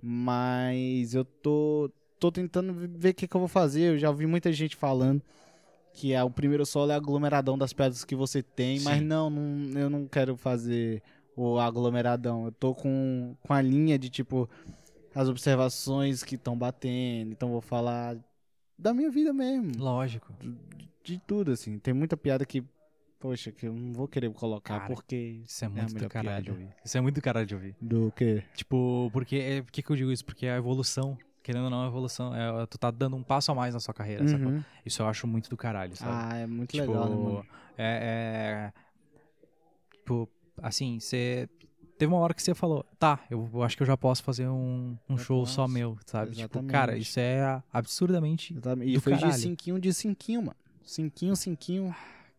Mas 0.00 1.14
eu 1.14 1.24
tô, 1.24 1.90
tô 2.20 2.30
tentando 2.30 2.72
ver 2.72 3.10
o 3.10 3.14
que, 3.14 3.26
que 3.26 3.34
eu 3.36 3.40
vou 3.40 3.48
fazer. 3.48 3.94
Eu 3.94 3.98
já 3.98 4.10
ouvi 4.10 4.26
muita 4.26 4.52
gente 4.52 4.76
falando 4.76 5.22
que 5.92 6.12
é, 6.12 6.22
o 6.22 6.30
primeiro 6.30 6.64
solo 6.64 6.92
é 6.92 6.94
aglomeradão 6.94 7.58
das 7.58 7.72
pedras 7.72 8.04
que 8.04 8.14
você 8.14 8.42
tem. 8.42 8.78
Mas 8.80 8.98
Sim. 8.98 9.04
não, 9.04 9.28
não, 9.28 9.80
eu 9.80 9.90
não 9.90 10.06
quero 10.06 10.36
fazer 10.36 11.02
o 11.34 11.58
aglomeradão. 11.58 12.44
Eu 12.46 12.52
tô 12.52 12.74
com, 12.74 13.34
com 13.42 13.52
a 13.52 13.60
linha 13.60 13.98
de 13.98 14.08
tipo. 14.08 14.48
As 15.14 15.28
observações 15.28 16.22
que 16.22 16.34
estão 16.34 16.56
batendo. 16.56 17.32
Então 17.32 17.50
vou 17.50 17.60
falar 17.60 18.16
da 18.78 18.94
minha 18.94 19.10
vida 19.10 19.32
mesmo 19.32 19.72
Lógico. 19.76 20.32
de 21.02 21.18
tudo, 21.26 21.50
assim. 21.50 21.78
Tem 21.78 21.92
muita 21.92 22.16
piada 22.16 22.46
que, 22.46 22.64
poxa, 23.18 23.50
que 23.50 23.66
eu 23.66 23.72
não 23.72 23.92
vou 23.92 24.06
querer 24.06 24.30
colocar 24.30 24.80
Cara, 24.80 24.94
porque. 24.94 25.42
Isso 25.44 25.64
é 25.64 25.66
a 25.66 25.70
muito 25.70 25.88
do 25.88 25.94
melhor 25.94 26.08
caralho 26.08 26.44
de 26.44 26.50
ouvir. 26.50 26.68
Isso 26.84 26.96
é 26.96 27.00
muito 27.00 27.14
do 27.16 27.22
caralho 27.22 27.46
de 27.46 27.54
ouvir. 27.54 27.76
Do 27.80 28.12
quê? 28.14 28.44
Tipo, 28.54 29.10
porque. 29.12 29.36
É, 29.36 29.62
por 29.62 29.72
que, 29.72 29.82
que 29.82 29.90
eu 29.90 29.96
digo 29.96 30.12
isso? 30.12 30.24
Porque 30.24 30.46
a 30.46 30.56
evolução, 30.56 31.18
querendo 31.42 31.64
ou 31.64 31.70
não, 31.70 31.84
a 31.84 31.88
evolução. 31.88 32.34
É, 32.34 32.66
tu 32.66 32.78
tá 32.78 32.90
dando 32.90 33.16
um 33.16 33.22
passo 33.22 33.50
a 33.50 33.54
mais 33.54 33.74
na 33.74 33.80
sua 33.80 33.92
carreira? 33.92 34.24
Uhum. 34.24 34.62
Isso 34.86 35.02
eu 35.02 35.06
acho 35.08 35.26
muito 35.26 35.50
do 35.50 35.56
caralho, 35.56 35.96
sabe? 35.96 36.12
Ah, 36.14 36.36
é 36.36 36.46
muito 36.46 36.70
tipo, 36.70 36.86
legal, 36.86 37.08
né, 37.08 37.16
mano? 37.16 37.46
é, 37.76 38.72
é. 38.72 38.72
Tipo, 39.92 40.28
assim, 40.62 41.00
você. 41.00 41.48
Teve 41.98 42.12
uma 42.12 42.20
hora 42.20 42.32
que 42.32 42.42
você 42.42 42.54
falou, 42.54 42.86
tá, 42.98 43.18
eu, 43.28 43.50
eu 43.52 43.62
acho 43.62 43.76
que 43.76 43.82
eu 43.82 43.86
já 43.86 43.96
posso 43.96 44.22
fazer 44.22 44.46
um, 44.48 44.96
um 45.08 45.18
Já 45.18 45.24
show 45.24 45.44
só 45.44 45.62
posso. 45.62 45.74
meu, 45.74 45.98
sabe? 46.06 46.30
Tipo, 46.30 46.40
Exatamente. 46.42 46.70
cara, 46.70 46.96
isso 46.96 47.18
é 47.18 47.60
absurdamente. 47.72 48.52
Exatamente. 48.52 48.94
E 48.94 49.00
foi 49.00 49.14
caralho. 49.14 49.32
de 49.32 49.38
cinquinho 49.40 49.80
de 49.80 49.92
cinquinho, 49.92 50.42
mano. 50.42 50.56
Cinquinho, 50.84 51.34
cinquinho. 51.34 51.94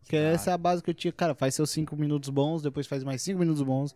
Que 0.08 0.16
da 0.16 0.28
essa 0.28 0.50
é 0.50 0.54
a 0.54 0.58
base 0.58 0.82
que 0.82 0.90
eu 0.90 0.94
tinha. 0.94 1.12
Cara, 1.12 1.34
faz 1.34 1.54
seus 1.54 1.70
cinco 1.70 1.94
minutos 1.94 2.30
bons, 2.30 2.62
depois 2.62 2.86
faz 2.86 3.04
mais 3.04 3.20
cinco 3.22 3.38
minutos 3.38 3.62
bons. 3.62 3.94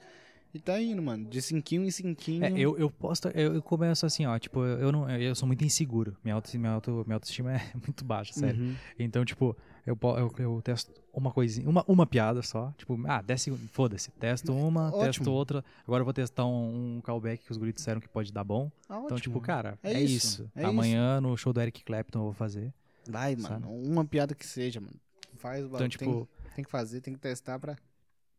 E 0.54 0.60
tá 0.60 0.80
indo, 0.80 1.02
mano. 1.02 1.24
De 1.28 1.42
cinquinho 1.42 1.84
em 1.84 1.90
cinquinho. 1.90 2.44
É, 2.44 2.52
eu, 2.52 2.78
eu 2.78 2.88
posto, 2.88 3.26
eu, 3.30 3.54
eu 3.56 3.62
começo 3.62 4.06
assim, 4.06 4.24
ó, 4.24 4.38
tipo, 4.38 4.64
eu 4.64 4.92
não, 4.92 5.10
eu 5.10 5.34
sou 5.34 5.48
muito 5.48 5.64
inseguro. 5.64 6.16
Minha, 6.22 6.36
auto, 6.36 6.56
minha, 6.56 6.70
auto, 6.70 7.02
minha 7.04 7.16
autoestima 7.16 7.54
é 7.56 7.72
muito 7.74 8.04
baixa, 8.04 8.32
sério. 8.32 8.62
Uhum. 8.62 8.76
Então, 8.96 9.24
tipo, 9.24 9.56
eu, 9.84 9.98
eu, 10.00 10.32
eu 10.38 10.62
testo 10.62 10.92
uma 11.12 11.32
coisinha, 11.32 11.68
uma, 11.68 11.84
uma 11.88 12.06
piada 12.06 12.40
só. 12.40 12.72
Tipo, 12.78 12.96
ah, 13.06 13.20
10 13.20 13.42
segundos, 13.42 13.70
foda-se. 13.72 14.12
Testo 14.12 14.54
uma, 14.54 14.90
Ótimo. 14.90 15.04
testo 15.04 15.32
outra. 15.32 15.64
Agora 15.84 16.02
eu 16.02 16.04
vou 16.04 16.14
testar 16.14 16.46
um, 16.46 16.98
um 16.98 17.00
callback 17.00 17.44
que 17.44 17.50
os 17.50 17.58
guris 17.58 17.74
disseram 17.74 18.00
que 18.00 18.08
pode 18.08 18.32
dar 18.32 18.44
bom. 18.44 18.70
Ah, 18.88 19.02
Então, 19.04 19.18
tipo, 19.18 19.40
cara, 19.40 19.76
É 19.82 19.94
é, 19.94 20.02
isso, 20.02 20.42
isso. 20.44 20.50
é 20.54 20.64
Amanhã 20.64 21.20
no 21.20 21.36
show 21.36 21.52
do 21.52 21.60
Eric 21.60 21.82
Clapton 21.84 22.20
eu 22.20 22.24
vou 22.26 22.32
fazer. 22.32 22.72
Vai, 23.08 23.36
sabe? 23.36 23.64
mano. 23.64 23.74
Uma 23.74 24.04
piada 24.04 24.36
que 24.36 24.46
seja, 24.46 24.80
mano. 24.80 24.94
Faz 25.36 25.64
o 25.64 25.66
Então, 25.74 25.88
tipo, 25.88 26.28
tem, 26.44 26.52
tem 26.54 26.64
que 26.64 26.70
fazer, 26.70 27.00
tem 27.00 27.12
que 27.12 27.20
testar 27.20 27.58
pra, 27.58 27.76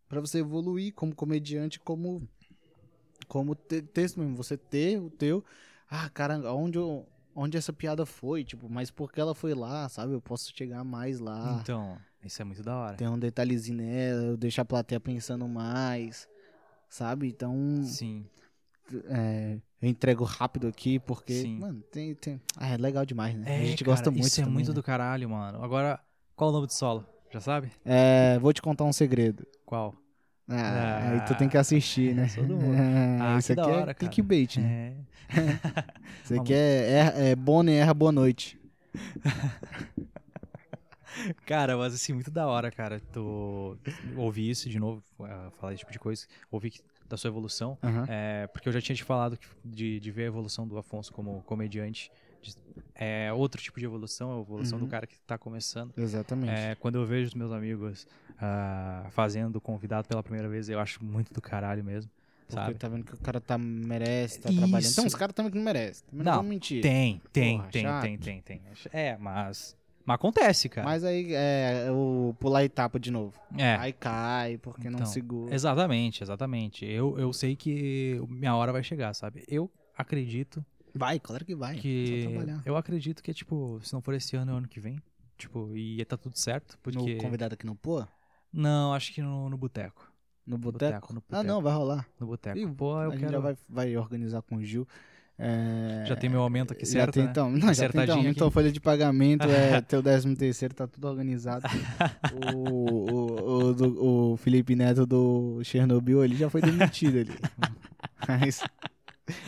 pra 0.08 0.20
você 0.20 0.40
evoluir 0.40 0.94
como 0.94 1.16
comediante, 1.16 1.80
como. 1.80 2.28
Como 3.28 3.56
te- 3.56 3.82
texto 3.82 4.20
mesmo. 4.20 4.36
Você 4.36 4.58
ter 4.58 5.00
o 5.00 5.10
teu. 5.10 5.44
Ah, 5.90 6.10
caramba, 6.10 6.52
onde 6.54 6.78
eu. 6.78 7.08
Onde 7.38 7.58
essa 7.58 7.74
piada 7.74 8.06
foi, 8.06 8.46
tipo, 8.46 8.70
mas 8.70 8.90
porque 8.90 9.20
ela 9.20 9.36
foi 9.36 9.54
lá, 9.54 9.90
sabe? 9.90 10.14
Eu 10.14 10.22
posso 10.22 10.54
chegar 10.56 10.86
mais 10.86 11.20
lá. 11.20 11.60
Então, 11.62 11.98
isso 12.24 12.42
é 12.42 12.46
muito 12.46 12.64
da 12.64 12.78
hora. 12.78 12.96
Tem 12.96 13.10
um 13.10 13.20
detalhezinho 13.20 13.78
nela, 13.78 14.24
eu 14.24 14.38
deixo 14.38 14.62
a 14.62 14.66
plateia 14.66 15.02
pensando 15.02 15.46
mais, 15.46 16.30
sabe? 16.88 17.28
Então, 17.28 17.84
Sim. 17.84 18.26
é, 19.10 19.60
eu 19.82 19.90
entrego 19.90 20.24
rápido 20.24 20.66
aqui, 20.68 20.98
porque, 20.98 21.42
Sim. 21.42 21.60
mano, 21.60 21.82
tem, 21.92 22.16
tem... 22.16 22.42
Ah, 22.56 22.70
é 22.70 22.78
legal 22.78 23.06
demais, 23.06 23.36
né? 23.36 23.44
É, 23.48 23.62
a 23.64 23.66
gente 23.66 23.84
cara, 23.84 23.98
gosta 23.98 24.10
muito 24.10 24.28
Isso 24.28 24.40
é 24.40 24.44
também, 24.46 24.54
muito 24.54 24.68
né? 24.70 24.74
do 24.74 24.82
caralho, 24.82 25.30
mano. 25.30 25.62
Agora, 25.62 26.00
qual 26.38 26.52
o 26.52 26.54
nome 26.54 26.68
do 26.68 26.74
solo? 26.74 27.06
Já 27.32 27.42
sabe? 27.42 27.70
É, 27.84 28.40
vou 28.40 28.54
te 28.54 28.62
contar 28.62 28.86
um 28.86 28.94
segredo. 28.94 29.46
Qual? 29.66 29.94
Ah, 30.48 30.56
Ah, 30.58 31.12
aí 31.12 31.20
tu 31.28 31.38
tem 31.38 31.50
que 31.50 31.58
assistir, 31.58 32.16
né? 32.16 32.28
todo 32.34 32.56
mundo. 32.56 32.78
Ah, 33.20 33.36
Ah, 33.36 33.40
isso 33.40 33.52
aqui 33.52 33.62
da 33.62 33.68
é 33.68 33.72
hora, 33.72 33.94
cara. 33.94 34.12
clickbait, 34.12 34.58
né? 34.58 34.96
É. 35.30 35.36
Isso 36.24 36.36
aqui 36.36 36.54
é, 36.54 37.12
é, 37.18 37.30
é 37.32 37.36
Bonnie 37.36 37.76
erra 37.76 37.94
boa 37.94 38.12
noite. 38.12 38.60
Cara, 41.46 41.78
mas 41.78 41.94
assim, 41.94 42.14
muito 42.14 42.30
da 42.30 42.46
hora, 42.48 42.70
cara. 42.72 43.00
Tu 43.14 43.78
ouvir 44.18 44.50
isso 44.50 44.70
de 44.70 44.80
novo, 44.80 45.04
eh, 45.22 45.50
falar 45.60 45.74
esse 45.74 45.80
tipo 45.80 45.92
de 45.92 46.00
coisa, 46.00 46.26
ouvir 46.52 46.74
da 47.08 47.16
sua 47.16 47.30
evolução. 47.30 47.78
Aham. 47.84 48.06
É, 48.08 48.48
porque 48.48 48.68
eu 48.68 48.74
já 48.74 48.82
tinha 48.82 48.96
te 48.96 49.04
falado 49.04 49.38
de, 49.64 50.00
de 50.00 50.12
ver 50.12 50.24
a 50.24 50.28
evolução 50.28 50.68
do 50.68 50.78
Afonso 50.78 51.14
como 51.14 51.42
comediante, 51.44 52.12
é 52.94 53.32
outro 53.34 53.62
tipo 53.62 53.80
de 53.80 53.86
evolução, 53.86 54.32
é 54.34 54.38
a 54.38 54.42
evolução 54.42 54.78
do 54.80 54.84
Uhum. 54.86 54.90
cara 54.90 55.06
que 55.08 55.20
tá 55.22 55.38
começando. 55.38 55.94
Exatamente. 55.98 56.52
É, 56.52 56.76
quando 56.76 56.96
eu 56.96 57.06
vejo 57.06 57.28
os 57.30 57.34
meus 57.34 57.52
amigos 57.52 58.08
ah, 58.40 59.08
fazendo 59.12 59.60
convidado 59.62 60.08
pela 60.08 60.22
primeira 60.24 60.48
vez, 60.50 60.70
eu 60.70 60.80
acho 60.80 61.04
muito 61.04 61.34
do 61.34 61.42
caralho 61.42 61.84
mesmo. 61.84 62.10
Porque 62.48 62.62
Sabe? 62.62 62.74
tá 62.78 62.88
vendo 62.88 63.04
que 63.04 63.14
o 63.16 63.18
cara 63.18 63.42
tá, 63.42 63.58
merece, 63.58 64.40
tá 64.40 64.50
Isso. 64.50 64.60
trabalhando. 64.60 64.92
Então, 64.92 65.06
os 65.08 65.16
caras 65.16 65.34
também 65.34 65.52
que 65.52 65.58
não 65.58 65.66
merecem. 65.66 66.06
Também 66.08 66.24
não, 66.26 66.36
Não, 66.36 66.44
mentir. 66.44 66.80
Tem, 66.82 67.20
tem, 67.34 67.58
Porra, 67.58 67.70
tem, 67.72 67.82
chato. 67.84 68.02
tem, 68.04 68.18
tem, 68.20 68.42
tem. 68.42 68.62
É, 68.94 69.18
mas. 69.18 69.76
Mas 70.06 70.14
acontece, 70.16 70.70
cara. 70.70 70.86
Mas 70.88 71.04
aí 71.04 71.34
é 71.34 71.88
o 71.92 72.36
pular 72.40 72.64
etapa 72.64 73.00
de 73.00 73.10
novo. 73.10 73.34
é. 73.58 73.76
Aí 73.78 73.92
cai, 73.92 74.60
porque 74.60 74.88
não 74.92 75.00
Então, 75.00 75.08
segura. 75.12 75.56
Exatamente, 75.56 76.22
exatamente. 76.22 76.86
Eu, 76.86 77.18
eu 77.18 77.34
sei 77.34 77.56
que 77.56 78.22
minha 78.30 78.56
hora 78.56 78.72
vai 78.72 78.84
chegar, 78.84 79.16
sabe? 79.16 79.44
Eu 79.48 79.68
acredito 79.98 80.64
Vai, 80.96 81.20
claro 81.20 81.44
que 81.46 81.56
vai. 81.56 81.76
Só 81.76 81.82
que. 81.82 82.28
Eu 82.66 82.78
acredito 82.78 83.22
que, 83.22 83.34
tipo, 83.34 83.80
se 83.84 83.94
não 83.94 84.02
for 84.02 84.14
esse 84.14 84.36
ano, 84.36 84.52
é 84.52 84.54
o 84.54 84.58
ano 84.58 84.68
que 84.68 84.80
vem. 84.80 85.00
Tipo, 85.38 85.76
e 85.76 86.04
tá 86.06 86.16
tudo 86.18 86.38
certo. 86.38 86.78
Porque. 86.82 87.16
No 87.16 87.22
convidado 87.22 87.54
aqui 87.54 87.66
no 87.66 87.76
Pô? 87.76 88.06
Não, 88.52 88.94
acho 88.94 89.14
que 89.14 89.22
no, 89.22 89.50
no 89.50 89.58
boteco. 89.58 90.12
No 90.48 90.60
Boteco, 90.60 91.24
Ah, 91.32 91.42
não, 91.42 91.60
vai 91.60 91.74
rolar. 91.74 92.08
No 92.20 92.28
boteco. 92.28 92.76
Pô, 92.76 93.02
eu 93.02 93.10
a 93.10 93.12
gente 93.14 93.20
quero. 93.22 93.32
já 93.34 93.40
vai, 93.40 93.58
vai 93.68 93.98
organizar 93.98 94.44
com 94.44 94.58
o 94.58 94.64
Gil. 94.64 94.88
É, 95.38 96.06
Já 96.08 96.16
tem 96.16 96.30
meu 96.30 96.40
aumento 96.40 96.72
aqui 96.72 96.86
já 96.86 96.92
certo, 96.92 97.16
tem, 97.16 97.24
né? 97.24 97.32
então, 97.32 97.50
não, 97.58 97.74
já 97.74 97.90
tem 97.90 98.04
então, 98.30 98.48
aqui. 98.48 98.54
folha 98.54 98.72
de 98.72 98.80
pagamento, 98.80 99.44
é 99.50 99.82
teu 99.82 100.02
décimo 100.02 100.34
terceiro, 100.38 100.74
tá 100.74 100.88
tudo 100.88 101.08
organizado. 101.08 101.66
o, 102.56 102.70
o, 102.70 103.56
o, 103.70 103.74
do- 103.74 104.06
o 104.34 104.38
Felipe 104.38 104.76
Neto 104.76 105.06
do 105.06 105.62
Chernobyl, 105.64 106.24
ele 106.24 106.36
já 106.38 106.50
foi 106.50 106.62
demitido 106.62 107.18
ali. 107.18 107.34
Mas, 108.28 108.64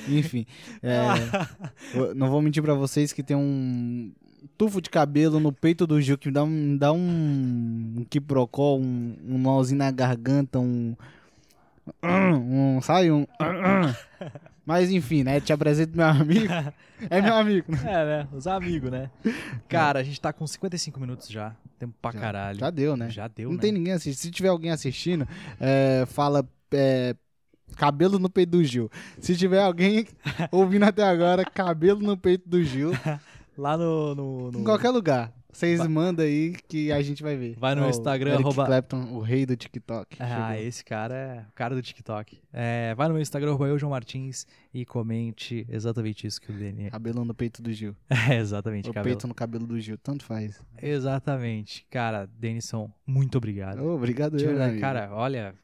enfim, 0.08 0.46
é, 0.82 0.98
não 2.16 2.30
vou 2.30 2.42
mentir 2.42 2.64
pra 2.64 2.74
vocês 2.74 3.14
que 3.14 3.22
tem 3.24 3.36
um 3.38 4.12
tufo 4.58 4.82
de 4.82 4.90
cabelo 4.90 5.40
no 5.40 5.52
peito 5.52 5.86
do 5.86 6.02
Gil 6.02 6.18
que 6.18 6.32
dá 6.32 6.44
um, 6.44 6.78
dá 6.78 6.92
um, 6.92 7.96
um 7.98 8.06
quiprocó, 8.10 8.76
um, 8.78 9.16
um 9.28 9.38
nozinho 9.38 9.80
na 9.80 9.92
garganta, 9.92 10.60
um, 10.60 10.96
um 12.04 12.82
sabe, 12.82 13.12
um 13.12 13.26
mas 14.66 14.92
enfim, 14.92 15.24
né, 15.24 15.40
te 15.40 15.54
apresento 15.54 15.96
meu 15.96 16.06
amigo, 16.06 16.52
é 17.10 17.22
meu 17.22 17.36
amigo, 17.36 17.72
né? 17.72 17.80
É, 17.86 18.06
né? 18.06 18.28
Os 18.34 18.48
amigos, 18.48 18.92
né? 18.92 19.10
Cara, 19.70 20.00
a 20.00 20.04
gente 20.04 20.20
tá 20.20 20.34
com 20.34 20.46
55 20.46 21.00
minutos 21.00 21.30
já. 21.30 21.56
Tempo 21.80 21.94
pra 22.02 22.12
Já- 22.12 22.20
caralho. 22.20 22.60
Já 22.60 22.70
deu, 22.70 22.98
né? 22.98 23.10
Já 23.10 23.28
deu, 23.30 23.50
Não 23.50 23.56
né? 23.56 23.62
tem 23.62 23.72
ninguém 23.72 23.94
assistindo. 23.94 24.22
Se 24.22 24.32
tiver 24.32 24.50
alguém 24.50 24.72
assistindo, 24.72 25.26
é, 25.60 26.06
fala 26.08 26.46
é, 26.74 27.16
cabelo 27.76 28.18
no 28.20 28.30
peito 28.30 28.52
do 28.52 28.64
Gil. 28.64 28.90
Se 29.20 29.36
tiver 29.36 29.62
alguém 29.62 30.06
ouvindo 30.52 30.84
até 30.84 31.04
agora, 31.04 31.44
cabelo 31.46 32.02
no 32.02 32.18
peito 32.18 32.48
do 32.48 32.64
Gil, 32.64 32.92
Lá 33.58 33.76
no. 33.78 34.14
no, 34.16 34.52
no- 34.52 34.60
em 34.60 34.64
qualquer 34.64 34.90
lugar. 34.92 35.34
Vocês 35.52 35.80
mandam 35.88 36.24
aí 36.24 36.54
que 36.68 36.92
a 36.92 37.02
gente 37.02 37.24
vai 37.24 37.36
ver. 37.36 37.56
Vai 37.58 37.74
no 37.74 37.82
Ó, 37.82 37.88
o 37.88 37.90
Instagram, 37.90 38.30
Eric 38.34 38.44
arroba- 38.44 38.66
Clapton, 38.68 39.08
o 39.14 39.20
rei 39.22 39.44
do 39.44 39.56
TikTok. 39.58 40.16
Ah, 40.20 40.50
chegou. 40.52 40.68
esse 40.68 40.86
cara 40.86 41.16
é 41.16 41.40
o 41.50 41.54
cara 41.56 41.74
do 41.74 41.82
TikTok. 41.82 42.38
É, 42.54 42.94
vai 42.94 43.08
no 43.08 43.16
meu 43.16 43.24
Instagram, 43.24 43.50
arroba 43.50 43.66
eu, 43.68 43.80
João 43.80 43.90
Martins, 43.90 44.46
e 44.72 44.86
comente 44.86 45.66
exatamente 45.68 46.28
isso 46.28 46.40
que 46.40 46.52
o 46.52 46.54
Dani. 46.56 46.92
Cabelo 46.92 47.26
no 47.26 47.34
peito 47.34 47.64
do 47.64 47.74
Gil. 47.74 47.96
É, 48.30 48.36
exatamente, 48.38 48.88
O 48.92 48.94
cabelo. 48.94 49.16
peito 49.16 49.28
no 49.28 49.34
cabelo 49.34 49.66
do 49.66 49.80
Gil, 49.80 49.98
tanto 49.98 50.24
faz. 50.26 50.62
Exatamente. 50.80 51.88
Cara, 51.90 52.30
Denison, 52.38 52.92
muito 53.08 53.40
obrigado. 53.40 53.80
Ô, 53.82 53.96
obrigado, 53.96 54.38
eu, 54.40 54.80
cara, 54.80 55.10
olha, 55.12 55.56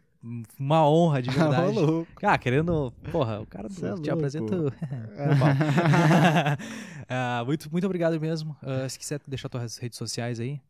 uma 0.59 0.87
honra 0.87 1.21
de 1.21 1.29
verdade. 1.29 1.75
Cara, 2.15 2.37
querendo. 2.37 2.93
Porra, 3.11 3.41
o 3.41 3.45
cara 3.45 3.67
do, 3.67 3.85
é 3.85 3.95
te 3.95 4.09
pau. 4.09 4.17
Ah, 7.09 7.43
muito, 7.45 7.69
muito 7.71 7.85
obrigado 7.85 8.19
mesmo. 8.19 8.55
Ah, 8.61 8.87
se 8.87 8.97
quiser 8.97 9.19
deixar 9.27 9.49
tuas 9.49 9.77
redes 9.77 9.97
sociais 9.97 10.39
aí. 10.39 10.61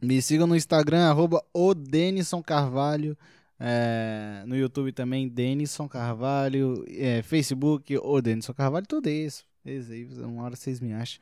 Me 0.00 0.20
sigam 0.22 0.46
no 0.46 0.54
Instagram, 0.54 1.08
arroba 1.08 1.42
o 1.52 1.74
Denison 1.74 2.42
Carvalho. 2.42 3.16
É, 3.58 4.44
no 4.46 4.54
YouTube 4.54 4.92
também, 4.92 5.28
Denison 5.28 5.88
Carvalho. 5.88 6.84
É, 6.88 7.22
Facebook, 7.22 7.98
o 7.98 8.20
Denison 8.20 8.52
Carvalho, 8.52 8.86
tudo 8.86 9.08
isso. 9.08 9.44
Isso 9.64 9.90
aí, 9.90 10.06
uma 10.22 10.44
hora 10.44 10.54
vocês 10.54 10.78
me 10.80 10.92
acham. 10.92 11.20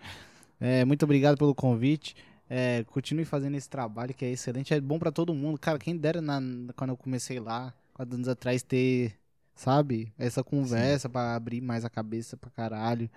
É, 0.61 0.85
muito 0.85 1.05
obrigado 1.05 1.39
pelo 1.39 1.55
convite. 1.55 2.15
É, 2.49 2.85
continue 2.85 3.25
fazendo 3.25 3.57
esse 3.57 3.69
trabalho 3.69 4.15
que 4.15 4.25
é 4.25 4.31
excelente. 4.31 4.73
É 4.73 4.81
bom 4.81 4.99
pra 4.99 5.11
todo 5.11 5.35
mundo. 5.35 5.59
Cara, 5.59 5.79
quem 5.79 5.97
dera 5.97 6.21
na, 6.21 6.41
quando 6.77 6.91
eu 6.91 6.97
comecei 6.97 7.41
lá, 7.41 7.75
quatro 7.93 8.15
anos 8.15 8.29
atrás, 8.29 8.63
ter, 8.63 9.15
sabe, 9.55 10.13
essa 10.17 10.45
conversa 10.45 11.09
pra 11.09 11.35
abrir 11.35 11.61
mais 11.61 11.85
a 11.85 11.91
cabeça 11.91 12.37
pra 12.37 12.51
caralho. 12.51 13.11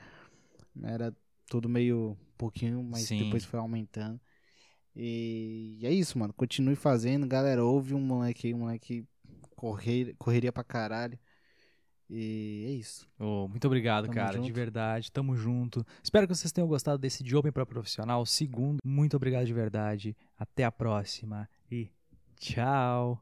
Era 0.84 1.15
tudo 1.47 1.69
meio 1.69 2.17
pouquinho, 2.38 2.84
mas 2.84 3.03
Sim. 3.03 3.25
depois 3.25 3.45
foi 3.45 3.59
aumentando. 3.59 4.19
E 4.95 5.80
é 5.84 5.91
isso, 5.91 6.17
mano. 6.17 6.34
Continue 6.34 6.75
fazendo. 6.75 7.27
Galera, 7.27 7.63
ouve 7.63 7.93
um 7.93 8.01
moleque 8.01 8.47
aí, 8.47 8.53
um 8.53 8.59
moleque 8.59 9.05
correr, 9.55 10.15
correria 10.17 10.51
pra 10.51 10.63
caralho. 10.63 11.19
E 12.10 12.66
é 12.68 12.72
isso. 12.72 13.07
Ô, 13.20 13.47
muito 13.47 13.66
obrigado, 13.66 14.05
Tamo 14.05 14.16
cara, 14.16 14.39
de 14.39 14.47
junto. 14.47 14.53
verdade. 14.53 15.12
Tamo 15.12 15.36
junto. 15.36 15.86
Espero 16.03 16.28
que 16.28 16.36
vocês 16.36 16.51
tenham 16.51 16.68
gostado 16.68 16.97
desse 16.97 17.24
de 17.24 17.36
Open 17.36 17.51
para 17.51 17.66
Profissional. 17.66 18.26
Segundo, 18.26 18.80
muito 18.84 19.16
obrigado 19.16 19.45
de 19.45 19.53
verdade. 19.53 20.18
Até 20.38 20.64
a 20.64 20.72
próxima 20.72 21.47
e 21.72 21.89
tchau. 22.38 23.18